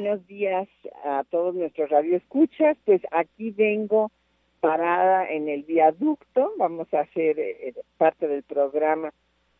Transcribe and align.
Buenos 0.00 0.24
días 0.28 0.68
a 1.04 1.24
todos 1.28 1.56
nuestros 1.56 1.90
radioescuchas. 1.90 2.76
Pues 2.84 3.02
aquí 3.10 3.50
vengo 3.50 4.12
parada 4.60 5.28
en 5.28 5.48
el 5.48 5.64
viaducto. 5.64 6.52
Vamos 6.56 6.86
a 6.94 7.00
hacer 7.00 7.36
eh, 7.40 7.74
parte 7.96 8.28
del 8.28 8.44
programa 8.44 9.12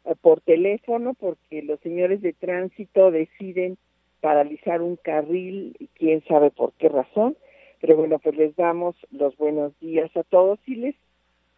eh, 0.04 0.14
por 0.20 0.40
teléfono 0.40 1.14
porque 1.14 1.62
los 1.62 1.80
señores 1.80 2.22
de 2.22 2.34
tránsito 2.34 3.10
deciden 3.10 3.78
paralizar 4.20 4.80
un 4.80 4.94
carril 4.94 5.74
y 5.80 5.88
quién 5.88 6.22
sabe 6.28 6.52
por 6.52 6.72
qué 6.74 6.88
razón. 6.88 7.36
Pero 7.80 7.96
bueno, 7.96 8.20
pues 8.20 8.36
les 8.36 8.54
damos 8.54 8.94
los 9.10 9.36
buenos 9.38 9.72
días 9.80 10.16
a 10.16 10.22
todos 10.22 10.60
y 10.68 10.76
les 10.76 10.94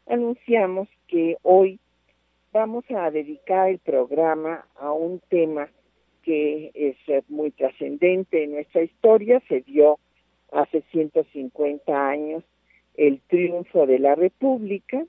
anunciamos 0.06 0.88
que 1.06 1.36
hoy 1.42 1.78
vamos 2.50 2.86
a 2.96 3.10
dedicar 3.10 3.68
el 3.68 3.78
programa 3.78 4.64
a 4.76 4.90
un 4.90 5.20
tema 5.28 5.68
que 6.22 6.70
es 6.74 6.96
eh, 7.08 7.22
muy 7.28 7.50
trascendente 7.50 8.44
en 8.44 8.52
nuestra 8.52 8.82
historia. 8.82 9.42
Se 9.48 9.60
dio 9.60 9.98
hace 10.52 10.82
150 10.90 12.08
años 12.08 12.44
el 12.96 13.20
triunfo 13.28 13.86
de 13.86 13.98
la 13.98 14.14
República 14.14 15.04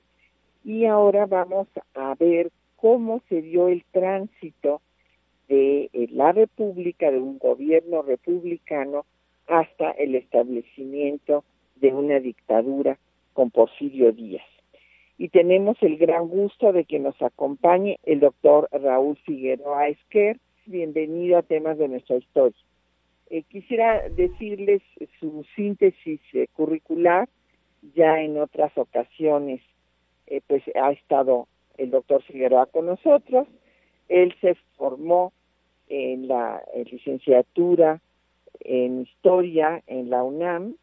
y 0.64 0.86
ahora 0.86 1.26
vamos 1.26 1.68
a 1.94 2.14
ver 2.14 2.50
cómo 2.76 3.20
se 3.28 3.42
dio 3.42 3.68
el 3.68 3.84
tránsito 3.90 4.80
de 5.48 5.90
eh, 5.92 6.08
la 6.10 6.32
República, 6.32 7.10
de 7.10 7.18
un 7.18 7.38
gobierno 7.38 8.02
republicano, 8.02 9.04
hasta 9.46 9.90
el 9.90 10.14
establecimiento 10.14 11.44
de 11.76 11.92
una 11.92 12.20
dictadura 12.20 12.98
con 13.32 13.50
Porfirio 13.50 14.12
Díaz 14.12 14.46
y 15.22 15.28
tenemos 15.28 15.76
el 15.82 15.98
gran 15.98 16.26
gusto 16.26 16.72
de 16.72 16.84
que 16.84 16.98
nos 16.98 17.14
acompañe 17.22 18.00
el 18.02 18.18
doctor 18.18 18.68
Raúl 18.72 19.16
Figueroa 19.18 19.86
Esquer. 19.86 20.40
Bienvenido 20.66 21.38
a 21.38 21.42
temas 21.42 21.78
de 21.78 21.88
nuestra 21.88 22.16
historia. 22.16 22.58
Eh, 23.30 23.42
quisiera 23.44 24.08
decirles 24.08 24.82
su 25.18 25.44
síntesis 25.56 26.20
eh, 26.32 26.46
curricular. 26.54 27.28
Ya 27.94 28.20
en 28.20 28.38
otras 28.38 28.76
ocasiones, 28.76 29.60
eh, 30.26 30.40
pues 30.46 30.62
ha 30.74 30.92
estado 30.92 31.48
el 31.78 31.90
doctor 31.90 32.22
Figueroa 32.22 32.66
con 32.66 32.86
nosotros. 32.86 33.48
Él 34.08 34.34
se 34.40 34.54
formó 34.76 35.32
en 35.88 36.28
la 36.28 36.62
licenciatura 36.90 38.00
en 38.60 39.02
historia 39.02 39.82
en 39.86 40.10
la 40.10 40.22
UNAM 40.22 40.76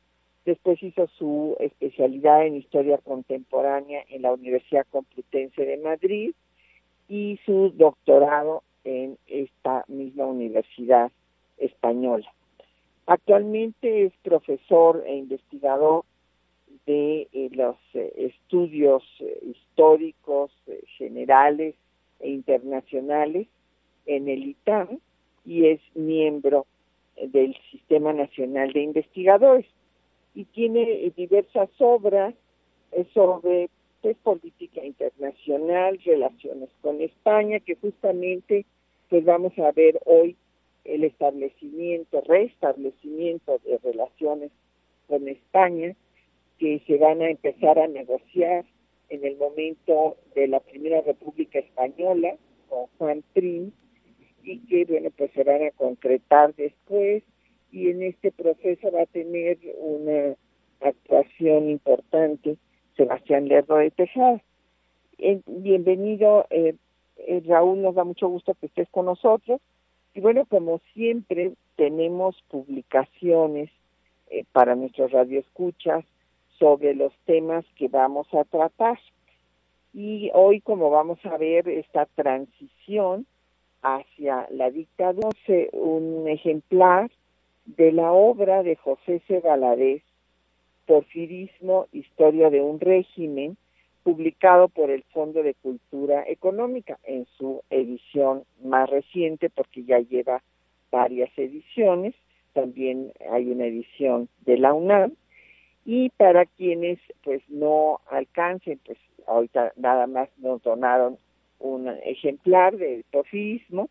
Después 0.49 0.81
hizo 0.81 1.07
su 1.17 1.55
especialidad 1.59 2.43
en 2.43 2.55
historia 2.55 2.97
contemporánea 2.97 4.03
en 4.09 4.23
la 4.23 4.33
Universidad 4.33 4.87
Complutense 4.89 5.63
de 5.63 5.77
Madrid 5.77 6.33
y 7.07 7.39
su 7.45 7.71
doctorado 7.75 8.63
en 8.83 9.17
esta 9.27 9.85
misma 9.87 10.25
universidad 10.25 11.11
española. 11.57 12.31
Actualmente 13.05 14.05
es 14.05 14.13
profesor 14.21 15.03
e 15.05 15.15
investigador 15.15 16.05
de 16.85 17.27
eh, 17.33 17.49
los 17.51 17.75
eh, 17.93 18.13
estudios 18.17 19.03
eh, 19.19 19.39
históricos 19.45 20.51
generales 20.97 21.75
e 22.19 22.29
internacionales 22.29 23.47
en 24.05 24.27
el 24.27 24.49
ITAM 24.49 24.99
y 25.45 25.65
es 25.65 25.81
miembro 25.95 26.65
del 27.15 27.55
Sistema 27.71 28.13
Nacional 28.13 28.73
de 28.73 28.81
Investigadores 28.81 29.65
y 30.35 30.45
tiene 30.45 31.11
diversas 31.15 31.69
obras 31.79 32.33
sobre 33.13 33.69
pues, 34.01 34.17
política 34.17 34.83
internacional, 34.83 35.99
relaciones 36.03 36.69
con 36.81 37.01
España, 37.01 37.59
que 37.59 37.75
justamente 37.75 38.65
pues 39.09 39.25
vamos 39.25 39.57
a 39.57 39.71
ver 39.71 39.99
hoy 40.05 40.35
el 40.85 41.03
establecimiento, 41.03 42.21
restablecimiento 42.21 43.59
de 43.65 43.77
relaciones 43.79 44.51
con 45.07 45.27
España, 45.27 45.95
que 46.59 46.81
se 46.85 46.97
van 46.97 47.21
a 47.21 47.29
empezar 47.29 47.79
a 47.79 47.87
negociar 47.87 48.65
en 49.09 49.25
el 49.25 49.35
momento 49.37 50.17
de 50.35 50.47
la 50.47 50.59
Primera 50.59 51.01
República 51.01 51.59
Española 51.59 52.35
con 52.69 52.85
Juan 52.97 53.23
Trin 53.33 53.73
y 54.43 54.59
que 54.67 54.85
bueno 54.85 55.09
pues 55.17 55.31
se 55.33 55.43
van 55.43 55.63
a 55.63 55.71
concretar 55.71 56.53
después 56.55 57.23
y 57.71 57.89
en 57.89 58.03
este 58.03 58.31
proceso 58.31 58.91
va 58.91 59.03
a 59.03 59.07
tener 59.07 59.57
una 59.77 60.35
actuación 60.81 61.69
importante 61.69 62.57
Sebastián 62.99 63.47
Lerdo 63.47 63.77
de 63.77 63.91
Tejada. 63.91 64.41
Eh, 65.19 65.39
bienvenido, 65.47 66.45
eh, 66.49 66.75
eh, 67.15 67.41
Raúl, 67.47 67.81
nos 67.81 67.95
da 67.95 68.03
mucho 68.03 68.27
gusto 68.27 68.55
que 68.55 68.65
estés 68.65 68.89
con 68.89 69.05
nosotros. 69.05 69.61
Y 70.13 70.19
bueno, 70.19 70.43
como 70.43 70.81
siempre, 70.93 71.53
tenemos 71.77 72.35
publicaciones 72.49 73.69
para 74.51 74.75
nuestros 74.75 75.11
radioescuchas 75.11 76.03
sobre 76.59 76.93
los 76.93 77.13
temas 77.25 77.63
que 77.77 77.87
vamos 77.87 78.27
a 78.33 78.43
tratar. 78.43 78.99
Y 79.93 80.29
hoy, 80.33 80.59
como 80.59 80.89
vamos 80.89 81.25
a 81.25 81.37
ver, 81.37 81.69
esta 81.69 82.05
transición 82.05 83.25
hacia 83.81 84.45
la 84.51 84.69
dictadura, 84.71 85.29
un 85.71 86.27
ejemplar 86.27 87.09
de 87.65 87.93
la 87.93 88.11
obra 88.11 88.61
de 88.61 88.75
José 88.75 89.21
C. 89.25 89.39
Valadez, 89.39 90.03
Porfirismo, 90.89 91.85
Historia 91.93 92.49
de 92.49 92.61
un 92.61 92.79
régimen, 92.79 93.57
publicado 94.01 94.69
por 94.69 94.89
el 94.89 95.03
Fondo 95.13 95.43
de 95.43 95.53
Cultura 95.53 96.23
Económica 96.27 96.97
en 97.03 97.27
su 97.37 97.61
edición 97.69 98.43
más 98.63 98.89
reciente, 98.89 99.51
porque 99.51 99.83
ya 99.83 99.99
lleva 99.99 100.41
varias 100.89 101.29
ediciones, 101.37 102.15
también 102.53 103.13
hay 103.31 103.51
una 103.51 103.67
edición 103.67 104.29
de 104.47 104.57
la 104.57 104.73
UNAM, 104.73 105.13
y 105.85 106.09
para 106.09 106.47
quienes 106.47 106.97
pues 107.23 107.43
no 107.49 107.99
alcancen, 108.09 108.79
pues 108.83 108.97
ahorita 109.27 109.73
nada 109.75 110.07
más 110.07 110.27
nos 110.39 110.63
donaron 110.63 111.19
un 111.59 111.87
ejemplar 112.03 112.75
del 112.75 113.03
porfirismo, 113.11 113.89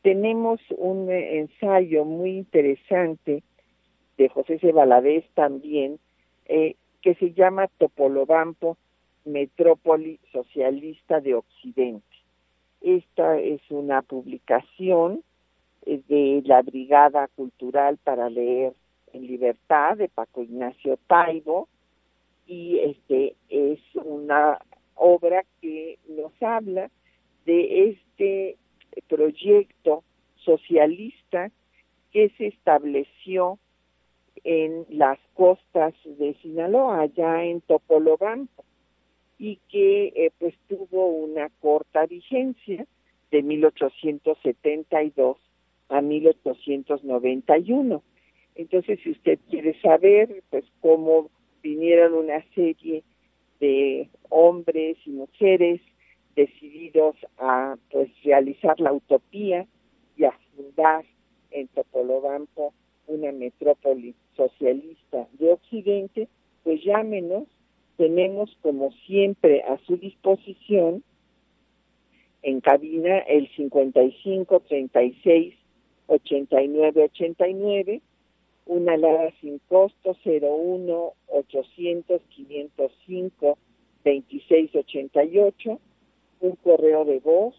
tenemos 0.00 0.58
un 0.70 1.10
ensayo 1.10 2.06
muy 2.06 2.38
interesante 2.38 3.42
de 4.16 4.28
José 4.30 4.58
C. 4.58 4.72
Valadez 4.72 5.26
también, 5.34 5.98
eh, 6.52 6.74
que 7.00 7.14
se 7.14 7.32
llama 7.32 7.68
Topolobampo, 7.78 8.76
Metrópoli 9.24 10.18
Socialista 10.32 11.20
de 11.20 11.36
Occidente. 11.36 12.04
Esta 12.80 13.38
es 13.38 13.60
una 13.70 14.02
publicación 14.02 15.22
eh, 15.86 16.02
de 16.08 16.42
la 16.44 16.62
Brigada 16.62 17.28
Cultural 17.36 17.98
para 18.02 18.28
Leer 18.28 18.72
en 19.12 19.28
Libertad 19.28 19.96
de 19.96 20.08
Paco 20.08 20.42
Ignacio 20.42 20.98
Taibo 21.06 21.68
y 22.48 22.80
este 22.80 23.36
es 23.48 23.78
una 23.94 24.58
obra 24.96 25.44
que 25.60 26.00
nos 26.08 26.32
habla 26.42 26.90
de 27.46 27.90
este 27.90 28.56
proyecto 29.06 30.02
socialista 30.34 31.52
que 32.10 32.30
se 32.30 32.48
estableció 32.48 33.60
en 34.44 34.86
las 34.88 35.18
costas 35.34 35.94
de 36.04 36.34
Sinaloa, 36.42 37.02
allá 37.02 37.44
en 37.44 37.60
Topolobampo, 37.60 38.64
y 39.38 39.56
que 39.68 40.12
eh, 40.14 40.32
pues 40.38 40.54
tuvo 40.68 41.06
una 41.06 41.48
corta 41.60 42.06
vigencia 42.06 42.86
de 43.30 43.42
1872 43.42 45.36
a 45.88 46.00
1891. 46.00 48.02
Entonces, 48.54 49.00
si 49.02 49.12
usted 49.12 49.38
quiere 49.48 49.80
saber 49.80 50.42
pues 50.50 50.64
cómo 50.80 51.30
vinieron 51.62 52.14
una 52.14 52.44
serie 52.54 53.02
de 53.60 54.08
hombres 54.28 54.96
y 55.04 55.10
mujeres 55.10 55.80
decididos 56.36 57.16
a 57.38 57.76
pues 57.90 58.10
realizar 58.22 58.78
la 58.80 58.92
utopía 58.92 59.66
y 60.16 60.24
a 60.24 60.32
fundar 60.54 61.04
en 61.50 61.68
Topolobampo 61.68 62.72
una 63.10 63.32
metrópoli 63.32 64.14
socialista 64.36 65.26
de 65.38 65.52
Occidente, 65.52 66.28
pues 66.62 66.82
llámenos 66.84 67.44
tenemos 67.96 68.56
como 68.62 68.92
siempre 69.06 69.62
a 69.62 69.78
su 69.86 69.96
disposición 69.96 71.02
en 72.42 72.60
cabina 72.60 73.18
el 73.18 73.48
55 73.56 74.60
36 74.60 75.54
89 76.06 77.02
89, 77.04 78.00
una 78.66 78.94
alada 78.94 79.32
sin 79.40 79.58
costo 79.68 80.16
01 80.24 81.12
800 81.28 82.22
505 82.30 83.58
26 84.04 84.74
88, 84.74 85.80
un 86.40 86.56
correo 86.56 87.04
de 87.04 87.18
voz 87.18 87.54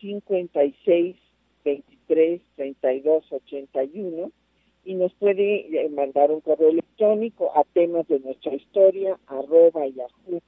56 0.00 1.16
23 1.64 2.40
32 2.56 3.32
81 3.32 4.32
y 4.88 4.94
nos 4.94 5.12
puede 5.14 5.68
eh, 5.68 5.88
mandar 5.90 6.32
un 6.32 6.40
correo 6.40 6.70
electrónico 6.70 7.52
a 7.54 7.62
temas 7.74 8.08
de 8.08 8.18
nuestra 8.20 8.54
historia 8.54 9.20
arroba 9.26 9.86
yahoo.com.mx 9.86 10.42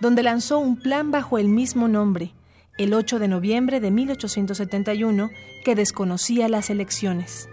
donde 0.00 0.22
lanzó 0.22 0.58
un 0.58 0.76
plan 0.76 1.10
bajo 1.10 1.38
el 1.38 1.48
mismo 1.48 1.88
nombre, 1.88 2.32
el 2.78 2.94
8 2.94 3.18
de 3.18 3.28
noviembre 3.28 3.80
de 3.80 3.90
1871, 3.90 5.30
que 5.64 5.74
desconocía 5.74 6.48
las 6.48 6.70
elecciones. 6.70 7.48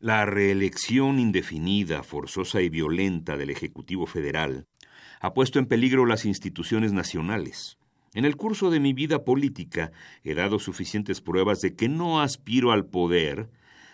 La 0.00 0.26
reelección 0.26 1.18
indefinida, 1.18 2.02
forzosa 2.02 2.60
y 2.60 2.68
violenta 2.68 3.36
del 3.36 3.50
Ejecutivo 3.50 4.06
Federal 4.06 4.66
ha 5.20 5.32
puesto 5.32 5.58
en 5.58 5.66
peligro 5.66 6.04
las 6.04 6.24
instituciones 6.24 6.92
nacionales 6.92 7.78
en 8.14 8.24
el 8.24 8.36
curso 8.36 8.70
de 8.70 8.78
mi 8.78 8.92
vida 8.92 9.24
política 9.24 9.90
he 10.22 10.34
dado 10.34 10.60
suficientes 10.60 11.20
pruebas 11.20 11.60
de 11.60 11.74
que 11.74 11.88
no 11.88 12.20
aspiro 12.20 12.70
al 12.70 12.86
poder 12.86 13.50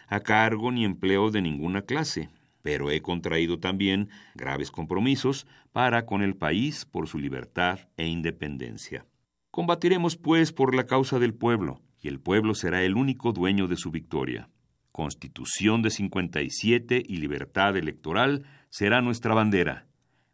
a 0.08 0.20
cargo 0.20 0.70
ni 0.70 0.84
empleo 0.84 1.30
de 1.30 1.40
ninguna 1.40 1.82
clase, 1.82 2.28
pero 2.62 2.90
he 2.90 3.00
contraído 3.00 3.58
también 3.58 4.08
graves 4.34 4.70
compromisos 4.70 5.46
para 5.72 6.06
con 6.06 6.22
el 6.22 6.36
país 6.36 6.84
por 6.84 7.08
su 7.08 7.18
libertad 7.18 7.80
e 7.96 8.06
independencia. 8.06 9.06
Combatiremos, 9.50 10.16
pues, 10.16 10.52
por 10.52 10.74
la 10.74 10.86
causa 10.86 11.18
del 11.18 11.34
pueblo, 11.34 11.80
y 12.00 12.08
el 12.08 12.20
pueblo 12.20 12.54
será 12.54 12.82
el 12.82 12.96
único 12.96 13.32
dueño 13.32 13.66
de 13.66 13.76
su 13.76 13.90
victoria. 13.90 14.48
Constitución 14.92 15.82
de 15.82 15.90
57 15.90 17.02
y 17.06 17.16
libertad 17.16 17.76
electoral 17.76 18.44
será 18.68 19.00
nuestra 19.00 19.34
bandera. 19.34 19.86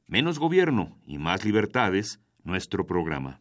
Menos 0.06 0.38
gobierno 0.38 0.98
y 1.06 1.18
más 1.18 1.44
libertades, 1.44 2.20
nuestro 2.44 2.86
programa 2.86 3.40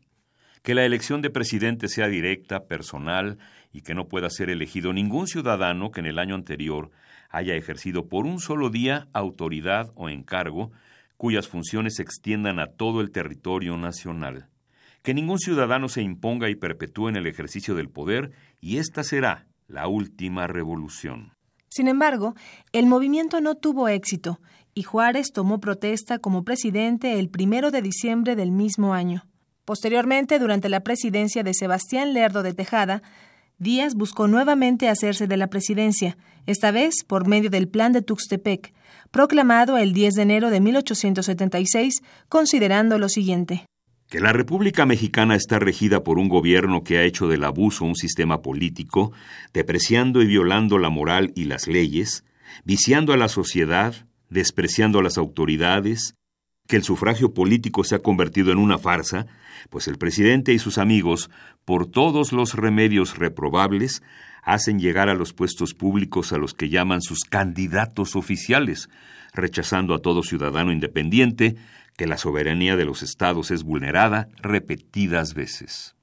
que 0.65 0.73
la 0.73 0.83
elección 0.83 1.21
de 1.21 1.29
presidente 1.29 1.87
sea 1.87 2.07
directa, 2.07 2.65
personal 2.65 3.37
y 3.71 3.81
que 3.81 3.93
no 3.93 4.07
pueda 4.07 4.31
ser 4.31 4.49
elegido 4.49 4.93
ningún 4.93 5.27
ciudadano 5.27 5.91
que 5.91 5.99
en 5.99 6.07
el 6.07 6.17
año 6.17 6.33
anterior 6.33 6.89
haya 7.35 7.55
ejercido 7.55 8.07
por 8.07 8.25
un 8.25 8.39
solo 8.39 8.69
día 8.69 9.07
autoridad 9.11 9.91
o 9.95 10.07
encargo 10.07 10.71
cuyas 11.17 11.47
funciones 11.47 11.95
se 11.95 12.01
extiendan 12.01 12.59
a 12.59 12.67
todo 12.67 13.01
el 13.01 13.11
territorio 13.11 13.77
nacional. 13.77 14.47
Que 15.01 15.13
ningún 15.13 15.39
ciudadano 15.39 15.89
se 15.89 16.01
imponga 16.01 16.49
y 16.49 16.55
perpetúe 16.55 17.09
en 17.09 17.17
el 17.17 17.27
ejercicio 17.27 17.75
del 17.75 17.89
poder 17.89 18.31
y 18.61 18.77
esta 18.77 19.03
será 19.03 19.47
la 19.67 19.87
última 19.87 20.47
revolución. 20.47 21.33
Sin 21.67 21.89
embargo, 21.89 22.35
el 22.71 22.85
movimiento 22.85 23.41
no 23.41 23.55
tuvo 23.55 23.89
éxito 23.89 24.39
y 24.73 24.83
Juárez 24.83 25.31
tomó 25.33 25.59
protesta 25.59 26.19
como 26.19 26.43
presidente 26.45 27.19
el 27.19 27.29
primero 27.29 27.69
de 27.69 27.81
diciembre 27.81 28.35
del 28.37 28.51
mismo 28.51 28.93
año. 28.93 29.25
Posteriormente, 29.65 30.39
durante 30.39 30.69
la 30.69 30.81
presidencia 30.81 31.43
de 31.43 31.53
Sebastián 31.53 32.13
Lerdo 32.13 32.43
de 32.43 32.53
Tejada, 32.53 33.01
Díaz 33.57 33.95
buscó 33.95 34.27
nuevamente 34.27 34.89
hacerse 34.89 35.27
de 35.27 35.37
la 35.37 35.47
presidencia, 35.47 36.17
esta 36.45 36.71
vez 36.71 37.05
por 37.07 37.25
medio 37.25 37.49
del 37.49 37.69
Plan 37.69 37.93
de 37.93 38.01
Tuxtepec, 38.01 38.73
proclamado 39.11 39.77
el 39.77 39.93
10 39.93 40.15
de 40.15 40.21
enero 40.23 40.49
de 40.49 40.59
1876, 40.59 42.01
considerando 42.27 42.97
lo 42.97 43.07
siguiente. 43.07 43.65
Que 44.09 44.19
la 44.19 44.33
República 44.33 44.85
Mexicana 44.85 45.35
está 45.35 45.57
regida 45.57 46.03
por 46.03 46.19
un 46.19 46.27
gobierno 46.27 46.83
que 46.83 46.97
ha 46.97 47.03
hecho 47.03 47.27
del 47.27 47.45
abuso 47.45 47.85
un 47.85 47.95
sistema 47.95 48.41
político, 48.41 49.13
depreciando 49.53 50.21
y 50.21 50.27
violando 50.27 50.77
la 50.77 50.89
moral 50.89 51.31
y 51.33 51.45
las 51.45 51.67
leyes, 51.67 52.25
viciando 52.65 53.13
a 53.13 53.17
la 53.17 53.29
sociedad, 53.29 53.95
despreciando 54.29 54.99
a 54.99 55.03
las 55.03 55.17
autoridades, 55.17 56.13
que 56.67 56.75
el 56.75 56.83
sufragio 56.83 57.33
político 57.33 57.83
se 57.83 57.95
ha 57.95 57.99
convertido 57.99 58.51
en 58.51 58.57
una 58.57 58.77
farsa, 58.77 59.27
pues 59.69 59.87
el 59.87 59.97
presidente 59.97 60.53
y 60.53 60.59
sus 60.59 60.77
amigos, 60.77 61.29
por 61.63 61.85
todos 61.85 62.31
los 62.31 62.53
remedios 62.53 63.17
reprobables, 63.17 64.01
hacen 64.43 64.79
llegar 64.79 65.09
a 65.09 65.15
los 65.15 65.33
puestos 65.33 65.73
públicos 65.73 66.31
a 66.31 66.37
los 66.37 66.53
que 66.53 66.69
llaman 66.69 67.01
sus 67.01 67.25
candidatos 67.25 68.15
oficiales, 68.15 68.89
rechazando 69.33 69.93
a 69.93 69.99
todo 69.99 70.23
ciudadano 70.23 70.71
independiente 70.71 71.55
que 71.97 72.07
la 72.07 72.17
soberanía 72.17 72.75
de 72.75 72.85
los 72.85 73.03
estados 73.03 73.51
es 73.51 73.63
vulnerada 73.63 74.29
repetidas 74.41 75.33
veces. 75.33 75.95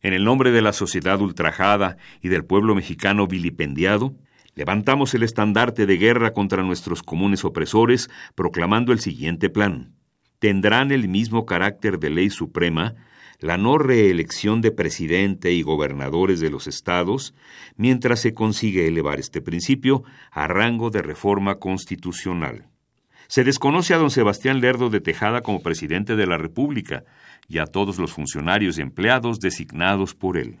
En 0.00 0.12
el 0.12 0.24
nombre 0.24 0.50
de 0.50 0.62
la 0.62 0.72
sociedad 0.72 1.20
ultrajada 1.20 1.96
y 2.22 2.28
del 2.28 2.44
pueblo 2.44 2.74
mexicano 2.74 3.26
vilipendiado, 3.26 4.14
levantamos 4.58 5.14
el 5.14 5.22
estandarte 5.22 5.86
de 5.86 5.98
guerra 5.98 6.32
contra 6.32 6.64
nuestros 6.64 7.04
comunes 7.04 7.44
opresores, 7.44 8.10
proclamando 8.34 8.92
el 8.92 8.98
siguiente 8.98 9.50
plan. 9.50 9.94
Tendrán 10.40 10.90
el 10.90 11.08
mismo 11.08 11.46
carácter 11.46 12.00
de 12.00 12.10
ley 12.10 12.28
suprema 12.28 12.96
la 13.38 13.56
no 13.56 13.78
reelección 13.78 14.60
de 14.60 14.72
presidente 14.72 15.52
y 15.52 15.62
gobernadores 15.62 16.40
de 16.40 16.50
los 16.50 16.66
estados, 16.66 17.36
mientras 17.76 18.18
se 18.18 18.34
consigue 18.34 18.88
elevar 18.88 19.20
este 19.20 19.40
principio 19.40 20.02
a 20.32 20.48
rango 20.48 20.90
de 20.90 21.02
reforma 21.02 21.60
constitucional. 21.60 22.66
Se 23.28 23.44
desconoce 23.44 23.94
a 23.94 23.98
don 23.98 24.10
Sebastián 24.10 24.60
Lerdo 24.60 24.90
de 24.90 25.00
Tejada 25.00 25.42
como 25.42 25.62
presidente 25.62 26.16
de 26.16 26.26
la 26.26 26.36
República 26.36 27.04
y 27.46 27.58
a 27.58 27.66
todos 27.66 27.96
los 27.98 28.12
funcionarios 28.12 28.76
y 28.76 28.82
empleados 28.82 29.38
designados 29.38 30.16
por 30.16 30.36
él. 30.36 30.58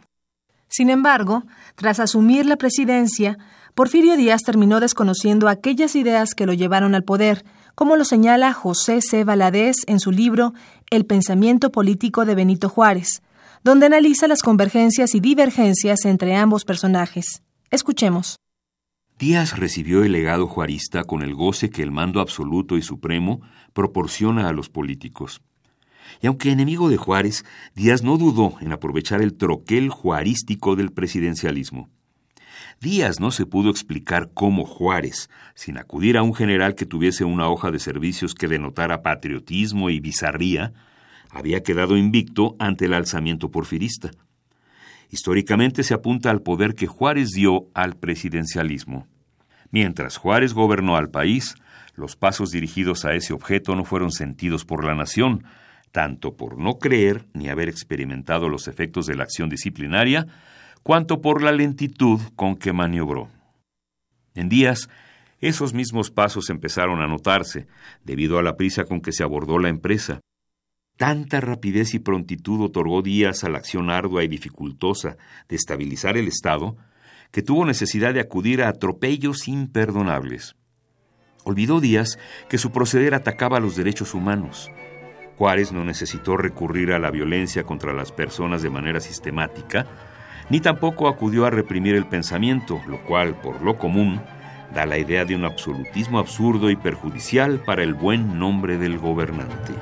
Sin 0.68 0.90
embargo, 0.90 1.44
tras 1.74 1.98
asumir 1.98 2.46
la 2.46 2.56
presidencia, 2.56 3.38
Porfirio 3.78 4.16
Díaz 4.16 4.42
terminó 4.42 4.80
desconociendo 4.80 5.48
aquellas 5.48 5.94
ideas 5.94 6.34
que 6.34 6.46
lo 6.46 6.52
llevaron 6.52 6.96
al 6.96 7.04
poder, 7.04 7.44
como 7.76 7.94
lo 7.94 8.04
señala 8.04 8.52
José 8.52 9.00
C. 9.00 9.22
Valadez 9.22 9.76
en 9.86 10.00
su 10.00 10.10
libro 10.10 10.52
El 10.90 11.06
pensamiento 11.06 11.70
político 11.70 12.24
de 12.24 12.34
Benito 12.34 12.68
Juárez, 12.68 13.22
donde 13.62 13.86
analiza 13.86 14.26
las 14.26 14.42
convergencias 14.42 15.14
y 15.14 15.20
divergencias 15.20 16.06
entre 16.06 16.34
ambos 16.34 16.64
personajes. 16.64 17.44
Escuchemos. 17.70 18.40
Díaz 19.16 19.56
recibió 19.56 20.02
el 20.02 20.10
legado 20.10 20.48
juarista 20.48 21.04
con 21.04 21.22
el 21.22 21.36
goce 21.36 21.70
que 21.70 21.84
el 21.84 21.92
mando 21.92 22.20
absoluto 22.20 22.78
y 22.78 22.82
supremo 22.82 23.42
proporciona 23.74 24.48
a 24.48 24.52
los 24.52 24.68
políticos. 24.68 25.40
Y 26.20 26.26
aunque 26.26 26.50
enemigo 26.50 26.88
de 26.88 26.96
Juárez, 26.96 27.44
Díaz 27.76 28.02
no 28.02 28.18
dudó 28.18 28.56
en 28.60 28.72
aprovechar 28.72 29.22
el 29.22 29.34
troquel 29.36 29.88
juarístico 29.90 30.74
del 30.74 30.90
presidencialismo. 30.90 31.90
Díaz 32.80 33.18
no 33.18 33.32
se 33.32 33.44
pudo 33.44 33.70
explicar 33.70 34.30
cómo 34.32 34.64
Juárez, 34.64 35.28
sin 35.54 35.78
acudir 35.78 36.16
a 36.16 36.22
un 36.22 36.32
general 36.32 36.76
que 36.76 36.86
tuviese 36.86 37.24
una 37.24 37.48
hoja 37.48 37.72
de 37.72 37.80
servicios 37.80 38.34
que 38.34 38.46
denotara 38.46 39.02
patriotismo 39.02 39.90
y 39.90 39.98
bizarría, 39.98 40.72
había 41.28 41.64
quedado 41.64 41.96
invicto 41.96 42.54
ante 42.60 42.84
el 42.84 42.94
alzamiento 42.94 43.50
porfirista. 43.50 44.12
Históricamente 45.10 45.82
se 45.82 45.94
apunta 45.94 46.30
al 46.30 46.42
poder 46.42 46.76
que 46.76 46.86
Juárez 46.86 47.30
dio 47.30 47.66
al 47.74 47.96
presidencialismo. 47.96 49.08
Mientras 49.72 50.16
Juárez 50.16 50.54
gobernó 50.54 50.96
al 50.96 51.10
país, 51.10 51.56
los 51.96 52.14
pasos 52.14 52.50
dirigidos 52.50 53.04
a 53.04 53.14
ese 53.14 53.32
objeto 53.32 53.74
no 53.74 53.84
fueron 53.84 54.12
sentidos 54.12 54.64
por 54.64 54.84
la 54.84 54.94
nación, 54.94 55.42
tanto 55.90 56.36
por 56.36 56.58
no 56.58 56.78
creer 56.78 57.26
ni 57.32 57.48
haber 57.48 57.68
experimentado 57.68 58.48
los 58.48 58.68
efectos 58.68 59.06
de 59.06 59.16
la 59.16 59.24
acción 59.24 59.48
disciplinaria, 59.48 60.28
cuanto 60.88 61.20
por 61.20 61.42
la 61.42 61.52
lentitud 61.52 62.18
con 62.34 62.56
que 62.56 62.72
maniobró. 62.72 63.28
En 64.34 64.48
días, 64.48 64.88
esos 65.38 65.74
mismos 65.74 66.10
pasos 66.10 66.48
empezaron 66.48 67.02
a 67.02 67.06
notarse, 67.06 67.66
debido 68.04 68.38
a 68.38 68.42
la 68.42 68.56
prisa 68.56 68.86
con 68.86 69.02
que 69.02 69.12
se 69.12 69.22
abordó 69.22 69.58
la 69.58 69.68
empresa. 69.68 70.20
Tanta 70.96 71.42
rapidez 71.42 71.92
y 71.92 71.98
prontitud 71.98 72.62
otorgó 72.62 73.02
Díaz 73.02 73.44
a 73.44 73.50
la 73.50 73.58
acción 73.58 73.90
ardua 73.90 74.24
y 74.24 74.28
dificultosa 74.28 75.18
de 75.46 75.56
estabilizar 75.56 76.16
el 76.16 76.26
Estado, 76.26 76.78
que 77.32 77.42
tuvo 77.42 77.66
necesidad 77.66 78.14
de 78.14 78.20
acudir 78.20 78.62
a 78.62 78.70
atropellos 78.70 79.46
imperdonables. 79.46 80.56
Olvidó 81.44 81.82
Díaz 81.82 82.18
que 82.48 82.56
su 82.56 82.72
proceder 82.72 83.12
atacaba 83.12 83.60
los 83.60 83.76
derechos 83.76 84.14
humanos. 84.14 84.70
Juárez 85.36 85.70
no 85.70 85.84
necesitó 85.84 86.38
recurrir 86.38 86.92
a 86.92 86.98
la 86.98 87.10
violencia 87.10 87.64
contra 87.64 87.92
las 87.92 88.10
personas 88.10 88.62
de 88.62 88.70
manera 88.70 89.00
sistemática, 89.00 89.86
ni 90.50 90.60
tampoco 90.60 91.08
acudió 91.08 91.46
a 91.46 91.50
reprimir 91.50 91.94
el 91.94 92.06
pensamiento, 92.06 92.80
lo 92.86 93.02
cual, 93.04 93.34
por 93.34 93.60
lo 93.62 93.78
común, 93.78 94.20
da 94.74 94.86
la 94.86 94.98
idea 94.98 95.24
de 95.24 95.34
un 95.34 95.44
absolutismo 95.44 96.18
absurdo 96.18 96.70
y 96.70 96.76
perjudicial 96.76 97.60
para 97.60 97.82
el 97.82 97.94
buen 97.94 98.38
nombre 98.38 98.78
del 98.78 98.98
gobernante. 98.98 99.72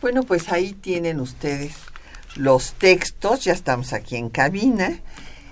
Bueno, 0.00 0.22
pues 0.22 0.50
ahí 0.52 0.72
tienen 0.72 1.20
ustedes 1.20 1.76
los 2.36 2.72
textos, 2.74 3.44
ya 3.44 3.52
estamos 3.52 3.92
aquí 3.92 4.16
en 4.16 4.30
cabina, 4.30 5.00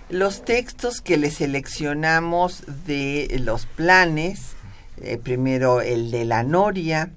los 0.08 0.44
textos 0.44 1.00
que 1.00 1.16
le 1.16 1.32
seleccionamos 1.32 2.62
de 2.86 3.40
los 3.44 3.66
planes, 3.66 4.54
eh, 5.02 5.18
primero 5.18 5.80
el 5.80 6.12
de 6.12 6.24
la 6.24 6.44
Noria, 6.44 7.10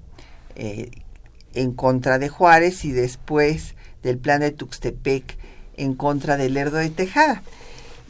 en 1.54 1.72
contra 1.72 2.18
de 2.18 2.28
Juárez 2.28 2.84
y 2.84 2.92
después 2.92 3.74
del 4.02 4.18
plan 4.18 4.40
de 4.40 4.50
Tuxtepec 4.50 5.36
en 5.76 5.94
contra 5.94 6.36
del 6.36 6.54
Lerdo 6.54 6.76
de 6.76 6.90
Tejada. 6.90 7.42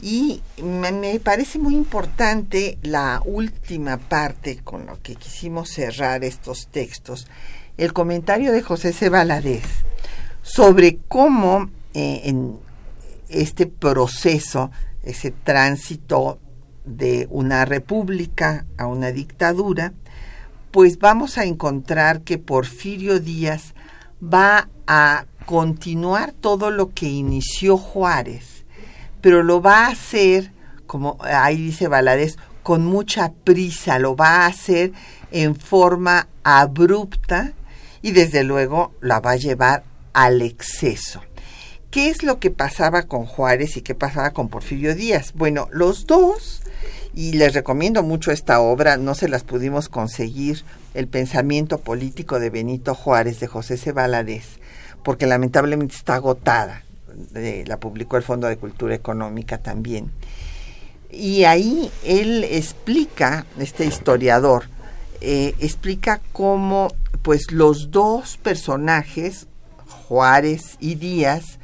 Y 0.03 0.43
me, 0.63 1.21
parece 1.21 1.59
muy 1.59 1.75
importante 1.75 2.79
la 2.83 3.21
última 3.25 3.99
parte 3.99 4.59
con 4.65 4.87
lo 4.87 5.01
que 5.03 5.15
quisimos 5.15 5.69
cerrar 5.69 6.25
estos 6.25 6.69
textos, 6.69 7.27
el 7.77 7.93
comentario 7.93 8.53
de 8.53 8.63
José 8.63 8.93
C. 8.93 9.11
sobre 10.43 10.99
cómo 11.09 11.71
eh, 11.93 12.23
en 12.25 12.59
este 13.29 13.67
proceso, 13.67 14.71
ese 15.03 15.31
tránsito 15.31 16.39
de 16.85 17.27
una 17.31 17.65
república 17.67 18.65
a 18.79 18.87
una 18.87 19.13
dictadura, 19.13 19.93
pues 20.71 20.99
vamos 20.99 21.39
a 21.39 21.45
encontrar 21.45 22.23
que 22.23 22.39
Porfirio 22.39 23.21
Díaz 23.21 23.75
va 24.23 24.69
a 24.87 25.27
continuar 25.47 26.33
todo 26.33 26.71
lo 26.71 26.91
que 26.95 27.07
inició 27.07 27.77
Juárez, 27.77 28.65
pero 29.21 29.43
lo 29.43 29.61
va 29.61 29.87
a 29.87 29.91
hacer, 29.91 30.53
como 30.87 31.19
ahí 31.23 31.57
dice 31.57 31.89
Valadez, 31.89 32.37
con 32.63 32.85
mucha 32.85 33.33
prisa, 33.33 33.99
lo 33.99 34.15
va 34.15 34.45
a 34.45 34.47
hacer 34.47 34.93
en 35.33 35.57
forma 35.57 36.29
abrupta 36.45 37.53
y 38.03 38.13
desde 38.13 38.45
luego 38.45 38.93
la 39.01 39.21
va 39.21 39.33
a 39.33 39.37
llevar 39.37 39.85
al 40.13 40.43
exceso. 40.43 41.21
¿Qué 41.91 42.09
es 42.09 42.23
lo 42.23 42.39
que 42.39 42.53
pasaba 42.53 43.03
con 43.03 43.27
Juárez 43.27 43.77
y 43.77 43.83
qué 43.83 43.97
pasaba 43.97 44.31
con 44.31 44.49
Porfirio 44.49 44.95
Díaz? 44.95 45.33
Bueno, 45.35 45.67
los 45.73 46.07
dos 46.07 46.60
y 47.15 47.33
les 47.33 47.55
recomiendo 47.55 48.03
mucho 48.03 48.31
esta 48.31 48.61
obra, 48.61 48.97
no 48.97 49.15
se 49.15 49.29
las 49.29 49.43
pudimos 49.43 49.89
conseguir, 49.89 50.65
El 50.93 51.07
pensamiento 51.07 51.79
político 51.79 52.41
de 52.41 52.51
Benito 52.51 52.95
Juárez 52.95 53.39
de 53.39 53.47
José 53.47 53.77
C. 53.77 53.95
porque 55.05 55.27
lamentablemente 55.27 55.95
está 55.95 56.15
agotada, 56.17 56.83
la 57.33 57.79
publicó 57.79 58.17
el 58.17 58.23
Fondo 58.23 58.49
de 58.49 58.57
Cultura 58.57 58.95
Económica 58.95 59.59
también. 59.59 60.11
Y 61.11 61.45
ahí 61.45 61.91
él 62.05 62.45
explica, 62.45 63.47
este 63.59 63.85
historiador, 63.85 64.65
eh, 65.21 65.55
explica 65.59 66.21
cómo 66.33 66.93
pues 67.23 67.53
los 67.53 67.91
dos 67.91 68.37
personajes, 68.37 69.47
Juárez 70.09 70.77
y 70.81 70.95
Díaz, 70.95 71.59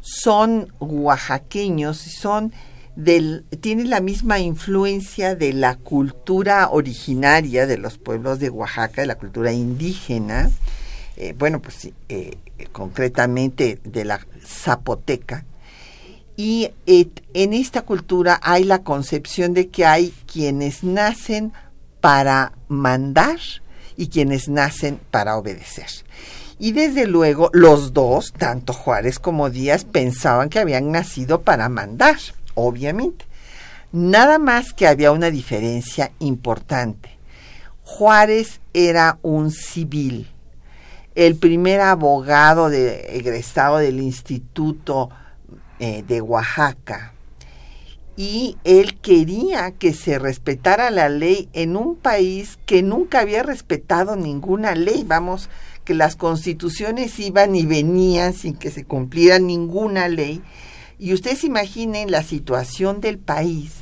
son 0.00 0.72
oaxaqueños 0.80 2.06
y 2.06 2.10
son 2.10 2.52
tiene 3.60 3.84
la 3.84 4.00
misma 4.00 4.38
influencia 4.38 5.34
de 5.34 5.52
la 5.52 5.76
cultura 5.76 6.70
originaria 6.70 7.66
de 7.66 7.78
los 7.78 7.98
pueblos 7.98 8.38
de 8.38 8.48
Oaxaca, 8.50 9.02
de 9.02 9.06
la 9.06 9.16
cultura 9.16 9.52
indígena, 9.52 10.50
eh, 11.16 11.34
bueno, 11.38 11.60
pues 11.60 11.90
eh, 12.08 12.38
concretamente 12.72 13.80
de 13.84 14.04
la 14.04 14.20
zapoteca. 14.44 15.44
Y 16.38 16.70
en 16.86 17.54
esta 17.54 17.82
cultura 17.82 18.38
hay 18.42 18.64
la 18.64 18.82
concepción 18.82 19.54
de 19.54 19.68
que 19.68 19.86
hay 19.86 20.12
quienes 20.30 20.84
nacen 20.84 21.52
para 22.00 22.52
mandar 22.68 23.38
y 23.96 24.08
quienes 24.08 24.48
nacen 24.48 25.00
para 25.10 25.38
obedecer. 25.38 25.88
Y 26.58 26.72
desde 26.72 27.06
luego 27.06 27.50
los 27.52 27.92
dos, 27.92 28.32
tanto 28.32 28.72
Juárez 28.72 29.18
como 29.18 29.50
Díaz, 29.50 29.84
pensaban 29.84 30.48
que 30.48 30.58
habían 30.58 30.90
nacido 30.90 31.42
para 31.42 31.68
mandar 31.68 32.16
obviamente. 32.56 33.24
Nada 33.92 34.40
más 34.40 34.72
que 34.72 34.88
había 34.88 35.12
una 35.12 35.30
diferencia 35.30 36.10
importante. 36.18 37.10
Juárez 37.84 38.60
era 38.74 39.18
un 39.22 39.52
civil, 39.52 40.28
el 41.14 41.36
primer 41.36 41.80
abogado 41.80 42.68
egresado 42.68 43.78
del 43.78 44.00
Instituto 44.00 45.10
eh, 45.78 46.02
de 46.06 46.20
Oaxaca. 46.20 47.12
Y 48.16 48.56
él 48.64 48.98
quería 48.98 49.70
que 49.70 49.92
se 49.92 50.18
respetara 50.18 50.90
la 50.90 51.08
ley 51.08 51.48
en 51.52 51.76
un 51.76 51.96
país 51.96 52.58
que 52.66 52.82
nunca 52.82 53.20
había 53.20 53.42
respetado 53.42 54.16
ninguna 54.16 54.74
ley. 54.74 55.04
Vamos, 55.06 55.48
que 55.84 55.94
las 55.94 56.16
constituciones 56.16 57.18
iban 57.18 57.54
y 57.54 57.66
venían 57.66 58.32
sin 58.32 58.56
que 58.56 58.70
se 58.70 58.84
cumpliera 58.84 59.38
ninguna 59.38 60.08
ley 60.08 60.42
y 60.98 61.12
ustedes 61.12 61.44
imaginen 61.44 62.10
la 62.10 62.22
situación 62.22 63.00
del 63.00 63.18
país 63.18 63.72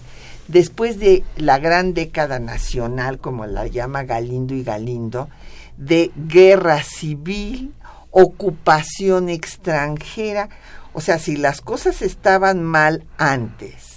después 0.49 0.99
de 0.99 1.25
la 1.37 1.59
gran 1.59 1.95
década 1.95 2.39
nacional, 2.39 3.19
como 3.19 3.47
la 3.47 3.67
llama 3.67 4.03
Galindo 4.05 4.55
y 4.55 4.63
Galindo, 4.63 5.29
de 5.77 6.11
guerra 6.17 6.83
civil, 6.83 7.73
ocupación 8.11 9.29
extranjera. 9.29 10.49
O 10.93 11.01
sea, 11.01 11.19
si 11.19 11.37
las 11.37 11.61
cosas 11.61 12.03
estaban 12.03 12.63
mal 12.63 13.05
antes 13.17 13.94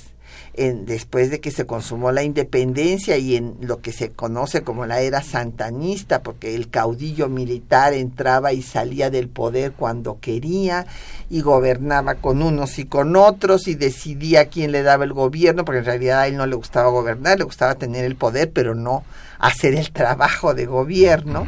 después 0.57 1.29
de 1.29 1.39
que 1.39 1.51
se 1.51 1.67
consumó 1.67 2.11
la 2.11 2.23
independencia 2.23 3.15
y 3.17 3.35
en 3.35 3.57
lo 3.61 3.79
que 3.79 3.91
se 3.91 4.09
conoce 4.09 4.63
como 4.63 4.87
la 4.87 5.01
era 5.01 5.21
santanista, 5.21 6.23
porque 6.23 6.55
el 6.55 6.69
caudillo 6.69 7.29
militar 7.29 7.93
entraba 7.93 8.53
y 8.53 8.63
salía 8.63 9.11
del 9.11 9.29
poder 9.29 9.73
cuando 9.73 10.19
quería 10.19 10.87
y 11.29 11.41
gobernaba 11.41 12.15
con 12.15 12.41
unos 12.41 12.79
y 12.79 12.85
con 12.85 13.15
otros 13.15 13.67
y 13.67 13.75
decidía 13.75 14.47
quién 14.47 14.71
le 14.71 14.81
daba 14.81 15.03
el 15.03 15.13
gobierno, 15.13 15.63
porque 15.63 15.79
en 15.79 15.85
realidad 15.85 16.21
a 16.21 16.27
él 16.27 16.37
no 16.37 16.47
le 16.47 16.55
gustaba 16.55 16.89
gobernar, 16.89 17.37
le 17.37 17.43
gustaba 17.43 17.75
tener 17.75 18.03
el 18.03 18.15
poder, 18.15 18.51
pero 18.51 18.73
no 18.73 19.03
hacer 19.37 19.75
el 19.75 19.91
trabajo 19.91 20.55
de 20.55 20.65
gobierno. 20.65 21.45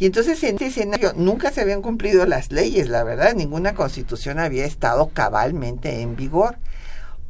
Y 0.00 0.06
entonces 0.06 0.42
en 0.42 0.56
ese 0.56 0.66
escenario 0.66 1.12
nunca 1.14 1.52
se 1.52 1.60
habían 1.60 1.80
cumplido 1.80 2.26
las 2.26 2.50
leyes, 2.50 2.88
la 2.88 3.04
verdad, 3.04 3.34
ninguna 3.34 3.74
constitución 3.74 4.40
había 4.40 4.64
estado 4.64 5.10
cabalmente 5.14 6.00
en 6.00 6.16
vigor 6.16 6.56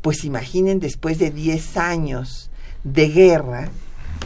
pues 0.06 0.22
imaginen 0.22 0.78
después 0.78 1.18
de 1.18 1.32
10 1.32 1.78
años 1.78 2.48
de 2.84 3.08
guerra, 3.08 3.70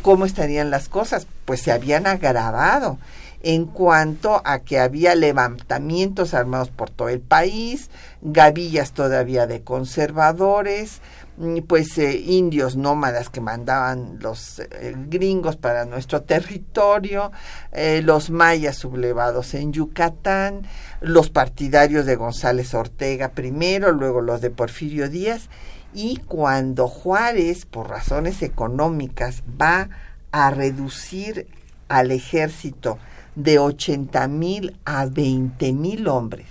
cómo 0.02 0.26
estarían 0.26 0.68
las 0.68 0.90
cosas, 0.90 1.26
pues 1.46 1.62
se 1.62 1.72
habían 1.72 2.06
agravado. 2.06 2.98
En 3.42 3.64
cuanto 3.64 4.42
a 4.44 4.60
que 4.60 4.78
había 4.78 5.14
levantamientos 5.14 6.34
armados 6.34 6.70
por 6.70 6.90
todo 6.90 7.08
el 7.08 7.20
país, 7.20 7.90
gavillas 8.20 8.92
todavía 8.92 9.46
de 9.46 9.62
conservadores, 9.62 11.00
mm, 11.38 11.60
pues 11.66 11.96
eh, 11.98 12.18
indios 12.18 12.76
nómadas 12.76 13.30
que 13.30 13.40
mandaban 13.40 14.18
los 14.20 14.58
eh, 14.58 14.94
gringos 15.08 15.56
para 15.56 15.86
nuestro 15.86 16.22
territorio, 16.24 17.32
eh, 17.72 18.02
los 18.04 18.30
mayas 18.30 18.76
sublevados 18.76 19.54
en 19.54 19.72
Yucatán, 19.72 20.66
los 21.00 21.30
partidarios 21.30 22.04
de 22.04 22.16
González 22.16 22.74
Ortega 22.74 23.30
primero, 23.30 23.92
luego 23.92 24.20
los 24.20 24.42
de 24.42 24.50
Porfirio 24.50 25.08
Díaz, 25.08 25.48
y 25.94 26.18
cuando 26.18 26.88
Juárez, 26.88 27.64
por 27.64 27.88
razones 27.88 28.42
económicas, 28.42 29.42
va 29.60 29.88
a 30.30 30.50
reducir 30.50 31.48
al 31.88 32.12
ejército 32.12 32.98
de 33.34 33.58
80 33.58 34.28
mil 34.28 34.76
a 34.84 35.06
20 35.06 35.72
mil 35.72 36.08
hombres, 36.08 36.46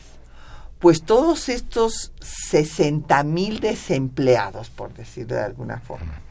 pues 0.79 1.03
todos 1.03 1.49
estos 1.49 2.13
60 2.21 3.23
mil 3.23 3.59
desempleados, 3.59 4.69
por 4.69 4.93
decirlo 4.93 5.35
de 5.35 5.43
alguna 5.43 5.79
forma, 5.79 6.21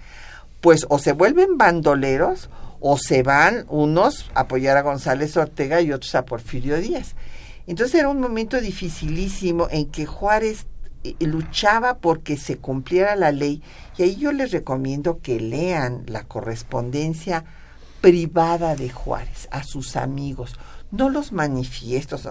pues 0.61 0.87
o 0.89 0.99
se 0.99 1.13
vuelven 1.13 1.59
bandoleros 1.59 2.49
o 2.81 2.97
se 2.97 3.23
van 3.23 3.65
unos 3.69 4.31
a 4.35 4.41
apoyar 4.41 4.77
a 4.77 4.83
González 4.83 5.37
Ortega 5.37 5.81
y 5.81 5.93
otros 5.93 6.15
a 6.15 6.25
Porfirio 6.25 6.79
Díaz. 6.79 7.15
Entonces 7.67 7.97
era 7.97 8.09
un 8.09 8.21
momento 8.21 8.61
dificilísimo 8.61 9.69
en 9.71 9.87
que 9.87 10.07
Juárez 10.07 10.67
eh, 11.05 11.15
luchaba 11.21 11.99
porque 11.99 12.37
se 12.37 12.57
cumpliera 12.57 13.15
la 13.15 13.31
ley. 13.31 13.63
Y 13.97 14.03
ahí 14.05 14.17
yo 14.17 14.33
les 14.33 14.53
recomiendo 14.53 15.21
que 15.21 15.41
lean 15.41 16.05
la 16.07 16.25
correspondencia 16.25 17.45
privada 18.01 18.77
de 18.77 18.91
Juárez 18.91 19.49
a 19.51 19.63
sus 19.63 19.97
amigos, 19.97 20.57
no 20.91 21.09
los 21.09 21.33
manifiestos, 21.33 22.29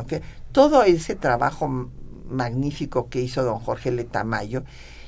todo 0.52 0.84
ese 0.84 1.16
trabajo 1.16 1.90
magnífico 2.30 3.10
que 3.10 3.22
hizo 3.22 3.44
don 3.44 3.60
Jorge 3.60 3.92
Letamayo. 3.92 4.64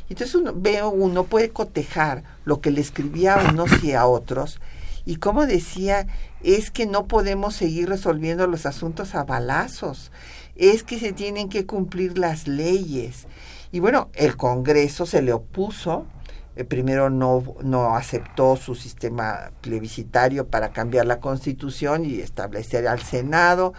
Entonces 0.09 0.35
uno, 0.35 0.53
veo 0.55 0.89
uno 0.89 1.25
puede 1.25 1.49
cotejar 1.49 2.23
lo 2.43 2.61
que 2.61 2.71
le 2.71 2.81
escribía 2.81 3.35
a 3.35 3.51
unos 3.51 3.83
y 3.83 3.93
a 3.93 4.05
otros 4.05 4.59
y 5.09 5.15
como 5.15 5.47
decía, 5.47 6.05
es 6.43 6.69
que 6.69 6.85
no 6.85 7.07
podemos 7.07 7.55
seguir 7.55 7.89
resolviendo 7.89 8.45
los 8.45 8.67
asuntos 8.67 9.15
a 9.15 9.23
balazos, 9.23 10.11
es 10.55 10.83
que 10.83 10.99
se 10.99 11.13
tienen 11.13 11.49
que 11.49 11.65
cumplir 11.65 12.19
las 12.19 12.47
leyes. 12.47 13.25
Y 13.71 13.79
bueno, 13.79 14.09
el 14.13 14.37
Congreso 14.37 15.07
se 15.07 15.23
le 15.23 15.33
opuso, 15.33 16.05
eh, 16.59 16.65
primero 16.65 17.09
no, 17.09 17.41
no 17.61 17.95
aceptó 17.95 18.57
su 18.57 18.75
sistema 18.75 19.51
plebiscitario 19.61 20.45
para 20.45 20.73
cambiar 20.73 21.05
la 21.05 21.21
constitución 21.21 22.03
y 22.03 22.19
establecer 22.19 22.85
al 22.85 22.99
Senado, 22.99 23.73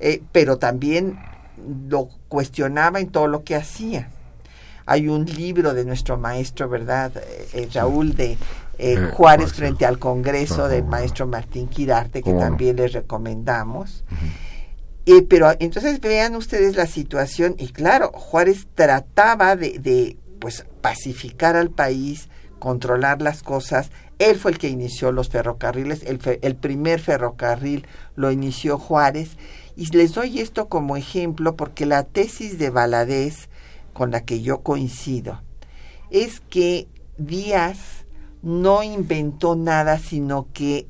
eh, 0.00 0.22
pero 0.32 0.56
también 0.56 1.18
lo 1.90 2.08
cuestionaba 2.28 3.00
en 3.00 3.10
todo 3.10 3.26
lo 3.26 3.44
que 3.44 3.54
hacía. 3.54 4.08
Hay 4.86 5.08
un 5.08 5.26
libro 5.26 5.74
de 5.74 5.84
nuestro 5.84 6.16
maestro, 6.16 6.70
¿verdad? 6.70 7.12
Eh, 7.52 7.68
Raúl, 7.70 8.14
de 8.14 8.38
Juárez 9.12 9.52
frente 9.52 9.84
al 9.84 9.98
Congreso 9.98 10.68
del 10.68 10.84
maestro 10.84 11.26
Martín 11.26 11.68
Quirarte, 11.68 12.22
que 12.22 12.32
también 12.32 12.76
les 12.76 12.94
recomendamos. 12.94 14.04
pero 15.28 15.52
entonces 15.60 16.00
vean 16.00 16.34
ustedes 16.34 16.76
la 16.76 16.86
situación 16.86 17.56
y 17.58 17.68
claro, 17.68 18.10
Juárez 18.12 18.66
trataba 18.74 19.54
de, 19.54 19.78
de 19.78 20.16
pues 20.42 20.66
pacificar 20.80 21.54
al 21.54 21.70
país, 21.70 22.28
controlar 22.58 23.22
las 23.22 23.44
cosas. 23.44 23.92
Él 24.18 24.36
fue 24.36 24.50
el 24.50 24.58
que 24.58 24.68
inició 24.68 25.12
los 25.12 25.28
ferrocarriles, 25.28 26.02
el, 26.02 26.18
el 26.42 26.56
primer 26.56 26.98
ferrocarril 26.98 27.86
lo 28.16 28.32
inició 28.32 28.76
Juárez. 28.76 29.36
Y 29.76 29.86
les 29.96 30.14
doy 30.14 30.40
esto 30.40 30.68
como 30.68 30.96
ejemplo 30.96 31.54
porque 31.54 31.86
la 31.86 32.02
tesis 32.02 32.58
de 32.58 32.70
Valadez, 32.70 33.50
con 33.92 34.10
la 34.10 34.24
que 34.24 34.42
yo 34.42 34.62
coincido, 34.62 35.40
es 36.10 36.40
que 36.40 36.88
Díaz 37.18 38.04
no 38.42 38.82
inventó 38.82 39.54
nada, 39.54 39.96
sino 39.98 40.48
que 40.52 40.88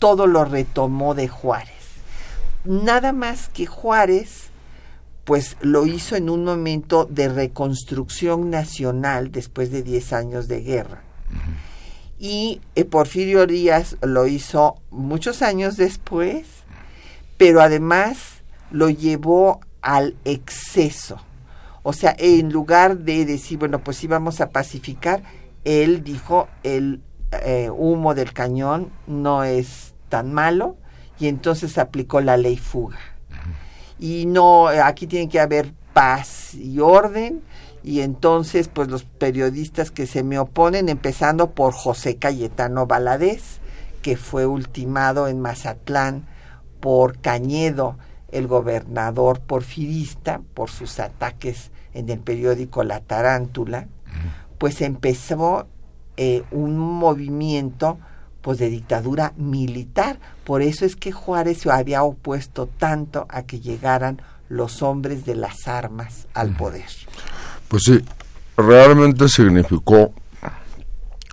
todo 0.00 0.26
lo 0.26 0.44
retomó 0.44 1.14
de 1.14 1.28
Juárez. 1.28 1.70
Nada 2.64 3.12
más 3.12 3.48
que 3.48 3.64
Juárez 3.66 4.50
pues 5.28 5.58
lo 5.60 5.84
hizo 5.84 6.16
en 6.16 6.30
un 6.30 6.42
momento 6.42 7.04
de 7.04 7.28
reconstrucción 7.28 8.48
nacional 8.48 9.30
después 9.30 9.70
de 9.70 9.82
10 9.82 10.14
años 10.14 10.48
de 10.48 10.62
guerra. 10.62 11.02
Y 12.18 12.62
eh, 12.74 12.86
Porfirio 12.86 13.46
Díaz 13.46 13.98
lo 14.00 14.26
hizo 14.26 14.76
muchos 14.90 15.42
años 15.42 15.76
después, 15.76 16.46
pero 17.36 17.60
además 17.60 18.40
lo 18.70 18.88
llevó 18.88 19.60
al 19.82 20.16
exceso. 20.24 21.20
O 21.82 21.92
sea, 21.92 22.16
en 22.18 22.50
lugar 22.50 22.96
de 22.96 23.26
decir, 23.26 23.58
bueno, 23.58 23.80
pues 23.80 24.02
íbamos 24.02 24.40
a 24.40 24.48
pacificar, 24.48 25.22
él 25.62 26.04
dijo, 26.04 26.48
el 26.62 27.02
eh, 27.44 27.68
humo 27.68 28.14
del 28.14 28.32
cañón 28.32 28.90
no 29.06 29.44
es 29.44 29.92
tan 30.08 30.32
malo, 30.32 30.78
y 31.20 31.26
entonces 31.26 31.76
aplicó 31.76 32.22
la 32.22 32.38
ley 32.38 32.56
fuga 32.56 32.98
y 33.98 34.26
no, 34.26 34.68
aquí 34.68 35.06
tiene 35.06 35.28
que 35.28 35.40
haber 35.40 35.72
paz 35.92 36.54
y 36.54 36.80
orden. 36.80 37.42
Y 37.82 38.00
entonces 38.00 38.68
pues 38.68 38.88
los 38.88 39.04
periodistas 39.04 39.90
que 39.90 40.06
se 40.06 40.22
me 40.22 40.38
oponen, 40.38 40.88
empezando 40.88 41.50
por 41.50 41.72
José 41.72 42.16
Cayetano 42.16 42.86
Valadez, 42.86 43.60
que 44.02 44.16
fue 44.16 44.46
ultimado 44.46 45.28
en 45.28 45.40
Mazatlán 45.40 46.26
por 46.80 47.18
Cañedo, 47.20 47.96
el 48.30 48.46
gobernador 48.46 49.40
porfirista, 49.40 50.42
por 50.54 50.70
sus 50.70 51.00
ataques 51.00 51.70
en 51.94 52.08
el 52.10 52.18
periódico 52.18 52.84
La 52.84 53.00
Tarántula, 53.00 53.88
pues 54.58 54.80
empezó 54.82 55.66
eh, 56.16 56.42
un 56.50 56.78
movimiento 56.78 57.98
pues 58.48 58.56
de 58.56 58.70
dictadura 58.70 59.34
militar. 59.36 60.18
Por 60.44 60.62
eso 60.62 60.86
es 60.86 60.96
que 60.96 61.12
Juárez 61.12 61.58
se 61.58 61.70
había 61.70 62.02
opuesto 62.02 62.66
tanto 62.66 63.26
a 63.28 63.42
que 63.42 63.60
llegaran 63.60 64.22
los 64.48 64.80
hombres 64.80 65.26
de 65.26 65.34
las 65.34 65.68
armas 65.68 66.26
al 66.32 66.56
poder. 66.56 66.86
Pues 67.68 67.82
sí, 67.82 68.02
realmente 68.56 69.28
significó 69.28 70.14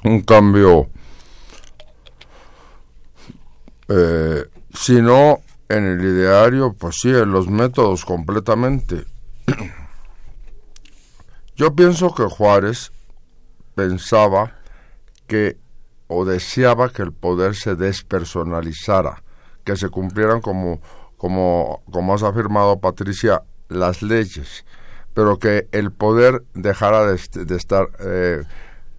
un 0.03 0.23
cambio, 0.23 0.89
eh, 3.87 4.43
si 4.73 5.01
no 5.01 5.39
en 5.69 5.85
el 5.85 6.01
ideario, 6.03 6.73
pues 6.73 6.97
sí, 7.01 7.11
en 7.11 7.31
los 7.31 7.47
métodos 7.47 8.03
completamente. 8.03 9.05
Yo 11.55 11.73
pienso 11.73 12.13
que 12.13 12.23
Juárez 12.23 12.91
pensaba 13.73 14.51
que 15.27 15.63
o 16.07 16.25
deseaba 16.25 16.89
que 16.89 17.01
el 17.01 17.11
poder 17.11 17.55
se 17.55 17.75
despersonalizara, 17.75 19.23
que 19.63 19.75
se 19.75 19.89
cumplieran 19.89 20.41
como, 20.41 20.81
como, 21.17 21.81
como 21.91 22.13
has 22.13 22.23
afirmado 22.23 22.79
Patricia, 22.79 23.43
las 23.69 24.01
leyes, 24.01 24.65
pero 25.13 25.39
que 25.39 25.67
el 25.71 25.91
poder 25.91 26.43
dejara 26.53 27.05
de, 27.07 27.15
estar 27.55 27.87
eh, 27.99 28.43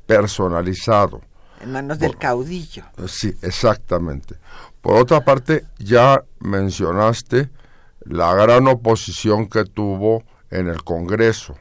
personalizado. 0.06 1.20
En 1.60 1.72
manos 1.72 1.98
del 1.98 2.16
caudillo. 2.16 2.84
Sí, 3.06 3.34
exactamente. 3.42 4.36
Por 4.80 4.96
otra 4.96 5.24
parte, 5.24 5.64
ya 5.78 6.22
mencionaste 6.40 7.50
la 8.00 8.34
gran 8.34 8.66
oposición 8.66 9.48
que 9.48 9.64
tuvo 9.64 10.22
en 10.50 10.68
el 10.68 10.82
Congreso. 10.84 11.56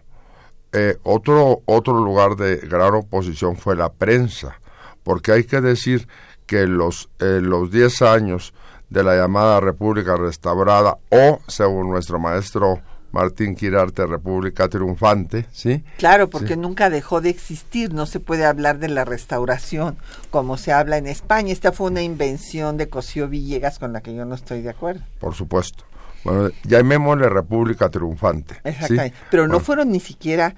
Eh, 0.71 0.97
otro, 1.03 1.61
otro 1.65 1.93
lugar 1.93 2.35
de 2.35 2.57
gran 2.57 2.93
oposición 2.95 3.55
fue 3.55 3.75
la 3.75 3.91
prensa 3.93 4.59
porque 5.05 5.31
hay 5.31 5.43
que 5.45 5.61
decir 5.61 6.09
que 6.47 6.65
los, 6.67 7.09
eh, 7.19 7.39
los 7.41 7.71
10 7.71 8.01
años 8.01 8.53
de 8.89 9.03
la 9.03 9.15
llamada 9.15 9.59
República 9.59 10.17
Restaurada 10.17 10.97
o, 11.09 11.39
según 11.47 11.89
nuestro 11.89 12.19
maestro 12.19 12.81
Martín 13.11 13.55
Quirarte, 13.55 14.05
República 14.05 14.67
Triunfante, 14.67 15.45
¿sí? 15.53 15.83
Claro, 15.97 16.29
porque 16.29 16.57
nunca 16.57 16.89
dejó 16.89 17.21
de 17.21 17.29
existir, 17.29 17.93
no 17.93 18.07
se 18.07 18.19
puede 18.19 18.45
hablar 18.45 18.79
de 18.79 18.89
la 18.89 19.05
restauración 19.05 19.97
como 20.31 20.57
se 20.57 20.73
habla 20.73 20.97
en 20.97 21.07
España. 21.07 21.53
Esta 21.53 21.71
fue 21.71 21.87
una 21.91 22.01
invención 22.01 22.75
de 22.75 22.89
Cosío 22.89 23.29
Villegas 23.29 23.79
con 23.79 23.93
la 23.93 24.01
que 24.01 24.13
yo 24.13 24.25
no 24.25 24.35
estoy 24.35 24.63
de 24.63 24.71
acuerdo. 24.71 25.01
Por 25.19 25.33
supuesto. 25.33 25.85
Bueno, 26.25 26.49
llamémosle 26.63 27.29
República 27.29 27.89
Triunfante. 27.89 28.55
Exactamente. 28.63 29.15
Pero 29.29 29.47
no 29.47 29.59
fueron 29.59 29.91
ni 29.91 29.99
siquiera, 29.99 30.55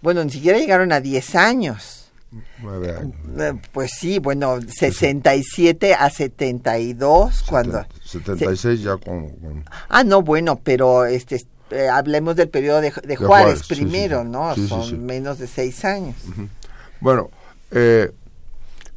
bueno, 0.00 0.24
ni 0.24 0.30
siquiera 0.30 0.58
llegaron 0.58 0.90
a 0.90 1.00
10 1.00 1.34
años. 1.36 2.01
Eh, 2.32 3.52
pues 3.72 3.90
sí, 3.98 4.18
bueno, 4.18 4.58
67 4.60 5.94
a 5.94 6.08
72 6.08 7.44
cuando 7.46 7.84
76 8.04 8.82
ya 8.82 8.96
con, 8.96 9.64
Ah, 9.88 10.02
no, 10.02 10.22
bueno, 10.22 10.58
pero 10.62 11.04
este 11.04 11.44
eh, 11.70 11.88
hablemos 11.88 12.36
del 12.36 12.48
periodo 12.48 12.80
de, 12.80 13.16
Juárez, 13.16 13.66
primero, 13.66 14.24
¿no? 14.24 14.54
Son 14.56 15.04
menos 15.04 15.38
de 15.38 15.46
seis 15.46 15.84
años. 15.84 16.16
Bueno, 17.00 17.30
eh, 17.70 18.12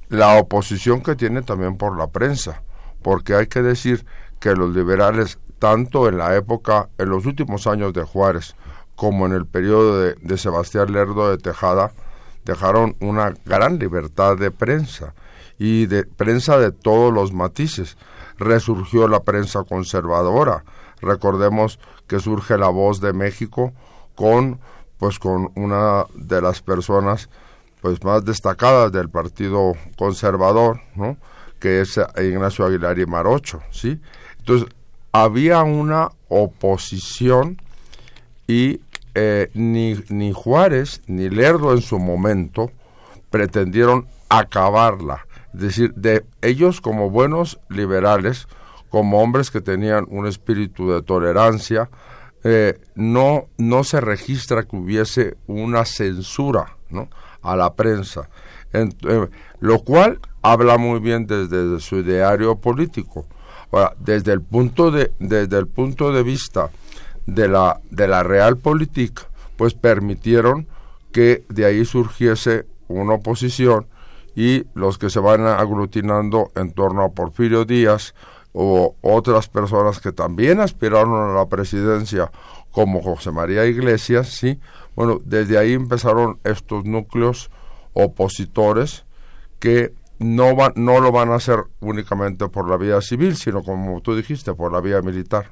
la 0.10 0.38
oposición 0.38 1.02
que 1.02 1.16
tiene 1.16 1.42
también 1.42 1.78
por 1.78 1.98
la 1.98 2.08
prensa, 2.08 2.62
porque 3.02 3.36
hay 3.36 3.48
que 3.48 3.62
decir 3.62 4.06
que 4.40 4.56
los 4.56 4.76
liberales, 4.76 5.40
tanto 5.60 6.08
en 6.10 6.18
la 6.18 6.36
época, 6.36 6.90
en 6.98 7.10
los 7.10 7.26
últimos 7.26 7.66
años 7.66 7.94
de 7.94 8.04
Juárez, 8.04 8.56
como 8.96 9.26
en 9.26 9.34
el 9.34 9.46
periodo 9.46 10.02
de, 10.02 10.16
de 10.22 10.38
Sebastián 10.38 10.92
Lerdo 10.92 11.32
de 11.32 11.38
Tejada, 11.38 11.92
dejaron 12.46 12.96
una 13.00 13.34
gran 13.46 13.80
libertad 13.80 14.38
de 14.38 14.52
prensa 14.52 15.14
y 15.58 15.86
de 15.88 16.04
prensa 16.06 16.58
de 16.58 16.72
todos 16.72 17.14
los 17.14 17.34
matices. 17.34 17.98
Resurgió 18.38 19.08
la 19.08 19.22
prensa 19.22 19.64
conservadora. 19.64 20.64
Recordemos 21.02 21.80
que 22.08 22.20
surge 22.20 22.58
la 22.58 22.70
voz 22.70 23.02
de 23.02 23.14
México 23.14 23.74
con 24.16 24.60
pues 24.98 25.20
con 25.20 25.52
una 25.56 26.06
de 26.14 26.42
las 26.42 26.62
personas 26.62 27.30
pues 27.82 28.04
más 28.04 28.24
destacadas 28.24 28.92
del 28.92 29.10
Partido 29.10 29.74
Conservador, 29.98 30.82
¿no? 30.96 31.18
que 31.60 31.82
es 31.82 32.00
Ignacio 32.18 32.66
Aguilar 32.66 32.98
y 33.00 33.06
Marocho, 33.06 33.62
¿sí? 33.72 34.00
Entonces, 34.40 34.70
había 35.12 35.64
una 35.64 36.10
oposición 36.28 37.62
y 38.48 38.82
eh, 39.18 39.50
ni, 39.54 39.96
ni 40.10 40.34
Juárez 40.34 41.02
ni 41.08 41.30
Lerdo 41.30 41.72
en 41.72 41.82
su 41.82 42.00
momento 42.00 42.70
pretendieron 43.30 44.08
acabarla. 44.28 45.26
Es 45.54 45.62
decir, 45.62 45.94
de 45.94 46.26
ellos 46.42 46.82
como 46.82 47.10
buenos 47.10 47.58
liberales, 47.70 48.48
como 48.90 49.22
hombres 49.22 49.52
que 49.52 49.62
tenían 49.62 50.06
un 50.10 50.28
espíritu 50.28 50.92
de 50.92 51.02
tolerancia, 51.02 51.90
eh, 52.44 52.78
no, 52.96 53.48
no 53.58 53.86
se 53.86 54.02
registra 54.02 54.64
que 54.64 54.76
hubiese 54.76 55.38
una 55.48 55.86
censura 55.86 56.76
a 57.42 57.56
la 57.56 57.74
prensa, 57.74 58.30
eh, 58.74 58.90
lo 59.62 59.80
cual 59.80 60.20
habla 60.42 60.78
muy 60.78 61.00
bien 61.00 61.26
desde 61.26 61.80
su 61.80 61.98
ideario 61.98 62.58
político. 62.58 63.26
desde 63.98 64.34
el 64.34 64.42
punto 64.42 64.92
de, 64.92 65.12
desde 65.20 65.58
el 65.58 65.68
punto 65.68 66.12
de 66.12 66.24
vista 66.24 66.70
de 67.26 67.48
la, 67.48 67.82
de 67.90 68.08
la 68.08 68.24
realpolitik, 68.24 69.22
pues 69.58 69.74
permitieron 69.74 70.68
que 71.12 71.44
de 71.50 71.66
ahí 71.66 71.86
surgiese 71.86 72.66
una 72.88 73.14
oposición 73.14 73.88
y 74.36 74.66
los 74.74 74.98
que 74.98 75.10
se 75.10 75.20
van 75.20 75.46
aglutinando 75.48 76.52
en 76.56 76.74
torno 76.74 77.04
a 77.04 77.12
Porfirio 77.12 77.66
Díaz 77.66 78.14
o 78.52 78.96
otras 79.02 79.50
personas 79.50 80.00
que 80.00 80.12
también 80.12 80.60
aspiraron 80.60 81.30
a 81.30 81.34
la 81.34 81.48
presidencia 81.48 82.32
como 82.72 83.02
José 83.02 83.32
María 83.32 83.66
Iglesias, 83.66 84.30
sí, 84.30 84.60
bueno, 84.96 85.22
desde 85.24 85.58
ahí 85.58 85.74
empezaron 85.74 86.40
estos 86.44 86.86
núcleos 86.86 87.50
opositores 87.94 89.06
que 89.60 89.94
no 90.20 90.56
van, 90.56 90.74
no 90.76 91.00
lo 91.00 91.12
van 91.12 91.32
a 91.32 91.36
hacer 91.36 91.64
únicamente 91.80 92.48
por 92.48 92.70
la 92.70 92.78
vía 92.78 93.02
civil, 93.02 93.36
sino 93.36 93.64
como 93.64 94.02
tú 94.02 94.16
dijiste, 94.16 94.54
por 94.54 94.72
la 94.72 94.82
vía 94.82 95.02
militar. 95.02 95.52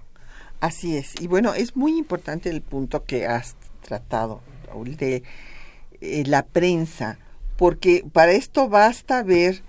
Así 0.63 0.95
es. 0.95 1.15
Y 1.19 1.27
bueno, 1.27 1.53
es 1.53 1.75
muy 1.75 1.97
importante 1.97 2.49
el 2.49 2.61
punto 2.61 3.03
que 3.03 3.27
has 3.27 3.57
tratado, 3.81 4.39
Raúl, 4.65 4.95
de 4.95 5.21
eh, 5.99 6.23
la 6.25 6.45
prensa, 6.45 7.19
porque 7.57 8.05
para 8.13 8.31
esto 8.31 8.69
basta 8.69 9.23
ver 9.23 9.61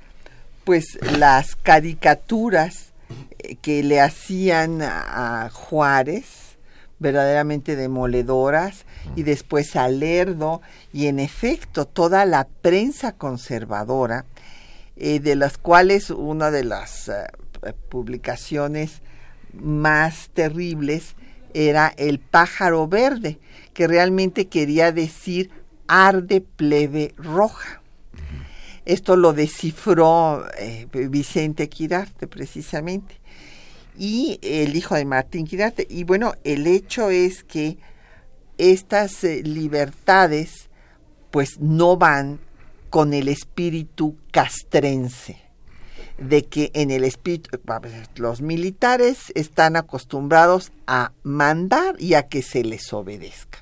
pues 0.62 1.00
las 1.18 1.57
caricaturas 1.57 2.92
eh, 3.40 3.57
que 3.57 3.83
le 3.83 4.00
hacían 4.00 4.83
a, 4.83 5.50
Juárez, 5.52 6.59
verdaderamente 7.00 7.74
demoledoras, 7.74 8.85
y 9.16 9.24
después 9.24 9.74
a 9.74 9.88
Lerdo, 9.88 10.62
y 10.92 11.09
en 11.09 11.18
efecto 11.18 11.87
toda 11.87 12.24
la 12.24 12.46
prensa 12.62 13.11
conservadora, 13.11 14.26
eh, 14.94 15.18
de 15.18 15.35
las 15.35 15.59
cuales 15.59 16.11
una 16.11 16.52
de 16.52 16.62
las 16.62 17.11
publicaciones 17.88 19.02
más 19.60 20.30
terribles 20.34 21.14
era 21.54 21.94
el 21.96 22.18
pájaro 22.18 22.88
verde, 22.88 23.38
que 23.72 23.86
realmente 23.86 24.48
quería 24.48 24.92
decir 24.92 25.50
arde 25.86 26.40
plebe 26.40 27.14
roja. 27.16 27.80
Esto 28.84 29.16
lo 29.16 29.32
descifró 29.32 30.44
eh, 30.58 30.86
Vicente 31.08 31.68
Quirarte 31.68 32.26
precisamente 32.26 33.16
y 33.96 34.38
el 34.42 34.76
hijo 34.76 34.94
de 34.94 35.04
Martín 35.04 35.46
Quirarte. 35.46 35.86
Y 35.88 36.04
bueno, 36.04 36.34
el 36.44 36.66
hecho 36.66 37.10
es 37.10 37.44
que 37.44 37.78
estas 38.58 39.24
eh, 39.24 39.42
libertades 39.42 40.68
pues 41.30 41.58
no 41.60 41.96
van 41.96 42.40
con 42.90 43.14
el 43.14 43.28
espíritu 43.28 44.16
castrense 44.30 45.43
de 46.18 46.44
que 46.44 46.70
en 46.74 46.90
el 46.90 47.05
espíritu, 47.05 47.59
los 48.16 48.40
militares 48.40 49.33
están 49.35 49.77
acostumbrados 49.77 50.70
a 50.87 51.12
mandar 51.22 51.96
y 51.98 52.14
a 52.14 52.29
que 52.29 52.42
se 52.42 52.62
les 52.62 52.92
obedezca. 52.92 53.59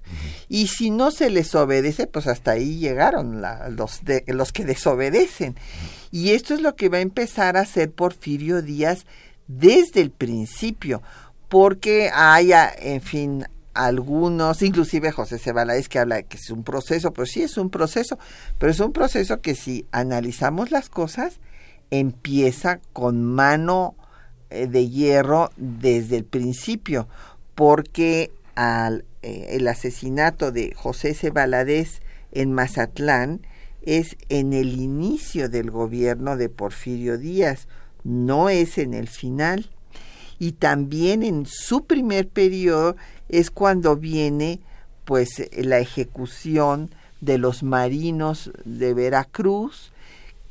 Y 0.49 0.67
si 0.67 0.91
no 0.91 1.11
se 1.11 1.31
les 1.31 1.55
obedece, 1.55 2.07
pues 2.07 2.27
hasta 2.27 2.53
ahí 2.53 2.79
llegaron 2.79 3.43
los, 3.71 4.05
de, 4.05 4.25
los 4.27 4.53
que 4.53 4.65
desobedecen. 4.65 5.57
Y 6.11 6.31
esto 6.31 6.53
es 6.53 6.61
lo 6.61 6.77
que 6.77 6.91
va 6.91 6.99
a 6.99 7.03
empezar 7.03 7.57
a 7.57 7.61
hacer 7.61 7.91
Porfirio 7.91 8.61
Díaz 8.61 9.07
desde 9.49 10.03
el 10.03 10.11
principio, 10.11 11.03
porque 11.49 12.11
haya, 12.12 12.71
en 12.77 13.01
fin, 13.01 13.47
algunos, 13.75 14.61
inclusive 14.61 15.12
José 15.12 15.38
Ceballos 15.38 15.88
que 15.88 15.99
habla 15.99 16.17
de 16.17 16.25
que 16.25 16.37
es 16.37 16.51
un 16.51 16.65
proceso, 16.65 17.12
pero 17.12 17.27
sí 17.27 17.43
es 17.43 17.57
un 17.57 17.71
proceso, 17.71 18.19
pero 18.59 18.71
es 18.71 18.81
un 18.81 18.93
proceso 18.93 19.41
que 19.41 19.55
si 19.55 19.87
analizamos 19.91 20.71
las 20.71 20.91
cosas, 20.91 21.41
empieza 21.92 22.81
con 22.94 23.22
mano 23.22 23.94
eh, 24.48 24.66
de 24.66 24.88
hierro 24.88 25.50
desde 25.59 26.16
el 26.16 26.24
principio, 26.24 27.07
porque 27.55 28.33
al, 28.55 29.05
eh, 29.20 29.48
el 29.50 29.68
asesinato 29.68 30.52
de 30.52 30.72
José 30.74 31.12
C. 31.12 31.31
en 32.33 32.52
Mazatlán 32.52 33.46
es 33.83 34.16
en 34.31 34.55
el 34.55 34.81
inicio 34.81 35.50
del 35.50 35.70
gobierno 35.70 36.38
de 36.38 36.48
Porfirio 36.48 37.18
Díaz, 37.18 37.68
no 38.05 38.48
es 38.48 38.78
en 38.78 38.94
el 38.94 39.09
final. 39.09 39.68
Y 40.38 40.52
también 40.52 41.22
en 41.22 41.44
su 41.46 41.85
primer 41.85 42.26
periodo 42.26 42.96
es 43.28 43.50
cuando 43.50 43.96
viene 43.96 44.61
pues 45.05 45.46
la 45.57 45.78
ejecución 45.78 46.90
de 47.20 47.38
los 47.38 47.62
marinos 47.62 48.50
de 48.64 48.94
Veracruz, 48.94 49.91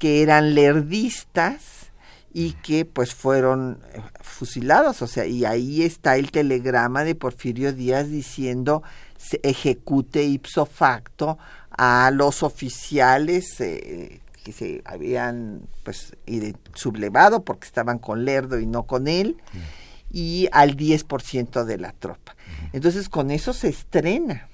que 0.02 0.24
eran 0.24 0.56
lerdistas 0.56 1.92
y 2.34 2.54
que 2.54 2.86
pues 2.86 3.14
fueron 3.14 3.78
eh, 3.94 4.02
fusilados, 4.22 5.04
o 5.04 5.08
sea, 5.08 5.28
y 5.28 5.46
ahí 5.46 5.84
está 5.84 6.18
el 6.18 6.32
telegrama 6.32 7.04
de 7.04 7.14
Porfirio 7.14 7.72
Díaz 7.72 8.10
diciendo 8.10 8.82
se 9.16 9.40
ejecute 9.44 10.24
ipso 10.24 10.66
facto 10.66 11.38
a 11.70 12.10
los 12.12 12.42
oficiales 12.42 13.62
eh, 13.62 14.22
que 14.44 14.52
se 14.52 14.82
habían 14.86 15.68
pues 15.84 16.18
sublevado 16.74 17.44
porque 17.44 17.68
estaban 17.68 18.00
con 18.00 18.26
Lerdo 18.26 18.60
y 18.60 18.66
no 18.66 18.88
con 18.88 19.08
él 19.08 19.38
y 20.12 20.50
al 20.52 20.76
10% 20.76 21.64
de 21.64 21.78
la 21.78 21.92
tropa. 21.92 22.36
Entonces 22.74 23.08
con 23.08 23.30
eso 23.30 23.54
se 23.54 23.70
estrena. 23.70 24.50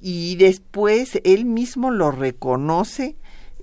Y 0.00 0.36
después 0.36 1.20
él 1.24 1.46
mismo 1.46 1.90
lo 1.90 2.12
reconoce 2.12 3.16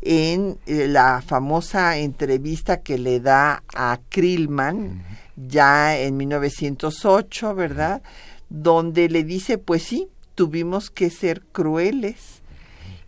en 0.05 0.57
eh, 0.65 0.87
la 0.87 1.23
famosa 1.25 1.97
entrevista 1.97 2.81
que 2.81 2.97
le 2.97 3.19
da 3.19 3.63
a 3.73 3.99
Krillman 4.09 5.03
ya 5.35 5.97
en 5.97 6.17
1908, 6.17 7.55
¿verdad? 7.55 8.01
Donde 8.49 9.09
le 9.09 9.23
dice, 9.23 9.57
pues 9.57 9.83
sí, 9.83 10.09
tuvimos 10.35 10.89
que 10.89 11.09
ser 11.09 11.41
crueles. 11.51 12.41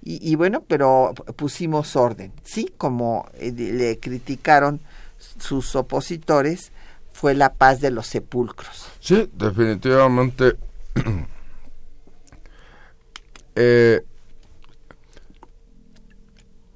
Y, 0.08 0.36
bueno, 0.36 0.64
pero 0.68 1.16
pusimos 1.36 1.96
orden, 1.96 2.32
¿sí? 2.44 2.72
Como 2.78 3.28
eh, 3.40 3.52
le 3.52 4.00
criticaron 4.00 4.80
sus 5.40 5.76
opositores, 5.76 6.72
fue 7.12 7.34
la 7.34 7.54
paz 7.54 7.82
de 7.82 7.90
los 7.90 8.06
sepulcros. 8.06 8.86
Sí, 9.00 9.28
definitivamente. 9.34 10.58
eh, 13.56 14.06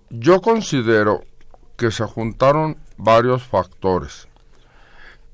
yo 0.09 0.41
considero 0.41 1.23
que 1.77 1.91
se 1.91 2.03
juntaron 2.05 2.77
varios 2.97 3.43
factores. 3.43 4.27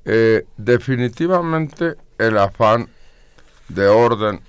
Eh, 0.04 0.46
definitivamente 0.56 1.96
el 2.18 2.38
afán 2.38 2.88
de 3.68 3.86
orden 3.88 4.40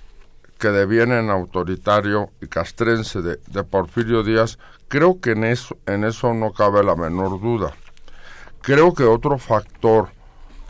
que 0.58 0.68
deviene 0.68 1.18
en 1.18 1.30
autoritario 1.30 2.30
y 2.40 2.46
castrense 2.46 3.22
de, 3.22 3.40
de, 3.46 3.64
Porfirio 3.64 4.22
Díaz, 4.22 4.58
creo 4.88 5.20
que 5.20 5.32
en 5.32 5.44
eso, 5.44 5.76
en 5.86 6.04
eso 6.04 6.34
no 6.34 6.52
cabe 6.52 6.82
la 6.84 6.96
menor 6.96 7.40
duda. 7.40 7.72
Creo 8.62 8.92
que 8.94 9.04
otro 9.04 9.38
factor 9.38 10.10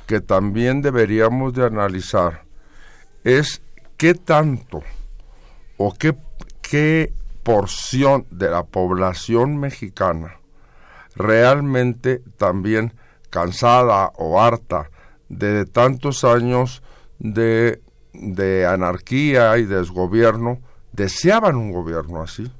que 0.06 0.20
también 0.20 0.82
deberíamos 0.82 1.52
de 1.54 1.66
analizar 1.66 2.44
es 3.24 3.62
qué 3.96 4.14
tanto 4.14 4.82
o 5.76 5.92
qué, 5.92 6.16
qué 6.62 7.12
porción 7.48 8.26
de 8.30 8.50
la 8.50 8.64
población 8.64 9.56
mexicana 9.56 10.38
realmente 11.16 12.20
también 12.36 12.92
cansada 13.30 14.12
o 14.16 14.38
harta 14.38 14.90
de 15.30 15.64
tantos 15.64 16.24
años 16.24 16.82
de, 17.18 17.80
de 18.12 18.66
anarquía 18.66 19.56
y 19.56 19.64
desgobierno, 19.64 20.60
deseaban 20.92 21.56
un 21.56 21.72
gobierno 21.72 22.20
así. 22.20 22.52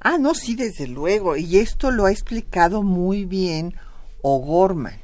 Ah, 0.00 0.16
no, 0.18 0.34
sí, 0.34 0.54
desde 0.54 0.86
luego. 0.86 1.36
Y 1.36 1.58
esto 1.58 1.90
lo 1.90 2.06
ha 2.06 2.10
explicado 2.10 2.82
muy 2.82 3.26
bien 3.26 3.74
O'Gorman. 4.22 4.98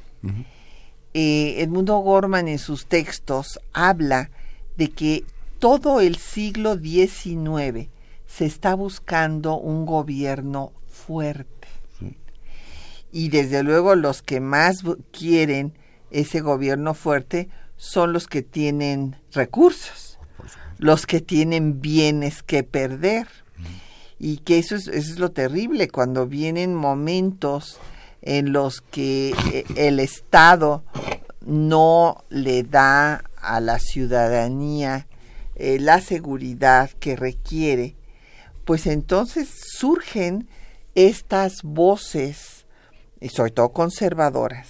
Eh, 1.13 1.61
Edmundo 1.61 1.95
O'Gorman 1.95 2.47
en 2.47 2.57
sus 2.57 2.87
textos 2.87 3.59
habla 3.71 4.31
de 4.77 4.89
que 4.89 5.25
todo 5.59 6.01
el 6.01 6.15
siglo 6.15 6.75
XIX 6.75 7.87
se 8.37 8.45
está 8.45 8.75
buscando 8.75 9.57
un 9.57 9.87
gobierno 9.87 10.71
fuerte. 10.87 11.67
Y 13.11 13.29
desde 13.29 13.63
luego 13.63 13.95
los 13.95 14.21
que 14.21 14.39
más 14.39 14.83
quieren 15.11 15.73
ese 16.11 16.41
gobierno 16.41 16.93
fuerte 16.93 17.49
son 17.77 18.13
los 18.13 18.27
que 18.27 18.43
tienen 18.43 19.15
recursos, 19.31 20.19
los 20.77 21.07
que 21.07 21.19
tienen 21.19 21.81
bienes 21.81 22.43
que 22.43 22.61
perder. 22.61 23.27
Y 24.19 24.37
que 24.37 24.59
eso 24.59 24.75
es, 24.75 24.87
eso 24.87 25.13
es 25.13 25.19
lo 25.19 25.31
terrible, 25.31 25.87
cuando 25.87 26.27
vienen 26.27 26.75
momentos 26.75 27.79
en 28.21 28.51
los 28.51 28.81
que 28.81 29.33
eh, 29.51 29.63
el 29.75 29.99
Estado 29.99 30.83
no 31.43 32.23
le 32.29 32.61
da 32.61 33.23
a 33.37 33.59
la 33.61 33.79
ciudadanía 33.79 35.07
eh, 35.55 35.79
la 35.79 36.01
seguridad 36.01 36.91
que 36.99 37.15
requiere, 37.15 37.96
pues 38.67 38.85
entonces 38.85 39.47
surgen 39.77 40.49
estas 40.93 41.63
voces, 41.63 42.65
y 43.21 43.29
sobre 43.29 43.51
todo 43.51 43.69
conservadoras, 43.69 44.67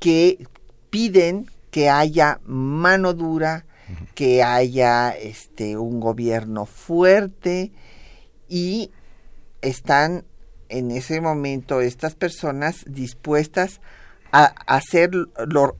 que 0.00 0.46
piden 0.88 1.50
que 1.70 1.90
haya 1.90 2.40
mano 2.46 3.12
dura, 3.12 3.66
que 4.14 4.42
haya 4.42 5.10
este 5.10 5.76
un 5.76 6.00
gobierno 6.00 6.64
fuerte 6.64 7.72
y 8.48 8.90
están 9.60 10.24
en 10.70 10.90
ese 10.90 11.20
momento 11.20 11.82
estas 11.82 12.14
personas 12.14 12.86
dispuestas 12.86 13.82
a 14.32 14.44
hacer 14.66 15.10
lo, 15.14 15.76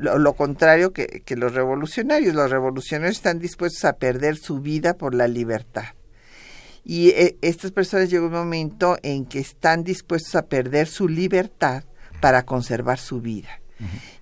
lo, 0.00 0.32
contrario 0.34 0.92
que, 0.92 1.22
que, 1.24 1.36
los 1.36 1.54
revolucionarios. 1.54 2.34
Los 2.34 2.50
revolucionarios 2.50 3.16
están 3.16 3.38
dispuestos 3.38 3.84
a 3.84 3.94
perder 3.94 4.36
su 4.36 4.60
vida 4.60 4.94
por 4.94 5.14
la 5.14 5.28
libertad. 5.28 5.86
Y 6.84 7.10
eh, 7.10 7.36
estas 7.42 7.72
personas 7.72 8.10
llega 8.10 8.26
un 8.26 8.32
momento 8.32 8.96
en 9.02 9.26
que 9.26 9.38
están 9.38 9.84
dispuestos 9.84 10.34
a 10.34 10.46
perder 10.46 10.86
su 10.86 11.08
libertad 11.08 11.84
para 12.20 12.44
conservar 12.44 12.98
su 12.98 13.20
vida. 13.20 13.60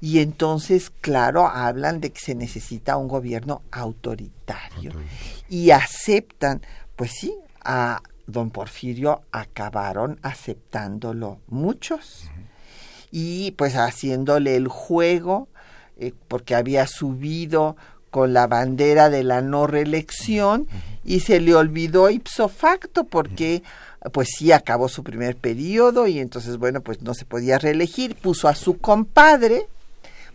Y 0.01 0.21
entonces, 0.21 0.93
claro, 1.01 1.49
hablan 1.49 2.01
de 2.01 2.13
que 2.13 2.21
se 2.21 2.37
necesita 2.37 2.97
un 2.97 3.09
gobierno 3.09 3.63
autoritario. 3.73 4.93
Y 5.49 5.71
aceptan, 5.71 6.63
pues 6.95 7.11
sí, 7.19 7.35
a 7.65 8.01
don 8.29 8.51
Porfirio 8.51 9.23
acabaron 9.33 10.21
aceptándolo 10.23 11.41
muchos. 11.49 12.31
Y 13.11 13.53
pues 13.53 13.75
haciéndole 13.75 14.55
el 14.55 14.69
juego, 14.69 15.49
eh, 15.97 16.13
porque 16.29 16.55
había 16.55 16.87
subido 16.87 17.77
con 18.11 18.33
la 18.33 18.47
bandera 18.47 19.11
de 19.11 19.25
la 19.25 19.41
no 19.41 19.67
reelección 19.67 20.67
y 21.05 21.21
se 21.21 21.41
le 21.41 21.55
olvidó 21.55 22.11
ipso 22.11 22.49
facto 22.49 23.05
porque 23.05 23.63
pues 24.13 24.29
sí 24.37 24.53
acabó 24.53 24.89
su 24.89 25.03
primer 25.03 25.37
periodo 25.37 26.07
y 26.07 26.19
entonces 26.19 26.57
bueno 26.57 26.81
pues 26.81 27.03
no 27.03 27.15
se 27.15 27.25
podía 27.25 27.59
reelegir 27.59 28.15
puso 28.15 28.49
a 28.49 28.55
su 28.55 28.79
compadre 28.79 29.67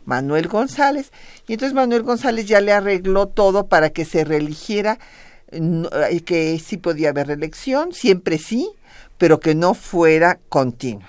Manuel 0.06 0.48
González 0.48 1.12
y 1.48 1.54
entonces 1.54 1.74
Manuel 1.74 2.04
González 2.04 2.46
ya 2.46 2.62
le 2.62 2.74
arregló 2.74 3.28
todo 3.28 3.68
para 3.68 3.90
que 3.90 4.06
se 4.06 4.26
reeligiera 4.26 5.00
eh, 5.52 6.22
que 6.26 6.60
sí 6.60 6.78
podía 6.78 7.10
haber 7.10 7.28
reelección 7.28 7.94
siempre 7.94 8.38
sí 8.38 8.70
pero 9.18 9.40
que 9.40 9.56
no 9.56 9.74
fuera 9.74 10.40
continua. 10.50 11.08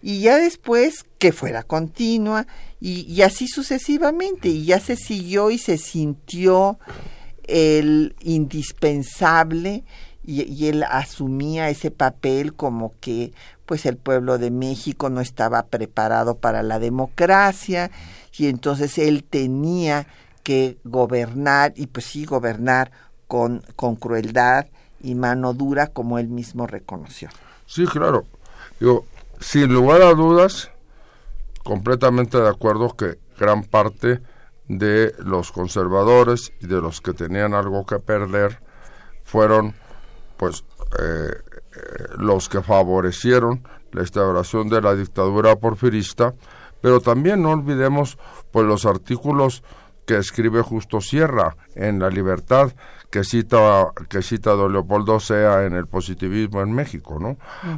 Y 0.00 0.20
ya 0.20 0.38
después 0.38 1.04
que 1.18 1.32
fuera 1.32 1.64
continua 1.64 2.46
y, 2.80 3.22
así 3.22 3.48
sucesivamente 3.48 4.48
y 4.48 4.64
ya 4.64 4.78
se 4.78 4.96
siguió 4.96 5.50
y 5.50 5.58
se 5.58 5.78
sintió 5.78 6.78
el 7.44 8.14
indispensable 8.20 9.84
y, 10.24 10.66
él 10.68 10.84
asumía 10.84 11.70
ese 11.70 11.90
papel 11.90 12.54
como 12.54 12.94
que 13.00 13.32
pues 13.66 13.86
el 13.86 13.96
pueblo 13.96 14.38
de 14.38 14.50
México 14.50 15.10
no 15.10 15.20
estaba 15.20 15.66
preparado 15.66 16.36
para 16.36 16.62
la 16.62 16.78
democracia 16.78 17.90
y 18.36 18.46
entonces 18.46 18.98
él 18.98 19.24
tenía 19.24 20.06
que 20.42 20.78
gobernar 20.84 21.72
y 21.76 21.88
pues 21.88 22.06
sí 22.06 22.24
gobernar 22.24 22.92
con, 23.26 23.62
con 23.76 23.96
crueldad 23.96 24.66
y 25.02 25.14
mano 25.14 25.52
dura 25.52 25.88
como 25.88 26.18
él 26.18 26.28
mismo 26.28 26.66
reconoció. 26.66 27.28
Sí, 27.66 27.86
claro. 27.86 28.24
Digo, 28.80 29.04
sin 29.40 29.72
lugar 29.72 30.02
a 30.02 30.14
dudas, 30.14 30.70
completamente 31.64 32.38
de 32.38 32.48
acuerdo 32.48 32.96
que 32.96 33.18
gran 33.38 33.64
parte 33.64 34.20
de 34.68 35.14
los 35.18 35.52
conservadores 35.52 36.52
y 36.60 36.66
de 36.66 36.80
los 36.80 37.00
que 37.00 37.14
tenían 37.14 37.54
algo 37.54 37.86
que 37.86 37.98
perder 37.98 38.60
fueron 39.24 39.74
pues 40.36 40.64
eh, 40.98 41.30
eh, 41.32 42.04
los 42.18 42.48
que 42.48 42.62
favorecieron 42.62 43.66
la 43.92 44.02
instauración 44.02 44.68
de 44.68 44.82
la 44.82 44.94
dictadura 44.94 45.56
porfirista, 45.56 46.34
pero 46.80 47.00
también 47.00 47.42
no 47.42 47.50
olvidemos 47.50 48.18
pues 48.50 48.66
los 48.66 48.86
artículos 48.86 49.62
que 50.06 50.16
escribe 50.16 50.62
Justo 50.62 51.00
Sierra 51.00 51.56
en 51.74 51.98
La 51.98 52.08
Libertad, 52.08 52.72
que 53.10 53.24
cita 53.24 53.92
que 54.08 54.22
cita 54.22 54.52
don 54.52 54.72
Leopoldo 54.72 55.20
Sea 55.20 55.64
en 55.64 55.74
el 55.74 55.86
positivismo 55.86 56.62
en 56.62 56.72
México, 56.72 57.18
¿no? 57.20 57.36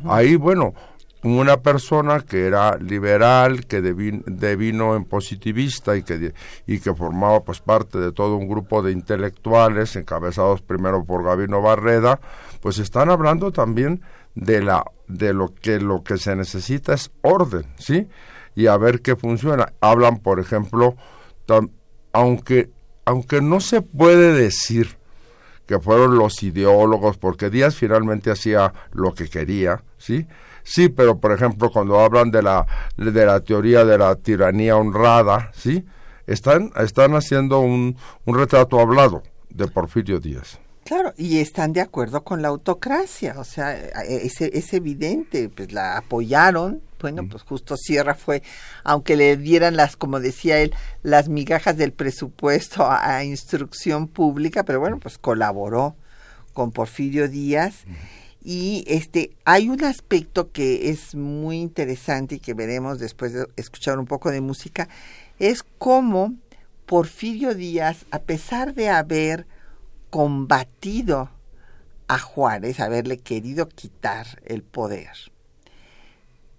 Ahí, 0.08 0.36
bueno, 0.36 0.74
una 1.22 1.58
persona 1.58 2.20
que 2.20 2.46
era 2.46 2.76
liberal, 2.78 3.66
que 3.66 3.82
devino, 3.82 4.96
en 4.96 5.04
positivista 5.04 5.96
y 5.96 6.02
que, 6.02 6.32
y 6.66 6.80
que 6.80 6.94
formaba 6.94 7.44
pues 7.44 7.60
parte 7.60 7.98
de 7.98 8.12
todo 8.12 8.36
un 8.36 8.48
grupo 8.48 8.82
de 8.82 8.92
intelectuales 8.92 9.96
encabezados 9.96 10.62
primero 10.62 11.04
por 11.04 11.24
Gabino 11.24 11.60
Barreda, 11.60 12.20
pues 12.60 12.78
están 12.78 13.10
hablando 13.10 13.52
también 13.52 14.02
de 14.34 14.62
la 14.62 14.84
de 15.08 15.34
lo 15.34 15.52
que 15.54 15.80
lo 15.80 16.02
que 16.02 16.16
se 16.16 16.36
necesita 16.36 16.94
es 16.94 17.10
orden, 17.22 17.66
¿sí? 17.78 18.08
Y 18.54 18.66
a 18.68 18.76
ver 18.76 19.02
qué 19.02 19.16
funciona. 19.16 19.72
Hablan, 19.80 20.18
por 20.18 20.40
ejemplo, 20.40 20.96
aunque 22.12 22.70
aunque 23.04 23.40
no 23.40 23.60
se 23.60 23.82
puede 23.82 24.32
decir 24.32 24.99
que 25.70 25.78
fueron 25.78 26.18
los 26.18 26.42
ideólogos 26.42 27.16
porque 27.16 27.48
Díaz 27.48 27.76
finalmente 27.76 28.32
hacía 28.32 28.72
lo 28.90 29.14
que 29.14 29.28
quería, 29.28 29.84
¿sí? 29.98 30.26
Sí, 30.64 30.88
pero 30.88 31.20
por 31.20 31.30
ejemplo, 31.30 31.70
cuando 31.70 32.00
hablan 32.00 32.32
de 32.32 32.42
la, 32.42 32.66
de 32.96 33.24
la 33.24 33.38
teoría 33.38 33.84
de 33.84 33.96
la 33.96 34.16
tiranía 34.16 34.76
honrada, 34.76 35.52
¿sí? 35.54 35.84
Están, 36.26 36.72
están 36.76 37.14
haciendo 37.14 37.60
un, 37.60 37.96
un 38.24 38.34
retrato 38.36 38.80
hablado 38.80 39.22
de 39.48 39.68
Porfirio 39.68 40.18
Díaz. 40.18 40.58
Claro, 40.84 41.14
y 41.16 41.38
están 41.38 41.72
de 41.72 41.82
acuerdo 41.82 42.24
con 42.24 42.42
la 42.42 42.48
autocracia, 42.48 43.36
o 43.38 43.44
sea, 43.44 43.72
es, 43.72 44.40
es 44.40 44.74
evidente, 44.74 45.48
pues 45.50 45.70
la 45.70 45.98
apoyaron, 45.98 46.82
bueno, 47.00 47.28
pues 47.28 47.42
justo 47.42 47.76
Sierra 47.76 48.14
fue, 48.14 48.42
aunque 48.84 49.16
le 49.16 49.36
dieran 49.36 49.76
las, 49.76 49.96
como 49.96 50.20
decía 50.20 50.60
él, 50.60 50.74
las 51.02 51.28
migajas 51.28 51.76
del 51.76 51.92
presupuesto 51.92 52.86
a, 52.88 53.24
instrucción 53.24 54.08
pública, 54.08 54.64
pero 54.64 54.80
bueno, 54.80 54.98
pues 54.98 55.18
colaboró 55.18 55.96
con 56.52 56.72
Porfirio 56.72 57.28
Díaz. 57.28 57.84
Y 58.42 58.84
este, 58.86 59.36
hay 59.44 59.68
un 59.68 59.84
aspecto 59.84 60.50
que 60.50 60.90
es 60.90 61.14
muy 61.14 61.58
interesante 61.58 62.36
y 62.36 62.40
que 62.40 62.54
veremos 62.54 62.98
después 62.98 63.32
de 63.32 63.46
escuchar 63.56 63.98
un 63.98 64.06
poco 64.06 64.30
de 64.30 64.40
música, 64.40 64.88
es 65.38 65.62
cómo 65.78 66.34
Porfirio 66.86 67.54
Díaz, 67.54 68.06
a 68.10 68.18
pesar 68.20 68.74
de 68.74 68.88
haber 68.88 69.46
combatido 70.10 71.30
a 72.08 72.18
Juárez, 72.18 72.80
haberle 72.80 73.18
querido 73.18 73.68
quitar 73.68 74.26
el 74.44 74.64
poder, 74.64 75.12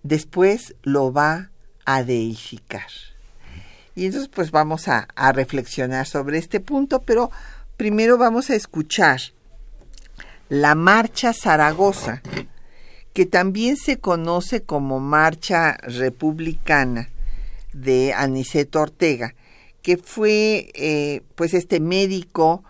después 0.04 0.76
lo 0.84 1.12
va 1.14 1.52
a 1.86 2.04
deificar. 2.04 2.88
Y 3.96 4.06
entonces 4.06 4.30
pues 4.34 4.52
vamos 4.52 4.88
a, 4.88 5.08
reflexionar 5.34 6.08
sobre 6.08 6.38
este 6.38 6.60
punto, 6.60 7.02
pero 7.02 7.30
primero 7.78 8.18
vamos 8.18 8.50
a 8.50 8.56
escuchar 8.56 9.20
la 10.50 10.76
Marcha 10.76 11.34
Zaragoza, 11.34 12.22
que 13.14 13.26
también 13.26 13.76
se 13.78 13.98
conoce 13.98 14.62
como 14.62 15.00
Marcha 15.00 15.74
Republicana 15.84 17.10
de 17.74 18.14
Aniceto 18.14 18.82
Ortega, 18.82 19.36
que 19.82 19.98
fue 19.98 20.72
eh, 20.74 21.22
pues 21.36 21.54
este 21.54 21.80
médico, 21.80 22.64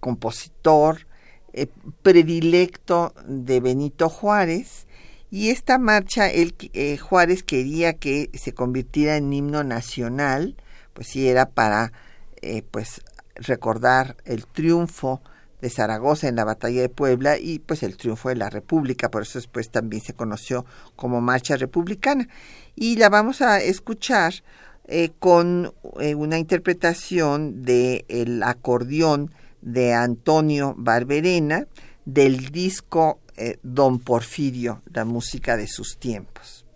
compositor, 0.00 1.06
eh, 1.52 1.66
predilecto 2.02 3.12
de 3.26 3.60
Benito 3.60 4.08
Juárez, 4.08 4.86
y 5.30 5.50
esta 5.50 5.78
marcha, 5.78 6.30
el, 6.30 6.54
eh, 6.72 6.96
Juárez 6.96 7.42
quería 7.42 7.94
que 7.94 8.30
se 8.34 8.52
convirtiera 8.52 9.16
en 9.16 9.32
himno 9.32 9.64
nacional, 9.64 10.56
pues 10.94 11.08
sí 11.08 11.28
era 11.28 11.50
para 11.50 11.92
eh, 12.40 12.62
pues 12.70 13.02
recordar 13.34 14.16
el 14.24 14.46
triunfo 14.46 15.20
de 15.60 15.70
Zaragoza 15.70 16.28
en 16.28 16.36
la 16.36 16.44
batalla 16.44 16.80
de 16.80 16.88
Puebla 16.88 17.38
y 17.38 17.58
pues 17.58 17.82
el 17.82 17.96
triunfo 17.96 18.28
de 18.28 18.36
la 18.36 18.50
República, 18.50 19.10
por 19.10 19.22
eso 19.22 19.38
después 19.38 19.70
también 19.70 20.02
se 20.02 20.14
conoció 20.14 20.64
como 20.96 21.20
Marcha 21.20 21.56
Republicana. 21.56 22.28
Y 22.76 22.96
la 22.96 23.08
vamos 23.08 23.42
a 23.42 23.60
escuchar 23.60 24.34
eh, 24.86 25.10
con 25.18 25.74
eh, 26.00 26.14
una 26.14 26.38
interpretación 26.38 27.62
del 27.62 28.04
el 28.08 28.42
acordeón 28.42 29.32
de 29.60 29.94
Antonio 29.94 30.74
Barberena 30.78 31.66
del 32.04 32.50
disco 32.50 33.20
eh, 33.38 33.58
Don 33.62 34.00
Porfirio, 34.00 34.82
la 34.92 35.04
música 35.04 35.56
de 35.56 35.66
sus 35.66 35.98
tiempos. 35.98 36.66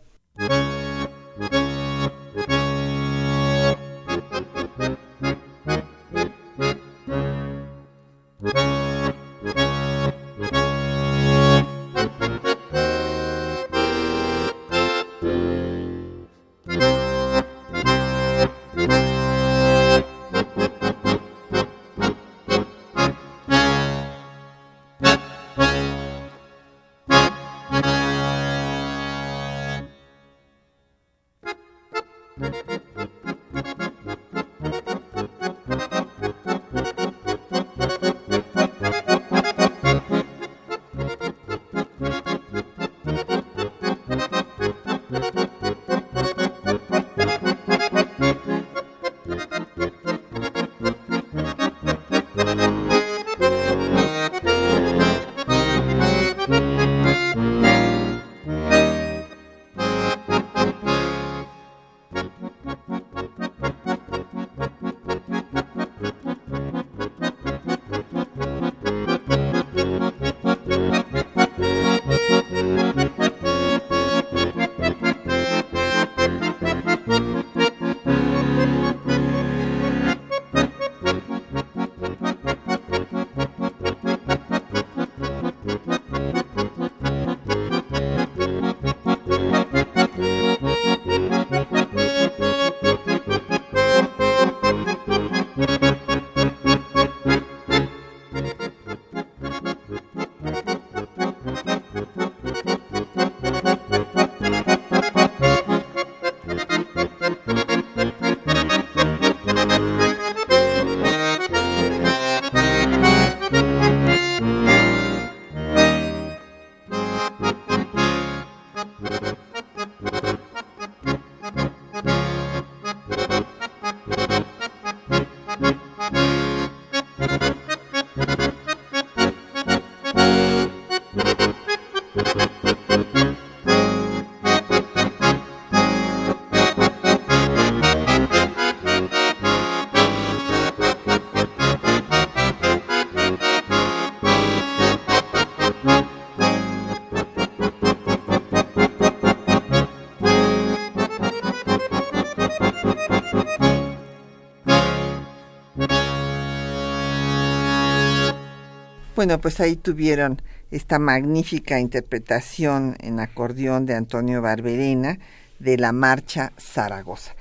Bueno, 159.23 159.41
pues 159.41 159.61
ahí 159.61 159.77
tuvieron 159.77 160.43
esta 160.73 160.99
magnífica 160.99 161.79
interpretación 161.79 162.97
en 162.99 163.21
acordeón 163.21 163.87
de 163.87 163.95
Antonio 163.95 164.43
Barberena 164.43 165.21
de 165.61 165.79
la 165.79 165.93
Marcha 165.93 166.51
Zaragoza, 166.59 167.37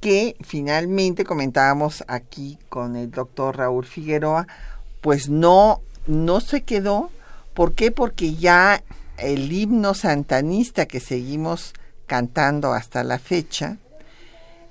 que 0.00 0.34
finalmente 0.40 1.22
comentábamos 1.22 2.02
aquí 2.08 2.58
con 2.68 2.96
el 2.96 3.12
doctor 3.12 3.58
Raúl 3.58 3.86
Figueroa, 3.86 4.48
pues 5.00 5.28
no, 5.28 5.82
no 6.08 6.40
se 6.40 6.62
quedó. 6.62 7.12
¿Por 7.54 7.74
qué? 7.74 7.92
Porque 7.92 8.34
ya 8.34 8.82
el 9.16 9.52
himno 9.52 9.94
santanista 9.94 10.86
que 10.86 10.98
seguimos 10.98 11.74
cantando 12.08 12.72
hasta 12.72 13.04
la 13.04 13.20
fecha, 13.20 13.76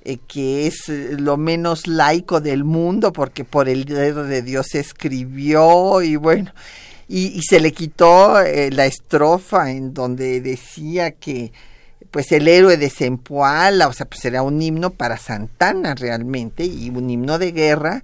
eh, 0.10 0.18
que 0.28 0.66
es 0.66 0.90
eh, 0.90 1.18
lo 1.20 1.38
menos 1.38 1.86
laico 1.86 2.42
del 2.42 2.64
mundo, 2.64 3.14
porque 3.14 3.46
por 3.46 3.70
el 3.70 3.86
dedo 3.86 4.24
de 4.24 4.42
Dios 4.42 4.66
se 4.72 4.80
escribió 4.80 6.02
y 6.02 6.16
bueno, 6.16 6.52
y, 7.08 7.40
se 7.44 7.60
le 7.60 7.74
quitó 7.74 8.42
eh, 8.42 8.72
la 8.72 8.88
estrofa 8.88 9.70
en 9.70 9.94
donde 9.94 10.42
decía 10.42 11.12
que 11.12 11.52
pues 12.10 12.32
el 12.32 12.48
héroe 12.48 12.78
de 12.78 12.90
Zempoala, 12.90 13.88
o 13.88 13.94
sea, 13.94 14.08
pues 14.08 14.26
era 14.26 14.42
un 14.42 14.60
himno 14.60 14.90
para 14.90 15.18
Santana 15.18 15.94
realmente 15.94 16.66
y 16.66 16.90
un 16.90 17.08
himno 17.08 17.38
de 17.38 17.52
guerra, 17.52 18.04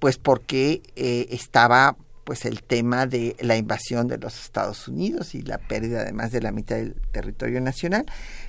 pues 0.00 0.18
porque 0.18 0.82
estaba 0.96 1.96
pues 2.24 2.46
el 2.46 2.64
tema 2.64 3.06
de 3.06 3.36
la 3.38 3.56
invasión 3.56 4.08
de 4.08 4.18
los 4.18 4.42
Estados 4.42 4.88
Unidos 4.88 5.36
y 5.36 5.42
la 5.42 5.58
pérdida 5.58 6.00
además 6.00 6.32
de 6.32 6.40
la 6.40 6.50
mitad 6.50 6.74
del 6.74 6.96
territorio 7.12 7.60
nacional. 7.60 8.06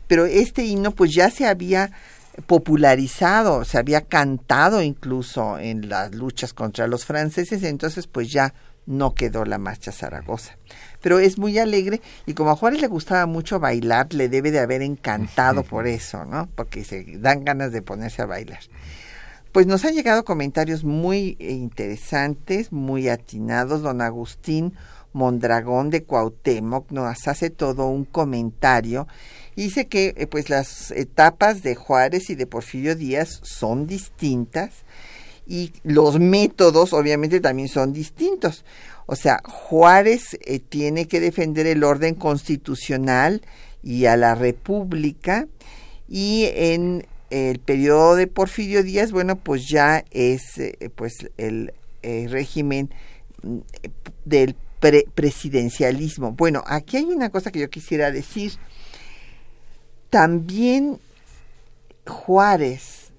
Pero 0.07 0.25
este 0.25 0.65
himno 0.65 0.89
pues 0.89 1.13
ya 1.13 1.29
se 1.29 1.45
había 1.45 1.91
popularizado, 2.47 3.65
se 3.65 3.77
había 3.77 4.01
cantado 4.01 4.81
incluso 4.81 5.57
en 5.57 5.89
las 5.89 6.13
luchas 6.13 6.53
contra 6.53 6.87
los 6.87 7.05
franceses, 7.05 7.63
entonces 7.63 8.07
pues 8.07 8.31
ya 8.31 8.53
no 8.85 9.15
quedó 9.15 9.45
la 9.45 9.57
marcha 9.57 9.91
Zaragoza. 9.91 10.57
Pero 11.01 11.19
es 11.19 11.37
muy 11.37 11.57
alegre 11.57 12.01
y 12.25 12.33
como 12.33 12.51
a 12.51 12.55
Juárez 12.55 12.81
le 12.81 12.87
gustaba 12.87 13.25
mucho 13.25 13.59
bailar, 13.59 14.13
le 14.13 14.29
debe 14.29 14.51
de 14.51 14.59
haber 14.59 14.81
encantado 14.81 15.63
por 15.63 15.87
eso, 15.87 16.25
¿no? 16.25 16.47
Porque 16.55 16.83
se 16.83 17.17
dan 17.17 17.43
ganas 17.43 17.71
de 17.71 17.81
ponerse 17.81 18.21
a 18.21 18.25
bailar. 18.25 18.59
Pues 19.51 19.67
nos 19.67 19.85
han 19.85 19.93
llegado 19.93 20.25
comentarios 20.25 20.83
muy 20.83 21.37
interesantes, 21.39 22.73
muy 22.73 23.07
atinados. 23.07 23.81
Don 23.81 24.01
Agustín 24.01 24.73
Mondragón 25.15 25.89
de 25.89 26.03
Cuauhtémoc 26.03 26.91
nos 26.91 27.27
hace 27.27 27.49
todo 27.49 27.87
un 27.87 28.03
comentario 28.05 29.07
dice 29.55 29.87
que 29.87 30.13
eh, 30.17 30.27
pues 30.27 30.49
las 30.49 30.91
etapas 30.91 31.63
de 31.63 31.75
Juárez 31.75 32.29
y 32.29 32.35
de 32.35 32.47
Porfirio 32.47 32.95
Díaz 32.95 33.39
son 33.43 33.87
distintas 33.87 34.83
y 35.47 35.71
los 35.83 36.19
métodos 36.19 36.93
obviamente 36.93 37.39
también 37.39 37.69
son 37.69 37.93
distintos. 37.93 38.65
O 39.05 39.15
sea, 39.15 39.41
Juárez 39.45 40.37
eh, 40.45 40.59
tiene 40.59 41.07
que 41.07 41.19
defender 41.19 41.67
el 41.67 41.83
orden 41.83 42.15
constitucional 42.15 43.41
y 43.83 44.05
a 44.05 44.17
la 44.17 44.35
república 44.35 45.47
y 46.09 46.49
en 46.53 47.05
el 47.29 47.59
periodo 47.59 48.15
de 48.15 48.27
Porfirio 48.27 48.83
Díaz, 48.83 49.11
bueno, 49.11 49.35
pues 49.35 49.67
ya 49.67 50.03
es 50.11 50.57
eh, 50.57 50.89
pues 50.95 51.13
el 51.37 51.73
régimen 52.03 52.91
mm, 53.41 53.59
del 54.81 55.05
presidencialismo. 55.13 56.31
Bueno, 56.31 56.63
aquí 56.67 56.97
hay 56.97 57.05
una 57.05 57.29
cosa 57.29 57.51
que 57.51 57.59
yo 57.59 57.69
quisiera 57.69 58.11
decir 58.11 58.53
también 60.09 60.99
Juárez 62.07 63.11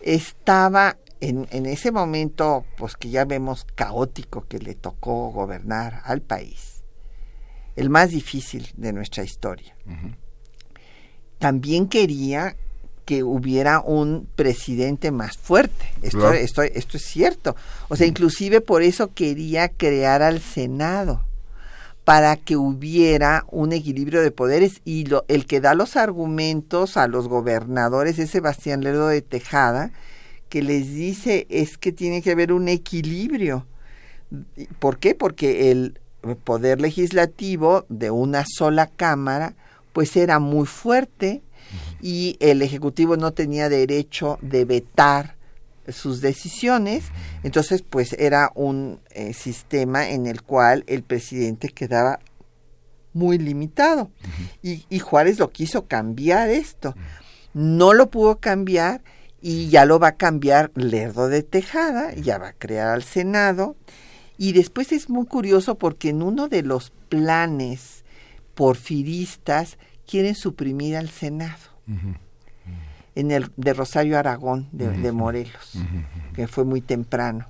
estaba 0.00 0.96
en, 1.20 1.46
en, 1.50 1.66
ese 1.66 1.92
momento, 1.92 2.64
pues 2.76 2.96
que 2.96 3.10
ya 3.10 3.24
vemos 3.24 3.66
caótico 3.74 4.46
que 4.48 4.58
le 4.58 4.74
tocó 4.74 5.30
gobernar 5.30 6.02
al 6.04 6.22
país, 6.22 6.82
el 7.76 7.88
más 7.88 8.10
difícil 8.10 8.68
de 8.76 8.92
nuestra 8.92 9.22
historia. 9.22 9.76
También 11.38 11.88
quería 11.88 12.56
que 13.04 13.22
hubiera 13.22 13.80
un 13.80 14.26
presidente 14.34 15.10
más 15.10 15.36
fuerte. 15.36 15.86
Esto, 16.02 16.32
esto, 16.32 16.62
esto 16.62 16.96
es 16.96 17.04
cierto. 17.04 17.56
O 17.88 17.96
sea, 17.96 18.06
inclusive 18.06 18.60
por 18.60 18.82
eso 18.82 19.12
quería 19.14 19.68
crear 19.68 20.22
al 20.22 20.40
Senado 20.40 21.22
para 22.04 22.36
que 22.36 22.56
hubiera 22.56 23.44
un 23.50 23.72
equilibrio 23.72 24.22
de 24.22 24.30
poderes 24.30 24.82
y 24.84 25.06
lo, 25.06 25.24
el 25.28 25.46
que 25.46 25.60
da 25.60 25.74
los 25.74 25.96
argumentos 25.96 26.96
a 26.96 27.08
los 27.08 27.28
gobernadores 27.28 28.18
es 28.18 28.30
Sebastián 28.30 28.82
Lerdo 28.82 29.08
de 29.08 29.22
Tejada, 29.22 29.90
que 30.50 30.62
les 30.62 30.94
dice 30.94 31.46
es 31.48 31.78
que 31.78 31.92
tiene 31.92 32.20
que 32.22 32.32
haber 32.32 32.52
un 32.52 32.68
equilibrio. 32.68 33.66
¿Por 34.78 34.98
qué? 34.98 35.14
Porque 35.14 35.70
el 35.70 35.98
poder 36.44 36.80
legislativo 36.80 37.86
de 37.88 38.10
una 38.10 38.44
sola 38.46 38.86
cámara 38.86 39.54
pues 39.92 40.16
era 40.16 40.38
muy 40.38 40.66
fuerte 40.66 41.42
y 42.00 42.36
el 42.40 42.62
ejecutivo 42.62 43.16
no 43.16 43.32
tenía 43.32 43.68
derecho 43.68 44.38
de 44.42 44.64
vetar 44.64 45.36
sus 45.88 46.20
decisiones, 46.20 47.04
entonces 47.42 47.82
pues 47.82 48.14
era 48.14 48.50
un 48.54 49.00
eh, 49.10 49.34
sistema 49.34 50.08
en 50.08 50.26
el 50.26 50.42
cual 50.42 50.84
el 50.86 51.02
presidente 51.02 51.68
quedaba 51.68 52.20
muy 53.12 53.38
limitado. 53.38 54.10
Y, 54.62 54.86
y, 54.88 54.98
Juárez 54.98 55.38
lo 55.38 55.50
quiso 55.50 55.86
cambiar 55.86 56.48
esto, 56.48 56.94
no 57.52 57.92
lo 57.92 58.10
pudo 58.10 58.38
cambiar 58.40 59.02
y 59.40 59.68
ya 59.68 59.84
lo 59.84 59.98
va 59.98 60.08
a 60.08 60.16
cambiar 60.16 60.72
Lerdo 60.74 61.28
de 61.28 61.42
Tejada, 61.42 62.14
ya 62.14 62.38
va 62.38 62.48
a 62.48 62.52
crear 62.54 62.88
al 62.88 63.02
Senado. 63.02 63.76
Y 64.36 64.52
después 64.52 64.90
es 64.90 65.08
muy 65.08 65.26
curioso 65.26 65.76
porque 65.76 66.08
en 66.08 66.22
uno 66.22 66.48
de 66.48 66.62
los 66.62 66.92
planes 67.08 68.04
porfiristas 68.54 69.78
quieren 70.06 70.34
suprimir 70.34 70.96
al 70.96 71.08
Senado 71.08 71.58
en 73.14 73.30
el 73.30 73.50
de 73.56 73.74
Rosario 73.74 74.18
Aragón 74.18 74.68
de, 74.72 75.12
Morelos, 75.12 75.78
que 76.34 76.48
fue 76.48 76.64
muy 76.64 76.80
temprano. 76.80 77.46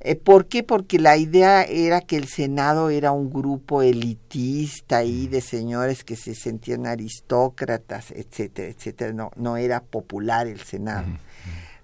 Eh, 0.00 0.14
¿Por 0.14 0.46
qué? 0.46 0.62
Porque 0.62 0.98
la 0.98 1.16
idea 1.16 1.64
era 1.64 2.00
que 2.00 2.16
el 2.16 2.28
Senado 2.28 2.88
era 2.88 3.10
un 3.10 3.30
grupo 3.30 3.82
elitista 3.82 5.02
y 5.02 5.26
de 5.26 5.40
señores 5.40 6.04
que 6.04 6.14
se 6.14 6.36
sentían 6.36 6.86
aristócratas, 6.86 8.12
etcétera, 8.12 8.68
etcétera. 8.68 9.12
No, 9.12 9.32
no 9.34 9.56
era 9.56 9.82
popular 9.82 10.46
el 10.46 10.60
Senado. 10.60 11.06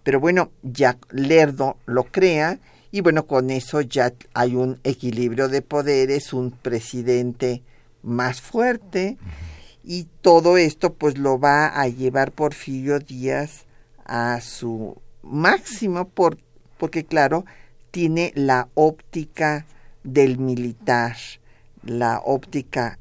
Pero 0.04 0.20
bueno, 0.20 0.50
ya 0.62 0.96
Lerdo 1.10 1.76
lo 1.86 2.04
crea 2.04 2.58
y 2.92 3.00
bueno, 3.00 3.26
con 3.26 3.50
eso 3.50 3.80
ya 3.80 4.12
hay 4.34 4.54
un 4.54 4.78
equilibrio 4.84 5.48
de 5.48 5.62
poderes, 5.62 6.32
un 6.32 6.52
presidente 6.52 7.62
más 8.02 8.40
fuerte 8.40 9.16
y 9.84 10.06
todo 10.22 10.56
esto 10.56 10.94
pues 10.94 11.18
lo 11.18 11.38
va 11.38 11.66
a 11.66 11.88
llevar 11.88 12.32
Porfirio 12.32 12.98
Díaz 12.98 13.66
a 14.04 14.40
su 14.40 14.96
máximo 15.22 16.08
por, 16.08 16.38
porque 16.78 17.04
claro, 17.04 17.44
tiene 17.90 18.32
la 18.34 18.68
óptica 18.74 19.66
del 20.02 20.38
militar, 20.38 21.16
la 21.82 22.20
óptica 22.24 22.98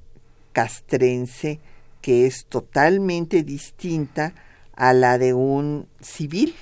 castrense 0.52 1.60
que 2.02 2.28
es 2.28 2.46
totalmente 2.46 3.44
distinta 3.44 4.34
a 4.76 4.94
la 4.94 5.18
de 5.18 5.34
un 5.34 5.88
civil. 6.02 6.54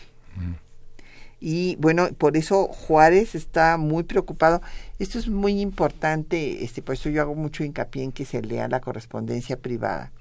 Y 1.44 1.76
bueno, 1.78 2.10
por 2.20 2.38
eso 2.38 2.68
Juárez 2.68 3.34
está 3.34 3.78
muy 3.78 4.04
preocupado. 4.04 4.62
Esto 5.00 5.18
es 5.18 5.28
muy 5.28 5.60
importante, 5.60 6.64
este, 6.64 6.84
por 6.84 6.94
eso 6.94 7.10
yo 7.10 7.20
hago 7.20 7.34
mucho 7.34 7.64
hincapié 7.64 8.04
en 8.04 8.12
que 8.12 8.26
se 8.26 8.44
lea 8.44 8.68
la 8.68 8.80
correspondencia 8.80 9.58
privada. 9.58 10.12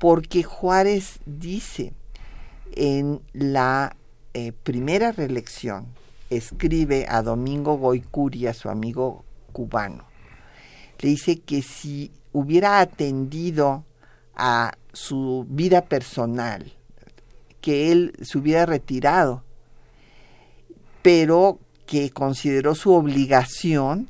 Porque 0.00 0.42
Juárez 0.42 1.20
dice 1.26 1.92
en 2.74 3.20
la 3.32 3.94
eh, 4.34 4.50
primera 4.50 5.12
reelección, 5.12 5.86
escribe 6.28 7.06
a 7.08 7.22
Domingo 7.22 7.76
Goicuria, 7.78 8.52
su 8.52 8.68
amigo 8.68 9.24
cubano, 9.52 10.04
le 10.98 11.10
dice 11.10 11.38
que 11.38 11.62
si 11.62 12.10
hubiera 12.32 12.80
atendido 12.80 13.84
a 14.34 14.72
su 14.92 15.46
vida 15.48 15.82
personal, 15.82 16.72
que 17.60 17.92
él 17.92 18.14
se 18.22 18.38
hubiera 18.38 18.66
retirado 18.66 19.44
pero 21.02 21.58
que 21.86 22.10
consideró 22.10 22.74
su 22.74 22.92
obligación 22.92 24.08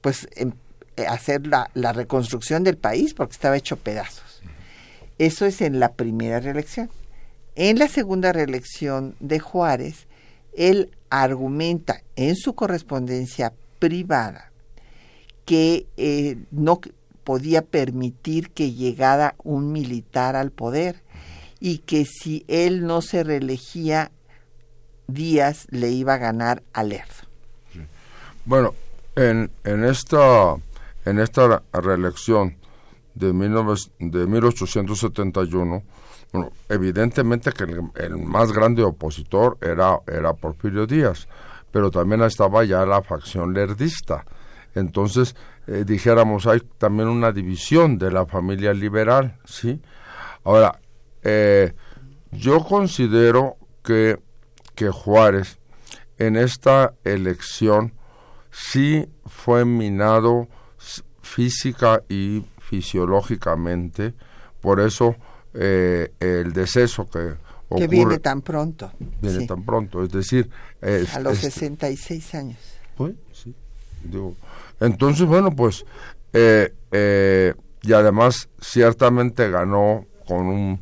pues 0.00 0.28
em, 0.34 0.52
eh, 0.96 1.06
hacer 1.06 1.46
la, 1.46 1.70
la, 1.74 1.92
reconstrucción 1.92 2.64
del 2.64 2.76
país 2.76 3.14
porque 3.14 3.32
estaba 3.32 3.56
hecho 3.56 3.76
pedazos. 3.76 4.42
Eso 5.18 5.46
es 5.46 5.60
en 5.60 5.78
la 5.78 5.92
primera 5.92 6.40
reelección. 6.40 6.90
En 7.54 7.78
la 7.78 7.86
segunda 7.86 8.32
reelección 8.32 9.14
de 9.20 9.38
Juárez, 9.38 10.06
él 10.54 10.90
argumenta 11.10 12.02
en 12.16 12.34
su 12.34 12.54
correspondencia 12.54 13.52
privada 13.78 14.50
que 15.44 15.86
eh, 15.96 16.38
no 16.50 16.80
podía 17.24 17.62
permitir 17.62 18.50
que 18.50 18.72
llegara 18.72 19.34
un 19.42 19.72
militar 19.72 20.36
al 20.36 20.50
poder 20.50 21.02
y 21.60 21.78
que 21.78 22.04
si 22.04 22.44
él 22.48 22.86
no 22.86 23.02
se 23.02 23.22
reelegía 23.22 24.10
Díaz 25.06 25.66
le 25.70 25.90
iba 25.90 26.14
a 26.14 26.18
ganar 26.18 26.62
a 26.72 26.82
Lerdo. 26.82 27.14
Bueno, 28.44 28.74
en, 29.14 29.50
en, 29.64 29.84
esta, 29.84 30.56
en 31.04 31.18
esta 31.18 31.62
reelección 31.72 32.56
de, 33.14 33.26
de 33.28 34.26
1871, 34.26 35.82
bueno, 36.32 36.50
evidentemente 36.68 37.52
que 37.52 37.64
el, 37.64 38.16
más 38.18 38.52
grande 38.52 38.82
opositor 38.82 39.58
era, 39.60 40.00
era 40.06 40.32
Porfirio 40.32 40.86
Díaz, 40.86 41.28
pero 41.70 41.90
también 41.90 42.22
estaba 42.22 42.64
ya 42.64 42.84
la 42.86 43.02
facción 43.02 43.52
lerdista. 43.52 44.24
Entonces, 44.74 45.36
eh, 45.66 45.84
dijéramos, 45.86 46.46
hay 46.46 46.60
también 46.78 47.08
una 47.08 47.32
división 47.32 47.98
de 47.98 48.10
la 48.10 48.26
familia 48.26 48.72
liberal, 48.72 49.38
¿sí? 49.44 49.80
Ahora, 50.44 50.80
eh, 51.22 51.72
yo 52.32 52.64
considero 52.64 53.56
que 53.84 54.18
que 54.74 54.90
Juárez 54.90 55.58
en 56.18 56.36
esta 56.36 56.94
elección 57.04 57.92
sí 58.50 59.06
fue 59.26 59.64
minado 59.64 60.48
física 61.22 62.02
y 62.08 62.44
fisiológicamente, 62.60 64.14
por 64.60 64.80
eso 64.80 65.16
eh, 65.54 66.12
el 66.20 66.52
deceso 66.52 67.08
que 67.08 67.34
ocurre, 67.68 67.80
que 67.80 67.88
viene 67.88 68.18
tan 68.18 68.42
pronto. 68.42 68.92
Viene 69.20 69.46
tan 69.46 69.64
pronto, 69.64 70.02
es 70.02 70.10
decir... 70.10 70.48
a 70.80 71.20
los 71.20 71.38
66 71.38 72.34
años. 72.34 72.58
Pues, 72.96 73.14
sí, 73.32 73.54
digo, 74.04 74.36
entonces, 74.80 75.26
bueno, 75.26 75.54
pues, 75.54 75.84
eh, 76.32 76.74
eh, 76.90 77.54
y 77.82 77.92
además 77.92 78.48
ciertamente 78.60 79.50
ganó 79.50 80.06
con 80.26 80.46
un 80.46 80.80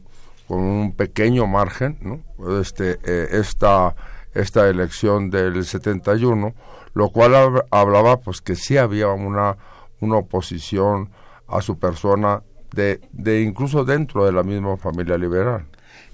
con 0.50 0.62
un 0.62 0.92
pequeño 0.94 1.46
margen, 1.46 1.96
¿no? 2.00 2.60
este, 2.60 2.98
eh, 3.04 3.28
esta, 3.30 3.94
esta 4.34 4.68
elección 4.68 5.30
del 5.30 5.64
71, 5.64 6.54
lo 6.92 7.08
cual 7.10 7.62
hablaba 7.70 8.16
pues 8.16 8.40
que 8.40 8.56
sí 8.56 8.76
había 8.76 9.10
una, 9.10 9.56
una 10.00 10.16
oposición 10.16 11.10
a 11.46 11.62
su 11.62 11.78
persona 11.78 12.42
de, 12.72 13.00
de 13.12 13.42
incluso 13.42 13.84
dentro 13.84 14.26
de 14.26 14.32
la 14.32 14.42
misma 14.42 14.76
familia 14.76 15.16
liberal. 15.16 15.66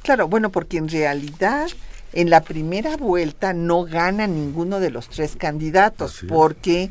Claro, 0.02 0.28
bueno, 0.28 0.50
porque 0.50 0.76
en 0.76 0.90
realidad 0.90 1.68
en 2.12 2.28
la 2.28 2.42
primera 2.42 2.98
vuelta 2.98 3.54
no 3.54 3.84
gana 3.84 4.26
ninguno 4.26 4.80
de 4.80 4.90
los 4.90 5.08
tres 5.08 5.34
candidatos, 5.34 6.26
porque 6.28 6.90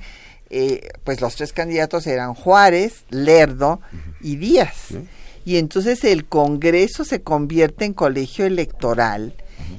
eh, 0.50 0.90
pues 1.04 1.22
los 1.22 1.36
tres 1.36 1.54
candidatos 1.54 2.08
eran 2.08 2.34
Juárez, 2.34 3.06
Lerdo 3.12 3.82
y 4.20 4.38
Díaz 4.38 4.96
y 5.46 5.58
entonces 5.58 6.04
el 6.04 6.26
Congreso 6.26 7.06
se 7.06 7.22
convierte 7.22 7.86
en 7.86 7.94
colegio 7.94 8.46
electoral 8.46 9.36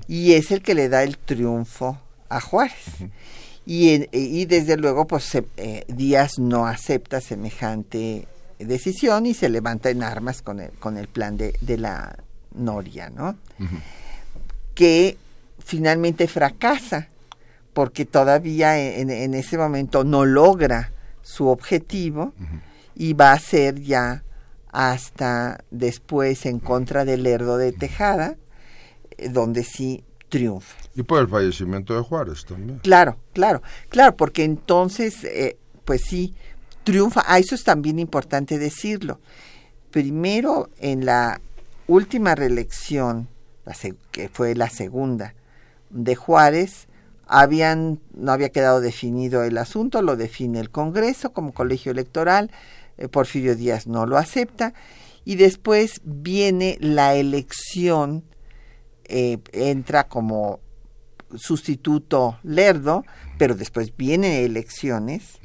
y 0.08 0.32
es 0.32 0.52
el 0.52 0.62
que 0.62 0.74
le 0.74 0.88
da 0.88 1.02
el 1.02 1.18
triunfo 1.18 1.98
a 2.28 2.40
Juárez. 2.40 2.86
y, 3.66 4.08
y, 4.16 4.44
desde 4.46 4.76
luego, 4.76 5.06
pues 5.06 5.28
eh, 5.34 5.84
Díaz 5.88 6.38
no 6.38 6.66
acepta 6.66 7.20
semejante 7.20 8.28
decisión 8.58 9.26
y 9.26 9.34
se 9.34 9.48
levanta 9.48 9.90
en 9.90 10.02
armas 10.02 10.40
con 10.40 10.60
el, 10.60 10.70
con 10.70 10.96
el 10.96 11.08
plan 11.08 11.36
de, 11.36 11.54
de 11.60 11.76
la 11.76 12.16
Noria, 12.54 13.10
¿no? 13.10 13.36
Que 14.74 15.18
finalmente 15.58 16.28
fracasa 16.28 17.08
porque 17.74 18.06
todavía 18.06 18.78
en, 18.78 19.10
en, 19.10 19.34
ese 19.34 19.58
momento 19.58 20.04
no 20.04 20.24
logra 20.24 20.92
su 21.22 21.48
objetivo 21.48 22.32
y 22.94 23.12
va 23.12 23.32
a 23.32 23.38
ser 23.38 23.82
ya 23.82 24.22
hasta 24.72 25.64
después 25.70 26.46
en 26.46 26.58
contra 26.58 27.04
del 27.04 27.22
Lerdo 27.22 27.56
de 27.56 27.72
Tejada, 27.72 28.36
eh, 29.16 29.28
donde 29.28 29.64
sí 29.64 30.04
triunfa. 30.28 30.76
Y 30.94 31.02
por 31.02 31.20
el 31.20 31.28
fallecimiento 31.28 31.94
de 31.94 32.02
Juárez 32.02 32.44
también. 32.44 32.78
Claro, 32.80 33.16
claro, 33.32 33.62
claro, 33.88 34.16
porque 34.16 34.44
entonces, 34.44 35.24
eh, 35.24 35.56
pues 35.84 36.02
sí, 36.02 36.34
triunfa. 36.84 37.22
Ah, 37.26 37.38
eso 37.38 37.54
es 37.54 37.64
también 37.64 37.98
importante 37.98 38.58
decirlo. 38.58 39.20
Primero, 39.90 40.70
en 40.78 41.04
la 41.04 41.40
última 41.86 42.34
reelección, 42.34 43.28
que 44.10 44.28
fue 44.28 44.54
la 44.54 44.70
segunda, 44.70 45.34
de 45.90 46.14
Juárez, 46.14 46.88
habían, 47.26 48.00
no 48.14 48.32
había 48.32 48.50
quedado 48.50 48.80
definido 48.80 49.42
el 49.42 49.58
asunto, 49.58 50.02
lo 50.02 50.16
define 50.16 50.60
el 50.60 50.70
Congreso 50.70 51.32
como 51.32 51.52
colegio 51.52 51.92
electoral, 51.92 52.50
Porfirio 53.10 53.54
Díaz 53.54 53.86
no 53.86 54.06
lo 54.06 54.16
acepta, 54.16 54.74
y 55.24 55.36
después 55.36 56.00
viene 56.04 56.78
la 56.80 57.14
elección, 57.14 58.24
eh, 59.04 59.38
entra 59.52 60.08
como 60.08 60.60
sustituto 61.34 62.38
Lerdo, 62.42 63.04
pero 63.36 63.54
después 63.54 63.96
vienen 63.96 64.32
elecciones, 64.32 65.40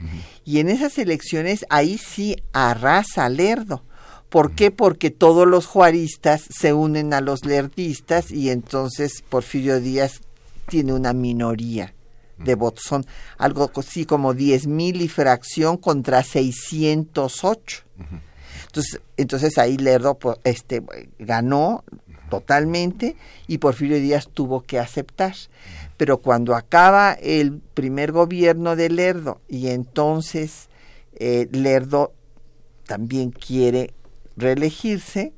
y 0.45 0.59
en 0.59 0.69
esas 0.69 0.97
elecciones 0.97 1.65
ahí 1.69 1.97
sí 1.97 2.35
arrasa 2.53 3.27
Lerdo. 3.29 3.83
¿Por 4.29 4.53
qué? 4.53 4.71
Porque 4.71 5.11
todos 5.11 5.45
los 5.45 5.65
juaristas 5.65 6.43
se 6.49 6.71
unen 6.71 7.13
a 7.13 7.19
los 7.19 7.43
lerdistas 7.43 8.31
y 8.31 8.49
entonces 8.49 9.23
Porfirio 9.27 9.81
Díaz 9.81 10.21
tiene 10.69 10.93
una 10.93 11.11
minoría 11.11 11.93
de 12.43 12.55
votos. 12.55 12.83
Son 12.87 13.05
algo 13.37 13.71
así 13.75 14.05
como 14.05 14.33
diez 14.33 14.67
mil 14.67 15.01
y 15.01 15.07
fracción 15.07 15.77
contra 15.77 16.23
608. 16.23 17.83
Entonces, 18.65 19.01
entonces 19.17 19.57
ahí 19.57 19.77
Lerdo 19.77 20.15
pues, 20.15 20.37
este, 20.43 20.83
ganó 21.19 21.83
totalmente 22.29 23.17
y 23.47 23.57
Porfirio 23.57 23.97
Díaz 23.97 24.29
tuvo 24.33 24.61
que 24.61 24.79
aceptar. 24.79 25.35
Pero 25.97 26.17
cuando 26.17 26.55
acaba 26.55 27.13
el 27.13 27.59
primer 27.59 28.11
gobierno 28.11 28.75
de 28.75 28.89
Lerdo 28.89 29.41
y 29.47 29.67
entonces 29.67 30.69
eh, 31.13 31.47
Lerdo 31.51 32.13
también 32.87 33.31
quiere 33.31 33.93
reelegirse, 34.35 35.33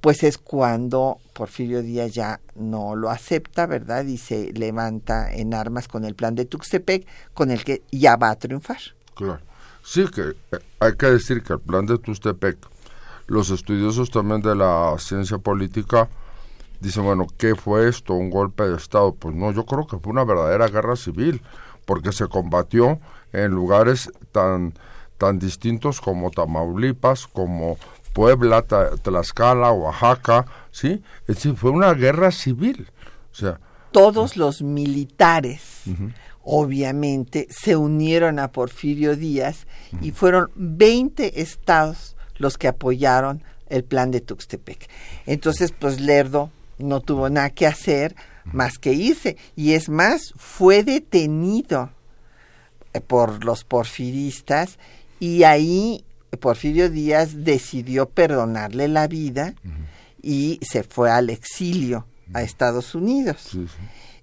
pues 0.00 0.22
es 0.22 0.36
cuando 0.36 1.18
Porfirio 1.34 1.82
Díaz 1.82 2.12
ya 2.12 2.40
no 2.54 2.96
lo 2.96 3.10
acepta, 3.10 3.66
¿verdad? 3.66 4.04
Y 4.04 4.16
se 4.16 4.52
levanta 4.52 5.30
en 5.32 5.52
armas 5.52 5.88
con 5.88 6.04
el 6.04 6.14
plan 6.14 6.34
de 6.34 6.46
Tuxtepec, 6.46 7.06
con 7.34 7.50
el 7.50 7.64
que 7.64 7.82
ya 7.92 8.16
va 8.16 8.30
a 8.30 8.36
triunfar. 8.36 8.78
Claro. 9.14 9.40
Sí, 9.82 10.06
que 10.08 10.22
eh, 10.22 10.60
hay 10.80 10.94
que 10.96 11.06
decir 11.06 11.42
que 11.42 11.52
el 11.52 11.60
plan 11.60 11.84
de 11.84 11.98
Tuxtepec, 11.98 12.56
los 13.26 13.50
estudiosos 13.50 14.10
también 14.10 14.40
de 14.40 14.54
la 14.54 14.96
ciencia 14.98 15.36
política 15.36 16.08
dicen, 16.80 17.04
bueno, 17.04 17.26
¿qué 17.36 17.54
fue 17.54 17.88
esto? 17.88 18.14
¿Un 18.14 18.30
golpe 18.30 18.64
de 18.64 18.76
Estado? 18.76 19.14
Pues 19.14 19.34
no, 19.34 19.52
yo 19.52 19.66
creo 19.66 19.86
que 19.86 19.98
fue 19.98 20.12
una 20.12 20.24
verdadera 20.24 20.68
guerra 20.68 20.96
civil, 20.96 21.42
porque 21.84 22.12
se 22.12 22.28
combatió 22.28 22.98
en 23.32 23.52
lugares 23.52 24.10
tan, 24.32 24.74
tan 25.18 25.38
distintos 25.38 26.00
como 26.00 26.30
Tamaulipas, 26.30 27.26
como 27.26 27.76
Puebla, 28.14 28.62
Tlaxcala, 28.62 29.72
Oaxaca, 29.72 30.46
¿sí? 30.70 31.02
Es 31.26 31.36
decir, 31.36 31.56
fue 31.56 31.70
una 31.70 31.92
guerra 31.92 32.30
civil. 32.30 32.90
O 33.32 33.34
sea, 33.34 33.60
todos 33.90 34.36
los 34.36 34.62
militares, 34.62 35.82
obviamente, 36.42 37.48
se 37.50 37.76
unieron 37.76 38.38
a 38.38 38.50
Porfirio 38.52 39.16
Díaz 39.16 39.66
y 40.00 40.12
fueron 40.12 40.50
20 40.54 41.42
estados 41.42 42.16
los 42.36 42.56
que 42.56 42.68
apoyaron 42.68 43.42
el 43.68 43.84
plan 43.84 44.10
de 44.10 44.20
Tuxtepec. 44.20 44.88
Entonces, 45.26 45.72
pues 45.78 46.00
Lerdo 46.00 46.50
no 46.78 47.00
tuvo 47.00 47.28
nada 47.28 47.50
que 47.50 47.66
hacer 47.66 48.14
más 48.44 48.78
que 48.78 48.92
irse. 48.92 49.36
Y 49.56 49.72
es 49.72 49.88
más, 49.88 50.34
fue 50.36 50.84
detenido 50.84 51.90
eh, 52.92 53.00
por 53.00 53.44
los 53.44 53.64
porfiristas 53.64 54.78
y 55.18 55.44
ahí 55.44 56.04
Porfirio 56.36 56.90
Díaz 56.90 57.44
decidió 57.44 58.08
perdonarle 58.08 58.88
la 58.88 59.06
vida 59.08 59.54
y 60.22 60.58
se 60.62 60.82
fue 60.82 61.10
al 61.10 61.30
exilio 61.30 62.06
a 62.32 62.42
Estados 62.42 62.94
Unidos. 62.94 63.56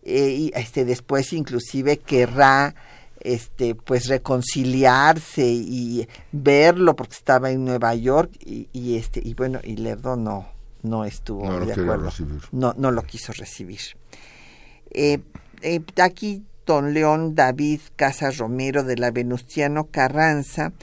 Eh, 0.03 0.29
y 0.29 0.51
este 0.55 0.83
después 0.83 1.31
inclusive 1.31 1.97
querrá 1.97 2.73
este 3.19 3.75
pues 3.75 4.07
reconciliarse 4.07 5.45
y 5.45 6.07
verlo 6.31 6.95
porque 6.95 7.13
estaba 7.13 7.51
en 7.51 7.63
Nueva 7.63 7.93
York 7.93 8.31
y, 8.43 8.95
este 8.95 9.21
y 9.23 9.35
bueno 9.35 9.59
y 9.63 9.75
Lerdo 9.75 10.15
no 10.15 10.47
no 10.81 11.05
estuvo 11.05 11.43
de 11.59 11.73
acuerdo. 11.73 12.09
no 12.51 12.73
no 12.75 12.89
lo 12.89 13.03
quiso 13.03 13.31
recibir. 13.33 13.81
Eh, 14.89 15.19
eh, 15.61 15.81
aquí 16.01 16.43
don 16.65 16.95
León 16.95 17.35
David 17.35 17.81
Casas 17.95 18.37
Romero 18.37 18.83
de 18.83 18.97
la 18.97 19.11
Venustiano 19.11 19.85
Carranza 19.91 20.73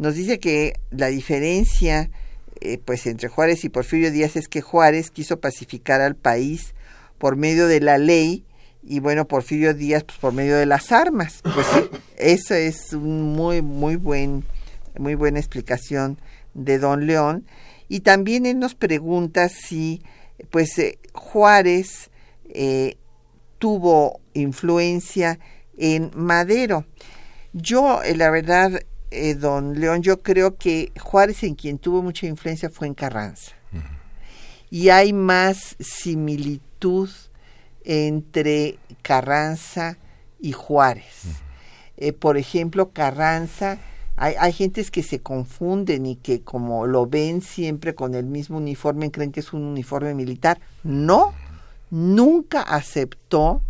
nos 0.00 0.14
dice 0.14 0.40
que 0.40 0.80
la 0.90 1.08
diferencia 1.08 2.10
eh, 2.62 2.78
pues 2.82 3.06
entre 3.06 3.28
Juárez 3.28 3.64
y 3.64 3.68
Porfirio 3.68 4.10
Díaz 4.10 4.34
es 4.36 4.48
que 4.48 4.62
Juárez 4.62 5.10
quiso 5.10 5.40
pacificar 5.40 6.00
al 6.00 6.16
país 6.16 6.74
por 7.18 7.36
medio 7.36 7.66
de 7.66 7.80
la 7.80 7.98
ley 7.98 8.46
y 8.82 9.00
bueno 9.00 9.28
Porfirio 9.28 9.74
Díaz 9.74 10.04
pues 10.04 10.18
por 10.18 10.32
medio 10.32 10.56
de 10.56 10.64
las 10.64 10.90
armas. 10.90 11.42
Pues 11.42 11.66
eso 12.16 12.54
es 12.54 12.94
un 12.94 13.34
muy 13.34 13.60
muy 13.60 13.96
buen 13.96 14.44
muy 14.98 15.16
buena 15.16 15.38
explicación 15.38 16.18
de 16.54 16.78
don 16.78 17.06
León. 17.06 17.44
Y 17.88 18.00
también 18.00 18.46
él 18.46 18.58
nos 18.58 18.74
pregunta 18.74 19.50
si 19.50 20.00
pues 20.48 20.78
eh, 20.78 20.98
Juárez 21.12 22.10
eh, 22.48 22.96
tuvo 23.58 24.22
influencia 24.32 25.38
en 25.76 26.10
Madero. 26.14 26.86
Yo 27.52 28.00
la 28.16 28.30
verdad 28.30 28.80
eh, 29.10 29.34
don 29.34 29.78
León, 29.80 30.02
yo 30.02 30.22
creo 30.22 30.56
que 30.56 30.92
Juárez 31.00 31.42
en 31.42 31.54
quien 31.54 31.78
tuvo 31.78 32.02
mucha 32.02 32.26
influencia 32.26 32.70
fue 32.70 32.86
en 32.86 32.94
Carranza. 32.94 33.52
Y 34.70 34.90
hay 34.90 35.12
más 35.12 35.74
similitud 35.80 37.10
entre 37.84 38.78
Carranza 39.02 39.98
y 40.38 40.52
Juárez. 40.52 41.24
Eh, 41.96 42.12
por 42.12 42.36
ejemplo, 42.36 42.90
Carranza, 42.92 43.78
hay, 44.14 44.34
hay 44.38 44.52
gentes 44.52 44.92
que 44.92 45.02
se 45.02 45.20
confunden 45.20 46.06
y 46.06 46.14
que 46.14 46.42
como 46.42 46.86
lo 46.86 47.06
ven 47.06 47.42
siempre 47.42 47.96
con 47.96 48.14
el 48.14 48.26
mismo 48.26 48.58
uniforme, 48.58 49.10
creen 49.10 49.32
que 49.32 49.40
es 49.40 49.52
un 49.52 49.64
uniforme 49.64 50.14
militar. 50.14 50.60
No, 50.84 51.34
nunca 51.90 52.62
aceptó 52.62 53.60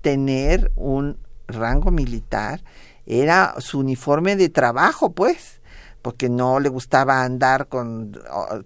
tener 0.00 0.72
un 0.74 1.18
rango 1.48 1.90
militar 1.90 2.62
era 3.06 3.54
su 3.58 3.78
uniforme 3.78 4.36
de 4.36 4.48
trabajo, 4.48 5.12
pues, 5.12 5.60
porque 6.02 6.28
no 6.28 6.60
le 6.60 6.68
gustaba 6.68 7.22
andar 7.22 7.68
con 7.68 8.16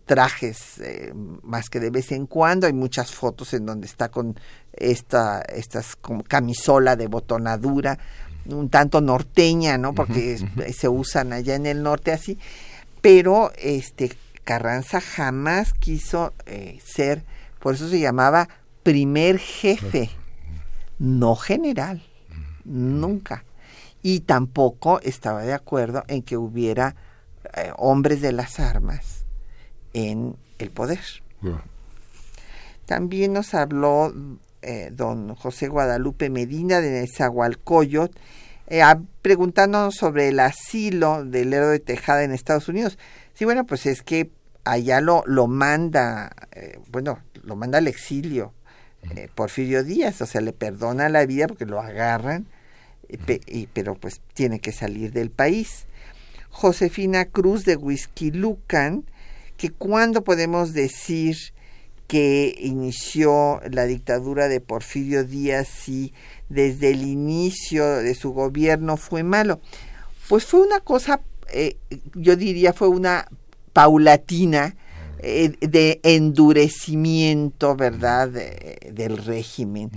trajes 0.04 0.78
eh, 0.78 1.12
más 1.42 1.70
que 1.70 1.80
de 1.80 1.90
vez 1.90 2.12
en 2.12 2.26
cuando. 2.26 2.66
Hay 2.66 2.72
muchas 2.72 3.12
fotos 3.12 3.54
en 3.54 3.66
donde 3.66 3.86
está 3.86 4.10
con 4.10 4.38
esta 4.72 5.40
estas 5.42 5.96
como 5.96 6.22
camisola 6.22 6.96
de 6.96 7.06
botonadura, 7.06 7.98
un 8.46 8.68
tanto 8.68 9.00
norteña, 9.00 9.78
¿no? 9.78 9.94
Porque 9.94 10.38
se 10.74 10.88
usan 10.88 11.32
allá 11.32 11.54
en 11.54 11.66
el 11.66 11.82
norte 11.82 12.12
así. 12.12 12.38
Pero 13.00 13.52
este 13.56 14.12
Carranza 14.44 15.00
jamás 15.00 15.72
quiso 15.74 16.32
eh, 16.46 16.78
ser, 16.84 17.24
por 17.58 17.74
eso 17.74 17.88
se 17.88 18.00
llamaba 18.00 18.48
primer 18.82 19.38
jefe, 19.38 20.10
no 20.98 21.36
general, 21.36 22.02
nunca 22.64 23.44
y 24.02 24.20
tampoco 24.20 25.00
estaba 25.00 25.42
de 25.42 25.52
acuerdo 25.52 26.04
en 26.08 26.22
que 26.22 26.36
hubiera 26.36 26.96
eh, 27.56 27.72
hombres 27.76 28.20
de 28.20 28.32
las 28.32 28.60
armas 28.60 29.24
en 29.92 30.36
el 30.58 30.70
poder. 30.70 31.00
También 32.86 33.32
nos 33.32 33.54
habló 33.54 34.12
eh, 34.62 34.90
don 34.92 35.34
José 35.34 35.68
Guadalupe 35.68 36.30
Medina 36.30 36.80
de 36.80 36.90
Nezahualcóyotl, 37.00 38.16
eh, 38.66 38.82
preguntándonos 39.22 39.94
sobre 39.94 40.28
el 40.28 40.40
asilo 40.40 41.24
del 41.24 41.52
héroe 41.52 41.72
de 41.72 41.80
Tejada 41.80 42.24
en 42.24 42.32
Estados 42.32 42.68
Unidos. 42.68 42.98
Sí, 43.34 43.44
bueno, 43.44 43.64
pues 43.64 43.86
es 43.86 44.02
que 44.02 44.30
allá 44.64 45.00
lo, 45.00 45.22
lo 45.26 45.46
manda, 45.46 46.30
bueno, 46.90 47.18
lo 47.42 47.56
manda 47.56 47.78
al 47.78 47.88
exilio 47.88 48.52
Porfirio 49.34 49.82
Díaz, 49.82 50.20
o 50.20 50.26
sea, 50.26 50.42
le 50.42 50.52
perdona 50.52 51.08
la 51.08 51.24
vida 51.24 51.48
porque 51.48 51.64
lo 51.64 51.80
agarran 51.80 52.46
pero 53.72 53.94
pues 53.94 54.20
tiene 54.34 54.60
que 54.60 54.72
salir 54.72 55.12
del 55.12 55.30
país. 55.30 55.86
Josefina 56.50 57.26
Cruz 57.26 57.64
de 57.64 57.76
Whisky 57.76 58.32
que 59.56 59.70
cuando 59.70 60.24
podemos 60.24 60.72
decir 60.72 61.36
que 62.06 62.56
inició 62.58 63.60
la 63.70 63.84
dictadura 63.84 64.48
de 64.48 64.60
Porfirio 64.60 65.24
Díaz 65.24 65.88
y 65.88 66.12
desde 66.48 66.90
el 66.90 67.02
inicio 67.02 67.86
de 67.96 68.14
su 68.16 68.32
gobierno 68.32 68.96
fue 68.96 69.22
malo. 69.22 69.60
Pues 70.28 70.44
fue 70.44 70.60
una 70.60 70.80
cosa, 70.80 71.20
eh, 71.52 71.76
yo 72.14 72.34
diría, 72.34 72.72
fue 72.72 72.88
una 72.88 73.28
paulatina 73.72 74.74
eh, 75.20 75.52
de 75.60 76.00
endurecimiento, 76.02 77.76
¿verdad?, 77.76 78.30
del 78.30 79.16
régimen 79.18 79.92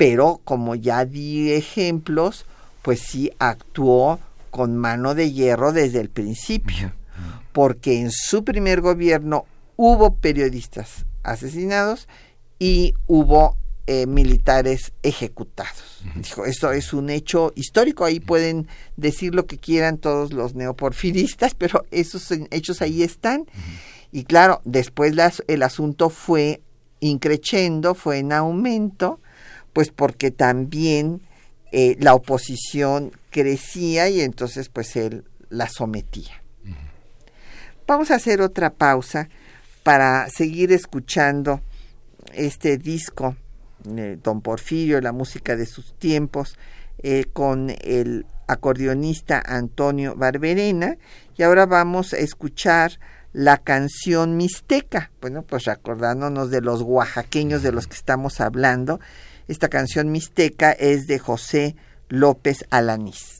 pero 0.00 0.40
como 0.44 0.76
ya 0.76 1.04
di 1.04 1.52
ejemplos, 1.52 2.46
pues 2.80 3.00
sí 3.00 3.32
actuó 3.38 4.18
con 4.50 4.74
mano 4.78 5.14
de 5.14 5.30
hierro 5.30 5.74
desde 5.74 6.00
el 6.00 6.08
principio, 6.08 6.94
porque 7.52 8.00
en 8.00 8.10
su 8.10 8.42
primer 8.42 8.80
gobierno 8.80 9.44
hubo 9.76 10.14
periodistas 10.14 11.04
asesinados 11.22 12.08
y 12.58 12.94
hubo 13.08 13.58
eh, 13.86 14.06
militares 14.06 14.92
ejecutados. 15.02 16.02
Dijo, 16.14 16.46
esto 16.46 16.72
es 16.72 16.94
un 16.94 17.10
hecho 17.10 17.52
histórico, 17.54 18.06
ahí 18.06 18.20
pueden 18.20 18.68
decir 18.96 19.34
lo 19.34 19.44
que 19.44 19.58
quieran 19.58 19.98
todos 19.98 20.32
los 20.32 20.54
neoporfiristas, 20.54 21.52
pero 21.58 21.84
esos 21.90 22.26
hechos 22.50 22.80
ahí 22.80 23.02
están. 23.02 23.44
Y 24.12 24.24
claro, 24.24 24.62
después 24.64 25.12
el 25.46 25.62
asunto 25.62 26.08
fue 26.08 26.62
increciendo, 27.00 27.94
fue 27.94 28.20
en 28.20 28.32
aumento, 28.32 29.20
pues 29.72 29.90
porque 29.90 30.30
también 30.30 31.20
eh, 31.72 31.96
la 32.00 32.14
oposición 32.14 33.12
crecía 33.30 34.08
y 34.08 34.20
entonces 34.20 34.68
pues 34.68 34.96
él 34.96 35.24
la 35.48 35.68
sometía. 35.68 36.42
Vamos 37.86 38.10
a 38.10 38.16
hacer 38.16 38.40
otra 38.40 38.70
pausa 38.70 39.28
para 39.82 40.28
seguir 40.28 40.72
escuchando 40.72 41.60
este 42.32 42.76
disco, 42.76 43.36
eh, 43.96 44.18
Don 44.22 44.42
Porfirio, 44.42 45.00
la 45.00 45.12
música 45.12 45.56
de 45.56 45.66
sus 45.66 45.94
tiempos, 45.94 46.56
eh, 47.02 47.24
con 47.32 47.72
el 47.80 48.26
acordeonista 48.46 49.42
Antonio 49.44 50.14
Barberena. 50.16 50.98
Y 51.36 51.42
ahora 51.42 51.66
vamos 51.66 52.12
a 52.12 52.18
escuchar 52.18 52.98
la 53.32 53.58
canción 53.58 54.36
mixteca. 54.36 55.10
Bueno, 55.20 55.42
pues 55.42 55.68
acordándonos 55.68 56.50
de 56.50 56.60
los 56.60 56.82
oaxaqueños 56.82 57.62
de 57.62 57.72
los 57.72 57.86
que 57.86 57.96
estamos 57.96 58.40
hablando. 58.40 59.00
Esta 59.50 59.68
canción 59.68 60.12
mixteca 60.12 60.70
es 60.70 61.08
de 61.08 61.18
José 61.18 61.74
López 62.08 62.64
Alanís. 62.70 63.39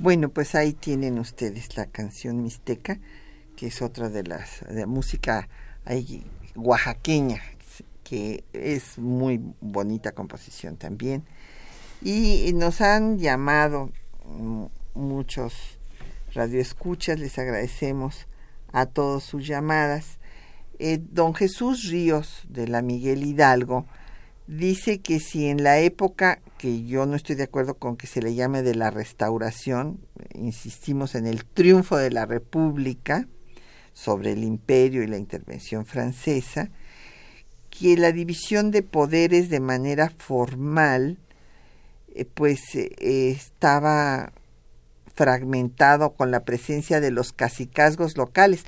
Bueno, 0.00 0.30
pues 0.30 0.54
ahí 0.54 0.72
tienen 0.72 1.18
ustedes 1.18 1.76
la 1.76 1.84
canción 1.84 2.42
Mixteca, 2.42 2.98
que 3.54 3.66
es 3.66 3.82
otra 3.82 4.08
de 4.08 4.22
las 4.22 4.64
de 4.66 4.86
música 4.86 5.46
oaxaqueña, 6.54 7.42
que 8.02 8.42
es 8.54 8.96
muy 8.96 9.42
bonita 9.60 10.12
composición 10.12 10.78
también. 10.78 11.22
Y 12.00 12.50
nos 12.54 12.80
han 12.80 13.18
llamado 13.18 13.90
mm, 14.24 14.64
muchos 14.94 15.78
radioescuchas, 16.32 17.18
les 17.18 17.38
agradecemos 17.38 18.26
a 18.72 18.86
todos 18.86 19.22
sus 19.22 19.46
llamadas. 19.46 20.18
Eh, 20.78 20.98
don 21.10 21.34
Jesús 21.34 21.90
Ríos 21.90 22.44
de 22.48 22.68
la 22.68 22.80
Miguel 22.80 23.22
Hidalgo 23.22 23.84
dice 24.50 25.00
que 25.00 25.20
si 25.20 25.46
en 25.46 25.62
la 25.62 25.78
época 25.78 26.40
que 26.58 26.82
yo 26.82 27.06
no 27.06 27.14
estoy 27.14 27.36
de 27.36 27.44
acuerdo 27.44 27.74
con 27.74 27.96
que 27.96 28.08
se 28.08 28.20
le 28.20 28.34
llame 28.34 28.62
de 28.62 28.74
la 28.74 28.90
restauración, 28.90 30.00
insistimos 30.34 31.14
en 31.14 31.26
el 31.26 31.44
triunfo 31.44 31.96
de 31.96 32.10
la 32.10 32.26
República 32.26 33.28
sobre 33.92 34.32
el 34.32 34.42
imperio 34.42 35.02
y 35.02 35.06
la 35.06 35.18
intervención 35.18 35.86
francesa, 35.86 36.70
que 37.70 37.96
la 37.96 38.10
división 38.10 38.72
de 38.72 38.82
poderes 38.82 39.50
de 39.50 39.60
manera 39.60 40.12
formal 40.18 41.18
eh, 42.14 42.24
pues 42.24 42.74
eh, 42.74 42.90
estaba 43.30 44.32
fragmentado 45.14 46.14
con 46.14 46.32
la 46.32 46.44
presencia 46.44 47.00
de 47.00 47.12
los 47.12 47.32
cacicazgos 47.32 48.16
locales. 48.16 48.64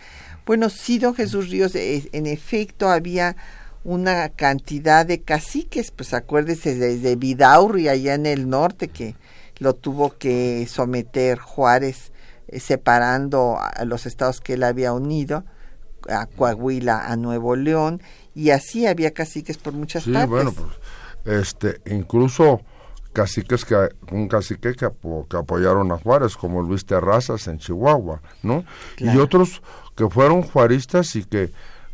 Bueno, 0.46 0.70
sí, 0.70 0.98
don 0.98 1.14
Jesús 1.14 1.50
Ríos, 1.50 1.74
eh, 1.74 2.08
en 2.12 2.26
efecto 2.26 2.88
había 2.88 3.36
una 3.84 4.28
cantidad 4.28 5.04
de 5.04 5.20
caciques, 5.20 5.90
pues 5.90 6.14
acuérdese 6.14 6.74
desde 6.76 7.16
Vidaurri 7.16 7.88
allá 7.88 8.14
en 8.14 8.26
el 8.26 8.48
norte 8.48 8.88
que 8.88 9.16
lo 9.58 9.74
tuvo 9.74 10.16
que 10.16 10.66
someter 10.68 11.38
Juárez 11.38 12.12
eh, 12.48 12.60
separando 12.60 13.58
a 13.58 13.84
los 13.84 14.06
estados 14.06 14.40
que 14.40 14.54
él 14.54 14.62
había 14.62 14.92
unido, 14.92 15.44
a 16.08 16.26
Coahuila, 16.26 17.10
a 17.10 17.16
Nuevo 17.16 17.56
León, 17.56 18.02
y 18.34 18.50
así 18.50 18.86
había 18.86 19.12
caciques 19.12 19.58
por 19.58 19.72
muchas 19.72 20.04
sí, 20.04 20.12
partes. 20.12 20.30
bueno, 20.30 20.52
pues, 20.52 20.68
este, 21.24 21.80
incluso 21.86 22.60
caciques 23.12 23.64
que 23.64 23.76
un 24.10 24.26
cacique 24.26 24.74
que, 24.74 24.88
que, 25.28 25.36
apoyaron 25.36 25.92
a 25.92 25.98
Juárez, 25.98 26.36
como 26.36 26.62
Luis 26.62 26.84
Terrazas 26.84 27.46
en 27.46 27.58
Chihuahua, 27.58 28.22
¿no? 28.42 28.64
Y 28.98 29.16
otros 29.18 29.62
que 29.94 30.08
fueron 30.08 30.42
juaristas 30.42 31.14
y 31.14 31.24
que 31.24 31.52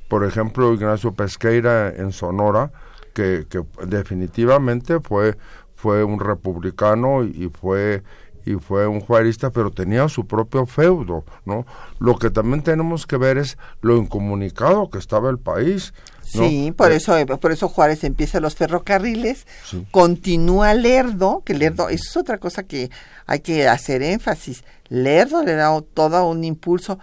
por 0.08 0.24
ejemplo, 0.24 0.72
Ignacio 0.72 1.12
Pesqueira 1.12 1.88
en 1.94 2.12
Sonora, 2.12 2.72
que, 3.14 3.46
que 3.48 3.62
definitivamente 3.86 5.00
fue, 5.00 5.36
fue 5.74 6.02
un 6.04 6.20
republicano 6.20 7.24
y 7.24 7.50
fue 7.52 8.02
y 8.48 8.54
fue 8.54 8.86
un 8.86 9.00
juarista, 9.00 9.50
pero 9.50 9.70
tenía 9.70 10.08
su 10.08 10.26
propio 10.26 10.64
feudo, 10.64 11.24
¿no? 11.44 11.66
Lo 11.98 12.16
que 12.16 12.30
también 12.30 12.62
tenemos 12.62 13.06
que 13.06 13.18
ver 13.18 13.36
es 13.36 13.58
lo 13.82 13.96
incomunicado 13.96 14.88
que 14.88 14.98
estaba 14.98 15.28
el 15.28 15.38
país. 15.38 15.92
Sí, 16.22 16.72
por 16.76 16.92
eh, 16.92 16.96
eso 16.96 17.14
por 17.40 17.52
eso 17.52 17.68
Juárez 17.68 18.04
empieza 18.04 18.40
los 18.40 18.54
ferrocarriles, 18.54 19.46
continúa 19.90 20.74
Lerdo, 20.74 21.42
que 21.44 21.54
Lerdo 21.54 21.88
eso 21.88 22.04
es 22.08 22.16
otra 22.16 22.38
cosa 22.38 22.62
que 22.62 22.90
hay 23.26 23.40
que 23.40 23.68
hacer 23.68 24.02
énfasis. 24.02 24.64
Lerdo 24.88 25.42
le 25.42 25.54
da 25.54 25.78
todo 25.94 26.26
un 26.28 26.44
impulso 26.44 26.98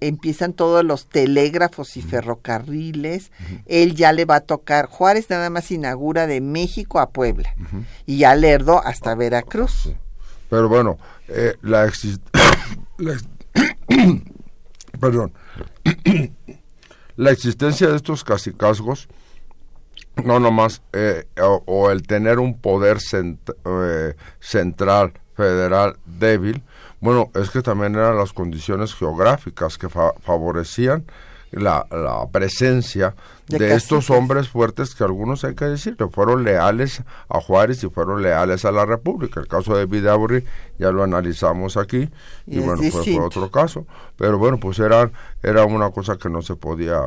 empiezan 0.00 0.52
todos 0.52 0.84
los 0.84 1.08
telégrafos 1.08 1.96
y 1.96 2.02
ferrocarriles, 2.02 3.30
él 3.66 3.94
ya 3.94 4.12
le 4.12 4.24
va 4.24 4.36
a 4.36 4.40
tocar, 4.40 4.86
Juárez 4.86 5.30
nada 5.30 5.50
más 5.50 5.70
inaugura 5.70 6.26
de 6.26 6.40
México 6.40 7.00
a 7.00 7.10
Puebla 7.10 7.54
y 8.06 8.18
ya 8.18 8.34
Lerdo 8.34 8.84
hasta 8.84 9.14
Veracruz. 9.14 9.90
Pero 10.48 10.68
bueno, 10.68 10.98
eh, 11.28 11.54
la, 11.62 11.90
perdón, 15.00 15.32
la 17.16 17.30
existencia 17.30 17.88
de 17.88 17.96
estos 17.96 18.24
casicazgos, 18.24 19.08
no 20.24 20.40
nomás, 20.40 20.82
eh, 20.92 21.26
o, 21.66 21.90
el 21.90 22.06
tener 22.06 22.38
un 22.38 22.58
poder 22.58 22.98
eh, 23.12 24.14
central 24.40 25.12
federal 25.34 25.98
débil, 26.06 26.62
bueno, 27.00 27.30
es 27.34 27.50
que 27.50 27.62
también 27.62 27.94
eran 27.94 28.16
las 28.16 28.32
condiciones 28.32 28.94
geográficas 28.94 29.78
que 29.78 29.88
favorecían 29.88 31.04
la, 31.52 31.86
la 31.90 32.26
presencia 32.30 33.14
de, 33.48 33.74
estos 33.74 34.10
hombres 34.10 34.48
fuertes 34.48 34.94
que 34.94 35.04
algunos 35.04 35.44
hay 35.44 35.54
que 35.54 35.66
decir 35.66 35.96
que 35.96 36.08
fueron 36.08 36.42
leales 36.42 37.02
a 37.28 37.40
Juárez 37.40 37.82
y 37.84 37.88
fueron 37.88 38.22
leales 38.22 38.64
a 38.64 38.72
la 38.72 38.84
República. 38.84 39.40
El 39.40 39.46
caso 39.46 39.76
de 39.76 39.86
Vidaurri 39.86 40.44
ya 40.78 40.90
lo 40.90 41.02
analizamos 41.02 41.76
aquí 41.76 42.10
y, 42.46 42.58
bueno, 42.58 42.82
fue, 42.90 43.18
otro 43.20 43.50
caso. 43.50 43.86
Pero 44.16 44.38
bueno, 44.38 44.58
pues 44.58 44.78
era, 44.78 45.10
era 45.42 45.64
una 45.64 45.90
cosa 45.90 46.16
que 46.16 46.28
no 46.28 46.42
se 46.42 46.56
podía... 46.56 47.00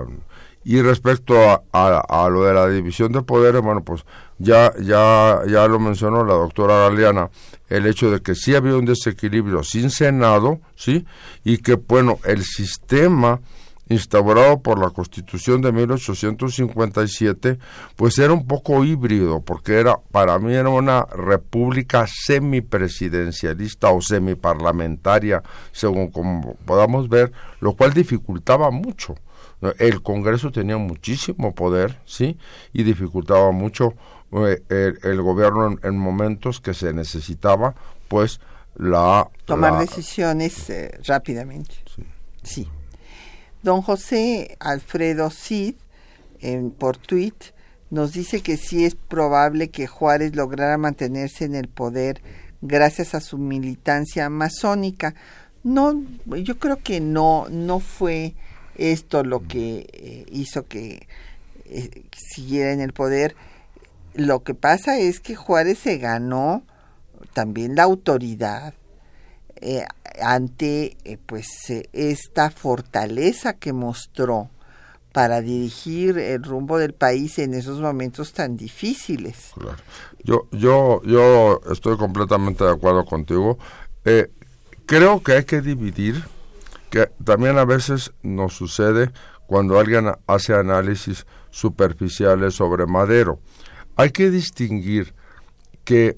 Y 0.63 0.81
respecto 0.81 1.35
a, 1.39 1.61
a, 1.71 2.29
lo 2.29 2.43
de 2.43 2.53
la 2.53 2.67
división 2.67 3.11
de 3.11 3.21
poderes, 3.21 3.61
bueno, 3.61 3.81
pues 3.83 4.05
ya, 4.39 4.73
ya, 4.81 5.41
ya 5.47 5.67
lo 5.67 5.79
mencionó 5.79 6.23
la 6.23 6.33
doctora 6.33 6.89
Galeana, 6.89 7.29
el 7.67 7.85
hecho 7.85 8.09
de 8.09 8.21
que 8.21 8.35
sí 8.35 8.55
había 8.55 8.75
un 8.75 8.85
desequilibrio 8.85 9.63
sin 9.63 9.89
Senado, 9.89 10.59
¿sí? 10.75 11.05
Y 11.43 11.57
que, 11.59 11.75
bueno, 11.75 12.17
el 12.23 12.43
sistema 12.43 13.41
instaurado 13.89 14.61
por 14.61 14.79
la 14.79 14.91
Constitución 14.91 15.61
de 15.61 15.71
1857, 15.71 17.59
pues 17.95 18.17
era 18.19 18.31
un 18.33 18.47
poco 18.47 18.83
híbrido, 18.85 19.41
porque 19.41 19.79
era 19.79 19.97
para 20.11 20.37
mí 20.39 20.53
era 20.53 20.69
una 20.69 21.05
república 21.05 22.05
semipresidencialista 22.07 23.89
o 23.89 23.99
semiparlamentaria, 24.01 25.41
según 25.71 26.11
como 26.11 26.55
podamos 26.65 27.09
ver, 27.09 27.31
lo 27.59 27.73
cual 27.73 27.93
dificultaba 27.93 28.71
mucho. 28.71 29.15
El 29.77 30.01
Congreso 30.01 30.51
tenía 30.51 30.77
muchísimo 30.77 31.53
poder, 31.53 31.99
¿sí? 32.05 32.37
Y 32.71 32.83
dificultaba 32.83 33.51
mucho 33.51 33.93
eh, 34.31 34.93
el, 35.03 35.21
gobierno 35.21 35.77
en, 35.81 35.97
momentos 35.97 36.59
que 36.59 36.73
se 36.73 36.93
necesitaba, 36.93 37.75
pues, 38.07 38.39
la... 38.75 39.29
Tomar 39.45 39.79
decisiones 39.79 40.69
eh, 40.69 40.99
rápidamente. 41.05 41.75
Sí. 41.95 42.03
sí. 42.43 42.67
Don 43.61 43.81
José 43.81 44.57
Alfredo 44.59 45.29
Cid, 45.29 45.75
en, 46.39 46.71
por 46.71 46.97
tweet, 46.97 47.33
nos 47.89 48.13
dice 48.13 48.41
que 48.41 48.57
sí 48.57 48.85
es 48.85 48.95
probable 48.95 49.69
que 49.69 49.87
Juárez 49.87 50.35
lograra 50.35 50.77
mantenerse 50.77 51.45
en 51.45 51.55
el 51.55 51.67
poder 51.67 52.21
gracias 52.61 53.15
a 53.15 53.19
su 53.19 53.37
militancia 53.37 54.29
masónica. 54.29 55.15
No, 55.63 56.01
yo 56.25 56.57
creo 56.59 56.77
que 56.77 56.99
no, 56.99 57.47
no 57.49 57.79
fue 57.79 58.35
esto 58.75 59.23
lo 59.23 59.45
que 59.45 59.87
eh, 59.91 60.25
hizo 60.31 60.67
que 60.67 61.07
eh, 61.65 62.03
siguiera 62.15 62.71
en 62.71 62.81
el 62.81 62.93
poder. 62.93 63.35
Lo 64.13 64.43
que 64.43 64.53
pasa 64.53 64.97
es 64.97 65.19
que 65.19 65.35
Juárez 65.35 65.79
se 65.79 65.97
ganó 65.97 66.63
también 67.33 67.75
la 67.75 67.83
autoridad 67.83 68.73
eh, 69.61 69.85
ante 70.21 70.97
eh, 71.03 71.17
pues 71.25 71.69
eh, 71.69 71.89
esta 71.91 72.49
fortaleza 72.49 73.53
que 73.53 73.73
mostró 73.73 74.49
para 75.11 75.41
dirigir 75.41 76.17
el 76.17 76.43
rumbo 76.43 76.77
del 76.77 76.93
país 76.93 77.39
en 77.39 77.53
esos 77.53 77.81
momentos 77.81 78.31
tan 78.31 78.55
difíciles. 78.55 79.51
Yo, 80.23 80.47
yo, 80.51 81.01
yo 81.03 81.59
estoy 81.71 81.97
completamente 81.97 82.63
de 82.63 82.71
acuerdo 82.71 83.05
contigo. 83.05 83.57
creo 84.85 85.21
que 85.23 85.33
hay 85.33 85.43
que 85.45 85.61
dividir, 85.61 86.23
que 86.89 87.07
también 87.23 87.57
a 87.57 87.65
veces 87.65 88.11
nos 88.21 88.53
sucede 88.53 89.11
cuando 89.47 89.79
alguien 89.79 90.11
hace 90.27 90.53
análisis 90.53 91.25
superficiales 91.49 92.53
sobre 92.53 92.85
Madero. 92.85 93.39
Hay 93.99 94.11
que 94.11 94.31
distinguir 94.31 95.13
que 95.83 96.15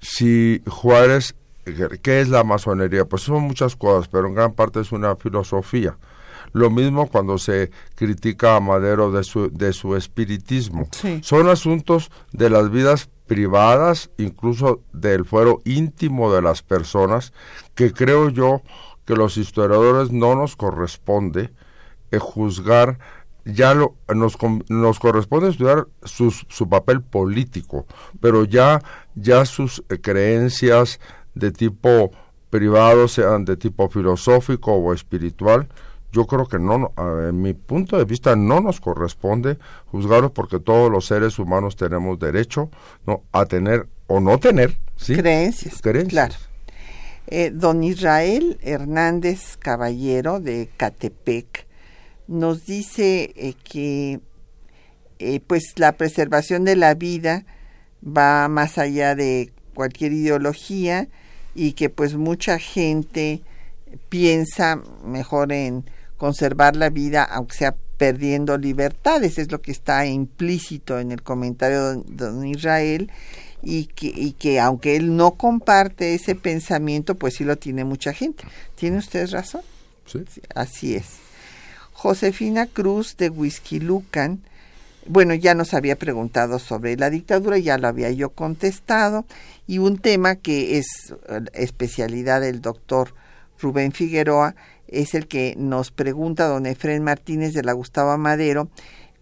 si 0.00 0.62
Juárez 0.66 1.34
¿Qué 2.02 2.20
es 2.20 2.28
la 2.28 2.44
masonería? 2.44 3.04
Pues 3.04 3.22
son 3.22 3.42
muchas 3.42 3.76
cosas, 3.76 4.08
pero 4.08 4.26
en 4.28 4.34
gran 4.34 4.52
parte 4.54 4.80
es 4.80 4.92
una 4.92 5.16
filosofía. 5.16 5.96
Lo 6.52 6.70
mismo 6.70 7.08
cuando 7.08 7.36
se 7.36 7.70
critica 7.94 8.56
a 8.56 8.60
Madero 8.60 9.10
de 9.10 9.22
su, 9.22 9.50
de 9.50 9.72
su 9.72 9.96
espiritismo. 9.96 10.88
Son 11.20 11.48
asuntos 11.48 12.10
de 12.32 12.48
las 12.48 12.70
vidas 12.70 13.10
privadas, 13.26 14.10
incluso 14.16 14.80
del 14.92 15.26
fuero 15.26 15.60
íntimo 15.64 16.32
de 16.32 16.40
las 16.40 16.62
personas, 16.62 17.34
que 17.74 17.92
creo 17.92 18.30
yo 18.30 18.62
que 19.04 19.14
los 19.14 19.36
historiadores 19.36 20.10
no 20.10 20.34
nos 20.34 20.56
corresponde 20.56 21.50
eh, 22.10 22.18
juzgar 22.18 22.98
ya 23.52 23.74
lo, 23.74 23.96
nos, 24.14 24.36
nos 24.68 24.98
corresponde 24.98 25.50
estudiar 25.50 25.86
su 26.04 26.68
papel 26.68 27.02
político, 27.02 27.86
pero 28.20 28.44
ya, 28.44 28.82
ya 29.14 29.44
sus 29.44 29.82
eh, 29.88 30.00
creencias, 30.00 31.00
de 31.34 31.52
tipo 31.52 32.10
privado, 32.50 33.08
sean 33.08 33.44
de 33.44 33.56
tipo 33.56 33.88
filosófico 33.88 34.72
o 34.72 34.92
espiritual, 34.92 35.68
yo 36.10 36.26
creo 36.26 36.46
que 36.46 36.58
no, 36.58 36.92
en 36.96 37.40
mi 37.42 37.52
punto 37.52 37.98
de 37.98 38.04
vista 38.04 38.34
no 38.34 38.60
nos 38.60 38.80
corresponde 38.80 39.58
juzgarlos 39.86 40.32
porque 40.32 40.58
todos 40.58 40.90
los 40.90 41.06
seres 41.06 41.38
humanos 41.38 41.76
tenemos 41.76 42.18
derecho 42.18 42.70
no 43.06 43.24
a 43.30 43.44
tener 43.44 43.86
o 44.06 44.18
no 44.18 44.38
tener 44.38 44.78
creencias, 45.06 45.82
Claro. 45.82 46.34
Eh, 47.26 47.50
don 47.52 47.84
Israel 47.84 48.58
Hernández 48.62 49.58
Caballero 49.58 50.40
de 50.40 50.70
Catepec 50.78 51.67
nos 52.28 52.66
dice 52.66 53.32
eh, 53.34 53.54
que 53.64 54.20
eh, 55.18 55.40
pues 55.40 55.72
la 55.76 55.92
preservación 55.92 56.64
de 56.64 56.76
la 56.76 56.94
vida 56.94 57.44
va 58.06 58.46
más 58.48 58.78
allá 58.78 59.14
de 59.14 59.50
cualquier 59.74 60.12
ideología 60.12 61.08
y 61.54 61.72
que 61.72 61.90
pues 61.90 62.14
mucha 62.14 62.58
gente 62.58 63.40
piensa 64.08 64.80
mejor 65.04 65.52
en 65.52 65.84
conservar 66.16 66.76
la 66.76 66.90
vida 66.90 67.24
aunque 67.24 67.56
sea 67.56 67.76
perdiendo 67.96 68.56
libertades, 68.58 69.38
es 69.38 69.50
lo 69.50 69.60
que 69.60 69.72
está 69.72 70.06
implícito 70.06 71.00
en 71.00 71.10
el 71.10 71.22
comentario 71.22 71.94
de 71.94 72.02
don 72.06 72.46
Israel 72.46 73.10
y 73.60 73.86
que, 73.86 74.06
y 74.06 74.32
que 74.32 74.60
aunque 74.60 74.94
él 74.94 75.16
no 75.16 75.32
comparte 75.32 76.14
ese 76.14 76.36
pensamiento, 76.36 77.16
pues 77.16 77.34
sí 77.34 77.44
lo 77.44 77.56
tiene 77.56 77.84
mucha 77.84 78.12
gente. 78.12 78.44
¿Tiene 78.76 78.98
usted 78.98 79.28
razón? 79.30 79.62
Sí. 80.06 80.24
Así 80.54 80.94
es. 80.94 81.06
Josefina 81.98 82.66
Cruz 82.66 83.16
de 83.16 83.28
Whisky 83.28 83.80
Lucan 83.80 84.40
bueno, 85.08 85.34
ya 85.34 85.54
nos 85.54 85.72
había 85.74 85.96
preguntado 85.96 86.58
sobre 86.58 86.96
la 86.96 87.08
dictadura, 87.08 87.58
ya 87.58 87.78
lo 87.78 87.88
había 87.88 88.10
yo 88.10 88.28
contestado, 88.28 89.24
y 89.66 89.78
un 89.78 89.98
tema 89.98 90.36
que 90.36 90.76
es 90.76 91.14
eh, 91.28 91.40
especialidad 91.54 92.42
del 92.42 92.60
doctor 92.60 93.14
Rubén 93.58 93.92
Figueroa 93.92 94.54
es 94.86 95.14
el 95.14 95.26
que 95.26 95.54
nos 95.56 95.90
pregunta 95.90 96.46
don 96.46 96.66
Efren 96.66 97.02
Martínez 97.02 97.54
de 97.54 97.62
la 97.62 97.72
Gustavo 97.72 98.16
Madero 98.18 98.68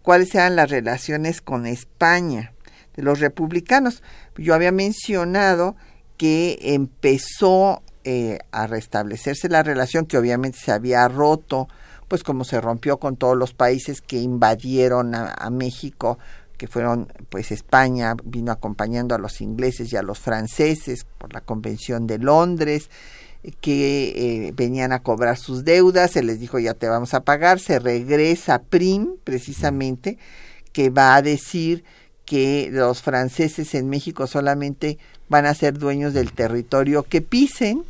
cuáles 0.01 0.35
eran 0.35 0.55
las 0.55 0.69
relaciones 0.69 1.41
con 1.41 1.65
España 1.65 2.53
de 2.95 3.03
los 3.03 3.19
republicanos. 3.19 4.03
Yo 4.37 4.53
había 4.53 4.71
mencionado 4.71 5.75
que 6.17 6.59
empezó 6.61 7.81
eh, 8.03 8.39
a 8.51 8.67
restablecerse 8.67 9.49
la 9.49 9.63
relación 9.63 10.05
que 10.05 10.17
obviamente 10.17 10.59
se 10.59 10.71
había 10.71 11.07
roto 11.07 11.67
pues 12.07 12.23
como 12.23 12.43
se 12.43 12.61
rompió 12.61 12.97
con 12.97 13.17
todos 13.17 13.37
los 13.37 13.53
países 13.53 14.01
que 14.01 14.17
invadieron 14.17 15.13
a, 15.15 15.49
México, 15.49 16.17
que 16.57 16.67
fueron 16.67 17.11
pues 17.29 17.51
España 17.51 18.15
vino 18.23 18.51
acompañando 18.51 19.13
a 19.13 19.19
los 19.19 19.41
ingleses 19.41 19.91
y 19.91 19.97
a 19.97 20.01
los 20.01 20.19
franceses 20.19 21.05
por 21.17 21.33
la 21.33 21.41
Convención 21.41 22.07
de 22.07 22.17
Londres, 22.17 22.89
que 23.61 24.47
eh, 24.47 24.53
venían 24.55 24.91
a 24.91 25.03
cobrar 25.03 25.37
sus 25.37 25.63
deudas, 25.63 26.11
se 26.11 26.23
les 26.23 26.39
dijo 26.39 26.59
ya 26.59 26.73
te 26.73 26.87
vamos 26.87 27.13
a 27.13 27.21
pagar, 27.21 27.59
se 27.59 27.79
regresa 27.79 28.59
Prim 28.59 29.17
precisamente, 29.23 30.17
que 30.73 30.89
va 30.89 31.15
a 31.15 31.21
decir 31.21 31.83
que 32.25 32.69
los 32.71 33.01
franceses 33.01 33.73
en 33.73 33.89
México 33.89 34.27
solamente 34.27 34.97
van 35.29 35.45
a 35.45 35.53
ser 35.53 35.77
dueños 35.77 36.13
del 36.13 36.33
territorio 36.33 37.03
que 37.03 37.21
pisen 37.21 37.83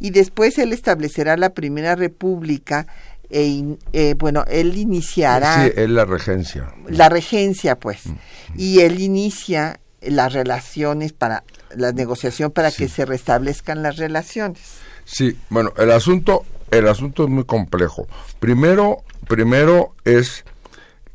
y 0.00 0.10
después 0.10 0.58
él 0.58 0.72
establecerá 0.72 1.36
la 1.36 1.54
primera 1.54 1.96
república 1.96 2.86
e 3.30 3.76
eh, 3.92 4.14
bueno, 4.16 4.44
él 4.48 4.76
iniciará... 4.76 5.64
Sí, 5.64 5.72
es 5.76 5.90
la 5.90 6.04
regencia. 6.04 6.74
La 6.88 7.08
regencia, 7.08 7.78
pues. 7.78 8.06
Mm. 8.06 8.14
Y 8.56 8.80
él 8.80 9.00
inicia 9.00 9.80
las 10.00 10.32
relaciones 10.32 11.12
para, 11.12 11.44
la 11.74 11.92
negociación 11.92 12.50
para 12.50 12.70
que 12.70 12.88
se 12.88 13.04
restablezcan 13.04 13.82
las 13.82 13.96
relaciones. 13.96 14.60
Sí, 15.04 15.36
bueno, 15.50 15.72
el 15.76 15.90
asunto, 15.90 16.44
el 16.70 16.88
asunto 16.88 17.24
es 17.24 17.30
muy 17.30 17.44
complejo. 17.44 18.06
Primero, 18.40 19.04
primero 19.26 19.94
es 20.04 20.44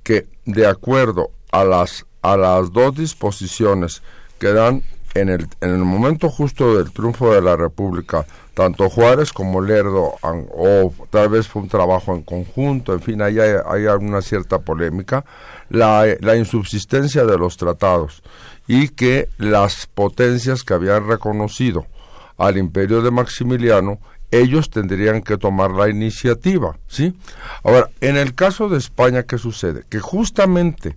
que 0.04 0.28
de 0.46 0.68
acuerdo 0.68 1.32
a 1.52 1.64
las, 1.64 2.06
a 2.22 2.38
las 2.38 2.72
dos 2.72 2.96
disposiciones 2.96 4.02
que 4.40 4.54
dan 4.54 4.84
en 5.20 5.30
el, 5.30 5.48
en 5.62 5.70
el 5.70 5.80
momento 5.80 6.30
justo 6.30 6.78
del 6.78 6.92
triunfo 6.92 7.34
de 7.34 7.42
la 7.42 7.56
República, 7.56 8.26
tanto 8.54 8.90
Juárez 8.90 9.32
como 9.32 9.62
Lerdo, 9.62 10.16
o 10.22 10.94
tal 11.10 11.30
vez 11.30 11.48
fue 11.48 11.62
un 11.62 11.70
trabajo 11.70 12.14
en 12.14 12.24
conjunto, 12.24 12.94
en 12.94 13.02
fin, 13.02 13.22
ahí 13.22 13.40
hay, 13.40 13.56
hay 13.66 13.86
alguna 13.86 14.22
cierta 14.22 14.60
polémica, 14.60 15.24
la, 15.70 16.06
la, 16.20 16.36
insubsistencia 16.36 17.26
de 17.26 17.38
los 17.38 17.58
tratados 17.58 18.24
y 18.68 18.90
que 18.90 19.30
las 19.38 19.86
potencias 19.88 20.64
que 20.64 20.74
habían 20.74 21.08
reconocido 21.08 21.86
al 22.38 22.58
imperio 22.58 23.02
de 23.02 23.12
Maximiliano, 23.12 24.00
ellos 24.32 24.70
tendrían 24.70 25.22
que 25.22 25.38
tomar 25.38 25.72
la 25.72 25.90
iniciativa, 25.90 26.78
¿sí? 26.88 27.16
Ahora, 27.64 27.90
en 28.02 28.18
el 28.18 28.36
caso 28.36 28.70
de 28.70 28.78
España, 28.78 29.24
¿qué 29.24 29.38
sucede? 29.38 29.84
Que 29.90 30.00
justamente 30.00 30.96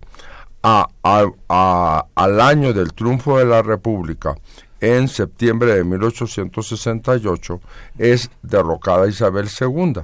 al 0.62 2.40
año 2.40 2.72
del 2.72 2.92
triunfo 2.94 3.38
de 3.38 3.46
la 3.46 3.62
República, 3.62 4.34
en 4.80 5.08
septiembre 5.08 5.74
de 5.74 5.84
1868, 5.84 7.60
es 7.98 8.30
derrocada 8.42 9.08
Isabel 9.08 9.48
II. 9.48 10.02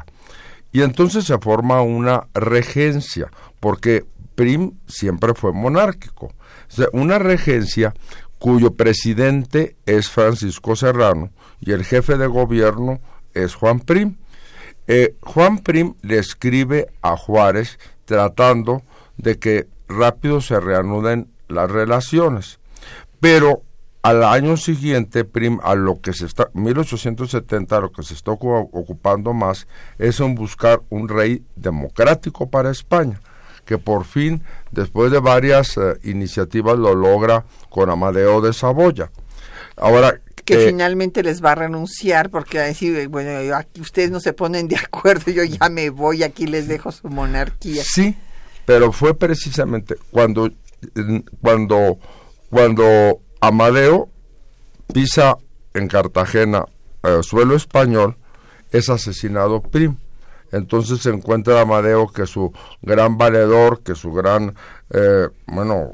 Y 0.70 0.82
entonces 0.82 1.24
se 1.24 1.38
forma 1.38 1.82
una 1.82 2.28
regencia, 2.34 3.30
porque 3.60 4.04
Prim 4.34 4.74
siempre 4.86 5.34
fue 5.34 5.52
monárquico. 5.52 6.32
una 6.92 7.18
regencia 7.18 7.92
cuyo 8.38 8.74
presidente 8.74 9.76
es 9.84 10.08
Francisco 10.08 10.76
Serrano 10.76 11.30
y 11.60 11.72
el 11.72 11.84
jefe 11.84 12.16
de 12.16 12.28
gobierno 12.28 13.00
es 13.34 13.54
Juan 13.54 13.80
Prim. 13.80 14.16
Eh, 14.86 15.16
Juan 15.22 15.58
Prim 15.58 15.94
le 16.02 16.18
escribe 16.18 16.86
a 17.02 17.16
Juárez 17.16 17.78
tratando 18.04 18.82
de 19.16 19.38
que 19.38 19.66
rápido 19.88 20.40
se 20.40 20.60
reanuden 20.60 21.28
las 21.48 21.70
relaciones. 21.70 22.58
Pero 23.20 23.62
al 24.02 24.22
año 24.22 24.56
siguiente, 24.56 25.24
Prim, 25.24 25.58
a 25.62 25.74
lo 25.74 26.00
que 26.00 26.12
se 26.12 26.26
está, 26.26 26.50
1870, 26.54 27.80
lo 27.80 27.92
que 27.92 28.02
se 28.02 28.14
está 28.14 28.30
ocupando 28.30 29.32
más 29.32 29.66
es 29.98 30.20
en 30.20 30.34
buscar 30.34 30.80
un 30.88 31.08
rey 31.08 31.44
democrático 31.56 32.48
para 32.48 32.70
España, 32.70 33.20
que 33.64 33.76
por 33.76 34.04
fin, 34.04 34.42
después 34.70 35.10
de 35.10 35.18
varias 35.18 35.76
eh, 35.76 35.98
iniciativas, 36.04 36.78
lo 36.78 36.94
logra 36.94 37.44
con 37.68 37.90
Amadeo 37.90 38.40
de 38.40 38.52
Saboya. 38.52 39.10
Ahora, 39.76 40.20
que 40.44 40.54
eh, 40.54 40.68
finalmente 40.68 41.22
les 41.22 41.44
va 41.44 41.52
a 41.52 41.56
renunciar 41.56 42.30
porque 42.30 42.58
va 42.58 42.64
a 42.64 42.68
decir, 42.68 43.08
bueno, 43.08 43.54
aquí 43.54 43.80
ustedes 43.80 44.10
no 44.10 44.20
se 44.20 44.32
ponen 44.32 44.68
de 44.68 44.76
acuerdo, 44.76 45.30
yo 45.30 45.44
ya 45.44 45.68
me 45.68 45.90
voy, 45.90 46.22
aquí 46.22 46.46
les 46.46 46.68
dejo 46.68 46.92
su 46.92 47.08
monarquía. 47.08 47.82
Sí, 47.84 48.16
pero 48.68 48.92
fue 48.92 49.14
precisamente 49.14 49.96
cuando, 50.10 50.50
cuando, 51.40 51.98
cuando 52.50 53.22
Amadeo 53.40 54.10
pisa 54.92 55.38
en 55.72 55.88
Cartagena 55.88 56.66
eh, 57.02 57.20
suelo 57.22 57.56
español, 57.56 58.18
es 58.70 58.90
asesinado 58.90 59.62
Prim. 59.62 59.96
Entonces 60.52 61.00
se 61.00 61.08
encuentra 61.08 61.62
Amadeo 61.62 62.08
que 62.08 62.26
su 62.26 62.52
gran 62.82 63.16
valedor, 63.16 63.80
que 63.80 63.94
su 63.94 64.12
gran, 64.12 64.54
eh, 64.90 65.28
bueno, 65.46 65.88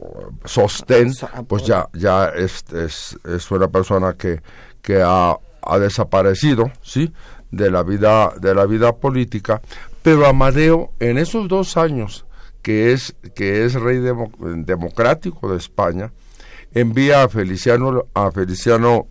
sostén, 0.45 1.13
pues 1.47 1.63
ya, 1.63 1.89
ya 1.93 2.27
es, 2.27 2.65
es, 2.73 3.17
es 3.23 3.51
una 3.53 3.69
persona 3.69 4.15
que, 4.15 4.43
que 4.83 5.01
ha, 5.01 5.39
ha, 5.63 5.79
desaparecido, 5.79 6.73
¿sí? 6.83 7.13
De 7.53 7.71
la 7.71 7.85
vida, 7.85 8.33
de 8.41 8.53
la 8.53 8.67
vida 8.67 8.97
política. 8.97 9.63
Pero 10.03 10.27
Amadeo, 10.27 10.91
en 10.99 11.19
esos 11.19 11.47
dos 11.47 11.77
años 11.77 12.27
que 12.65 12.93
es, 12.93 13.15
que 13.35 13.67
es 13.67 13.75
rey 13.75 13.99
democrático 13.99 15.53
de 15.53 15.59
España, 15.59 16.13
envía 16.73 17.23
a 17.23 17.29
Feliciano, 17.29 18.07
a 18.15 18.33
Feliciano 18.33 19.07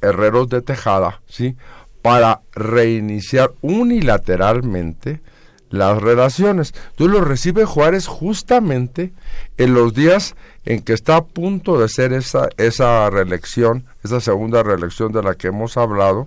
Herreros 0.00 0.48
de 0.48 0.62
Tejada, 0.62 1.20
¿sí? 1.28 1.54
para 2.00 2.40
reiniciar 2.52 3.52
unilateralmente 3.60 5.20
las 5.68 6.00
relaciones. 6.00 6.72
Entonces 6.92 7.18
lo 7.18 7.24
recibe 7.24 7.66
Juárez 7.66 8.06
justamente 8.06 9.12
en 9.58 9.74
los 9.74 9.92
días 9.92 10.34
en 10.64 10.80
que 10.80 10.94
está 10.94 11.16
a 11.16 11.24
punto 11.24 11.78
de 11.78 11.90
ser 11.90 12.14
esa, 12.14 12.48
esa 12.56 13.10
reelección, 13.10 13.84
esa 14.02 14.20
segunda 14.20 14.62
reelección 14.62 15.12
de 15.12 15.22
la 15.22 15.34
que 15.34 15.48
hemos 15.48 15.76
hablado. 15.76 16.26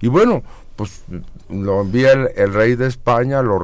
Y 0.00 0.08
bueno, 0.08 0.42
pues 0.76 1.02
lo 1.48 1.80
envía 1.80 2.12
el, 2.12 2.52
rey 2.52 2.76
de 2.76 2.86
España, 2.86 3.42
lo, 3.42 3.60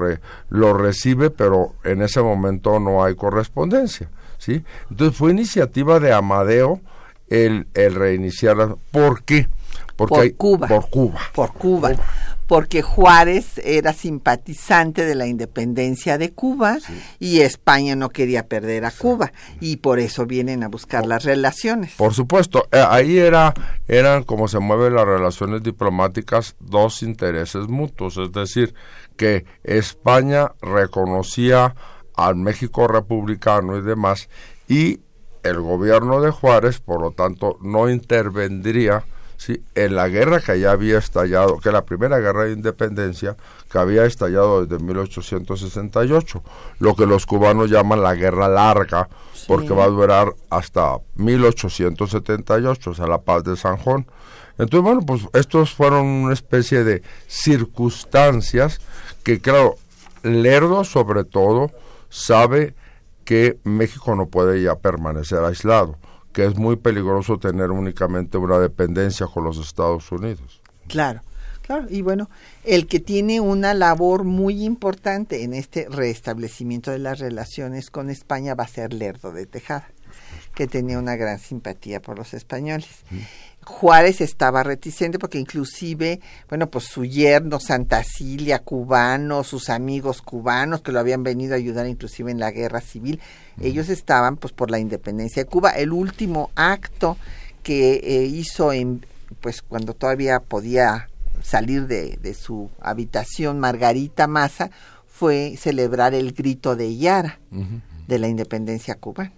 lo 0.49 0.75
recibe, 0.75 1.31
pero 1.31 1.75
en 1.85 2.03
ese 2.03 2.23
momento 2.23 2.81
no 2.81 3.05
hay 3.05 3.15
correspondencia. 3.15 4.09
¿sí? 4.39 4.65
Entonces 4.91 5.17
fue 5.17 5.31
iniciativa 5.31 6.01
de 6.01 6.13
Amadeo 6.13 6.81
el, 7.29 7.67
el 7.75 7.95
reiniciar. 7.95 8.77
¿Por 8.91 9.23
qué? 9.23 9.49
Porque 9.97 10.15
por 10.15 10.37
Cuba. 10.37 10.69
Por 10.69 10.89
Cuba. 10.91 11.21
Por 11.35 11.53
Cuba. 11.53 11.93
Porque 12.53 12.83
Juárez 12.83 13.63
era 13.65 13.95
simpatizante 13.95 15.07
de 15.07 15.15
la 15.15 15.27
independencia 15.27 16.19
de 16.19 16.33
Cuba 16.33 16.77
y 17.19 17.41
España 17.41 17.97
no 17.97 18.11
quería 18.11 18.47
perder 18.47 18.85
a 18.85 18.91
Cuba 18.91 19.33
y 19.59 19.79
por 19.79 19.99
eso 19.99 20.27
vienen 20.27 20.63
a 20.63 20.69
buscar 20.69 21.07
las 21.07 21.25
relaciones. 21.25 21.95
Por 21.97 22.13
supuesto, 22.13 22.69
eh, 22.71 22.85
ahí 22.87 23.17
era 23.17 23.55
eran 23.89 24.25
como 24.25 24.49
se 24.49 24.59
mueven 24.59 24.97
las 24.97 25.07
relaciones 25.07 25.63
diplomáticas 25.63 26.55
dos 26.61 27.03
intereses 27.03 27.69
mutuos, 27.69 28.19
es 28.19 28.31
decir, 28.33 28.75
que 29.17 29.47
España 29.65 30.53
reconocía 30.61 31.75
al 32.15 32.37
México 32.37 32.87
republicano 32.87 33.79
y 33.79 33.81
demás 33.81 34.29
y 34.69 35.01
el 35.43 35.59
gobierno 35.59 36.21
de 36.21 36.31
Juárez, 36.31 36.81
por 36.81 37.01
lo 37.01 37.13
tanto, 37.13 37.57
no 37.63 37.89
intervendría 37.89 39.07
¿sí? 39.43 39.61
en 39.75 39.97
la 39.97 40.09
guerra 40.09 40.41
que 40.41 40.61
ya 40.61 40.71
había 40.71 40.99
estallado, 40.99 41.59
que 41.59 41.73
la 41.73 41.85
primera 41.85 42.21
guerra 42.21 42.45
de 42.45 42.53
independencia 42.53 43.37
que 43.69 43.79
había 43.79 44.05
estallado 44.05 44.65
desde 44.65 44.83
1868, 44.85 46.43
lo 46.79 46.95
que 46.95 47.07
los 47.07 47.27
cubanos 47.27 47.69
llaman 47.69 48.03
la 48.03 48.15
guerra 48.15 48.49
larga, 48.49 49.09
porque 49.49 49.75
va 49.75 49.85
a 49.85 49.89
durar 49.89 50.33
hasta 50.49 50.99
1878, 51.17 52.91
o 52.91 52.95
sea, 52.95 53.07
la 53.09 53.23
paz 53.23 53.43
de 53.43 53.57
San 53.57 53.79
Juan. 53.79 54.07
Entonces, 54.59 54.83
bueno, 54.83 55.01
pues 55.05 55.23
estos 55.33 55.75
fueron 55.75 56.07
una 56.07 56.35
especie 56.35 56.85
de 56.85 57.03
circunstancias 57.27 58.81
que, 59.25 59.41
claro, 59.41 59.75
Lerdo 60.23 60.85
sobre 60.85 61.25
todo 61.25 61.73
sabe 62.11 62.77
que 63.25 63.59
México 63.65 64.15
no 64.15 64.27
puede 64.27 64.63
ya 64.63 64.77
permanecer 64.77 65.39
aislado 65.41 65.97
que 66.33 66.45
es 66.45 66.57
muy 66.57 66.77
peligroso 66.77 67.39
tener 67.39 67.71
únicamente 67.71 68.39
una 68.39 68.59
dependencia 68.59 69.27
con 69.27 69.45
los 69.45 69.59
Estados 69.59 70.11
Unidos. 70.11 70.61
Claro, 70.89 71.21
claro. 71.63 71.87
Y 71.89 72.03
bueno, 72.03 72.29
el 72.65 72.87
que 72.87 73.01
tiene 73.01 73.41
una 73.41 73.75
labor 73.75 74.25
muy 74.25 74.65
importante 74.65 75.45
en 75.45 75.55
este 75.55 75.87
restablecimiento 75.89 76.91
de 76.91 76.99
las 76.99 77.19
relaciones 77.19 77.91
con 77.91 78.11
España 78.11 78.55
va 78.55 78.65
a 78.65 78.69
ser 78.69 78.93
Lerdo 78.93 79.33
de 79.33 79.47
Tejada, 79.47 79.89
que 80.55 80.67
tenía 80.67 80.99
una 80.99 81.17
gran 81.17 81.39
simpatía 81.39 82.01
por 82.01 82.19
los 82.19 82.35
españoles. 82.35 83.05
Juárez 83.65 84.21
estaba 84.21 84.63
reticente 84.63 85.19
porque 85.19 85.39
inclusive, 85.39 86.21
bueno, 86.49 86.69
pues 86.69 86.85
su 86.85 87.05
yerno 87.05 87.61
Santa 87.61 88.03
Cilia, 88.03 88.59
cubano, 88.59 89.45
sus 89.45 89.71
amigos 89.71 90.21
cubanos 90.21 90.83
que 90.83 90.93
lo 90.93 90.99
habían 90.99 91.23
venido 91.23 91.55
a 91.55 91.57
ayudar 91.57 91.87
inclusive 91.87 92.31
en 92.31 92.41
la 92.41 92.51
guerra 92.51 92.81
civil, 92.81 93.21
ellos 93.61 93.89
estaban 93.89 94.37
pues 94.37 94.53
por 94.53 94.71
la 94.71 94.79
independencia 94.79 95.45
de 95.45 95.49
Cuba. 95.49 95.71
El 95.71 95.93
último 95.93 96.51
acto 96.57 97.17
que 97.63 98.01
eh, 98.03 98.25
hizo 98.25 98.73
en, 98.73 99.07
pues 99.41 99.63
cuando 99.63 99.95
todavía 99.95 100.41
podía 100.41 101.09
salir 101.43 101.87
de, 101.87 102.19
de 102.21 102.35
su 102.35 102.71
habitación 102.81 103.61
Margarita 103.61 104.27
Maza 104.27 104.71
fue 105.07 105.57
celebrar 105.57 106.15
el 106.15 106.33
grito 106.33 106.75
de 106.75 106.97
Yara 106.97 107.39
de 108.09 108.19
la 108.19 108.29
independencia 108.29 108.97
cubana. 108.97 109.33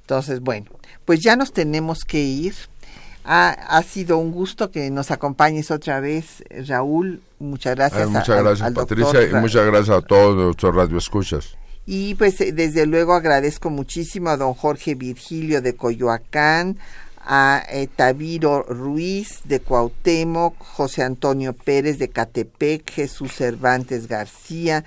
Entonces, 0.00 0.40
bueno, 0.40 0.70
pues 1.04 1.20
ya 1.20 1.36
nos 1.36 1.52
tenemos 1.52 2.04
que 2.06 2.22
ir 2.22 2.54
ha, 3.30 3.82
sido 3.82 4.16
un 4.16 4.32
gusto 4.32 4.70
que 4.70 4.90
nos 4.90 5.10
acompañes 5.10 5.70
otra 5.70 6.00
vez, 6.00 6.42
Raúl. 6.66 7.20
Muchas 7.38 7.76
gracias. 7.76 8.08
muchas 8.08 8.42
gracias, 8.42 8.72
Patricia, 8.72 9.22
y 9.22 9.34
muchas 9.34 9.66
gracias 9.66 9.98
a 9.98 10.00
todos 10.00 10.34
nuestros 10.34 10.74
radioescuchas. 10.74 11.56
Y 11.84 12.14
pues 12.14 12.40
eh, 12.40 12.52
desde 12.52 12.86
luego 12.86 13.14
agradezco 13.14 13.68
muchísimo 13.68 14.30
a 14.30 14.38
don 14.38 14.54
Jorge 14.54 14.94
Virgilio 14.94 15.60
de 15.60 15.76
Coyoacán, 15.76 16.78
a 17.24 17.62
eh, 17.70 17.86
Taviro 17.94 18.62
Ruiz 18.62 19.40
de 19.44 19.60
Cuauhtémoc, 19.60 20.56
José 20.58 21.02
Antonio 21.02 21.52
Pérez 21.52 21.98
de 21.98 22.08
Catepec, 22.08 22.90
Jesús 22.90 23.32
Cervantes 23.32 24.08
García 24.08 24.84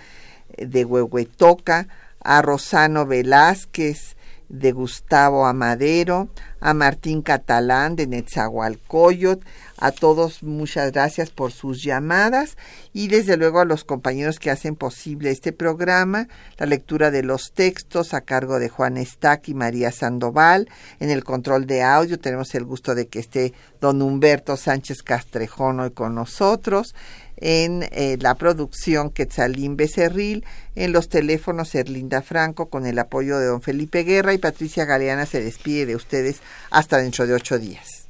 eh, 0.58 0.66
de 0.66 0.84
Huehuetoca, 0.84 1.88
a 2.24 2.42
Rosano 2.42 3.06
Velázquez 3.06 4.16
de 4.52 4.74
Gustavo 4.74 5.46
Amadero, 5.46 6.28
a 6.60 6.74
Martín 6.74 7.22
Catalán 7.22 7.96
de 7.96 8.06
Netzahualcoyot, 8.06 9.42
a 9.78 9.92
todos 9.92 10.44
muchas 10.44 10.92
gracias 10.92 11.30
por 11.30 11.54
sus 11.54 11.82
llamadas 11.82 12.58
y 12.94 13.08
desde 13.08 13.38
luego 13.38 13.62
a 13.62 13.66
los 13.66 13.84
compañeros 13.86 14.40
que 14.40 14.52
hacen 14.52 14.76
posible 14.76 15.32
este 15.32 15.54
programa, 15.54 16.28
la 16.58 16.66
lectura 16.66 17.12
de 17.12 17.24
los 17.24 17.54
textos 17.54 18.14
a 18.14 18.22
cargo 18.22 18.60
de 18.60 18.70
Juan 18.70 18.98
Estac 18.98 19.48
y 19.48 19.54
María 19.54 19.92
Sandoval, 19.92 20.68
en 21.00 21.10
el 21.10 21.24
control 21.24 21.66
de 21.66 21.82
audio 21.82 22.20
tenemos 22.20 22.54
el 22.54 22.66
gusto 22.66 22.94
de 22.94 23.08
que 23.08 23.20
esté 23.20 23.54
don 23.80 24.02
Humberto 24.02 24.58
Sánchez 24.58 25.02
Castrejón 25.02 25.80
hoy 25.80 25.92
con 25.92 26.14
nosotros, 26.14 26.94
en 27.42 27.84
eh, 27.92 28.18
la 28.22 28.36
producción 28.36 29.10
Quetzalín 29.10 29.76
Becerril, 29.76 30.46
en 30.76 30.94
los 30.94 31.10
teléfonos 31.10 31.76
Erlinda 31.76 32.22
Franco 32.22 32.70
con 32.70 32.86
el 32.86 32.98
apoyo 33.00 33.38
de 33.40 33.48
don 33.48 33.62
Felipe 33.62 34.04
Guerra 34.04 34.34
y 34.34 34.38
Patricia 34.38 34.86
Galeana 34.86 35.26
se 35.26 35.44
despide 35.44 35.88
de 35.88 35.96
ustedes 35.96 36.40
hasta 36.70 36.98
dentro 36.98 37.28
de 37.28 37.34
ocho 37.34 37.60
días. 37.60 38.08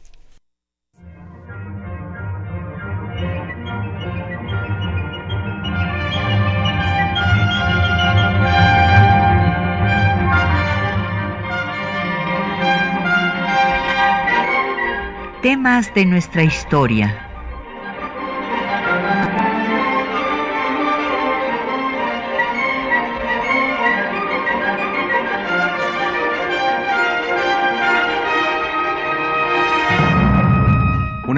Temas 15.41 15.91
de 15.95 16.05
nuestra 16.05 16.43
historia. 16.43 17.30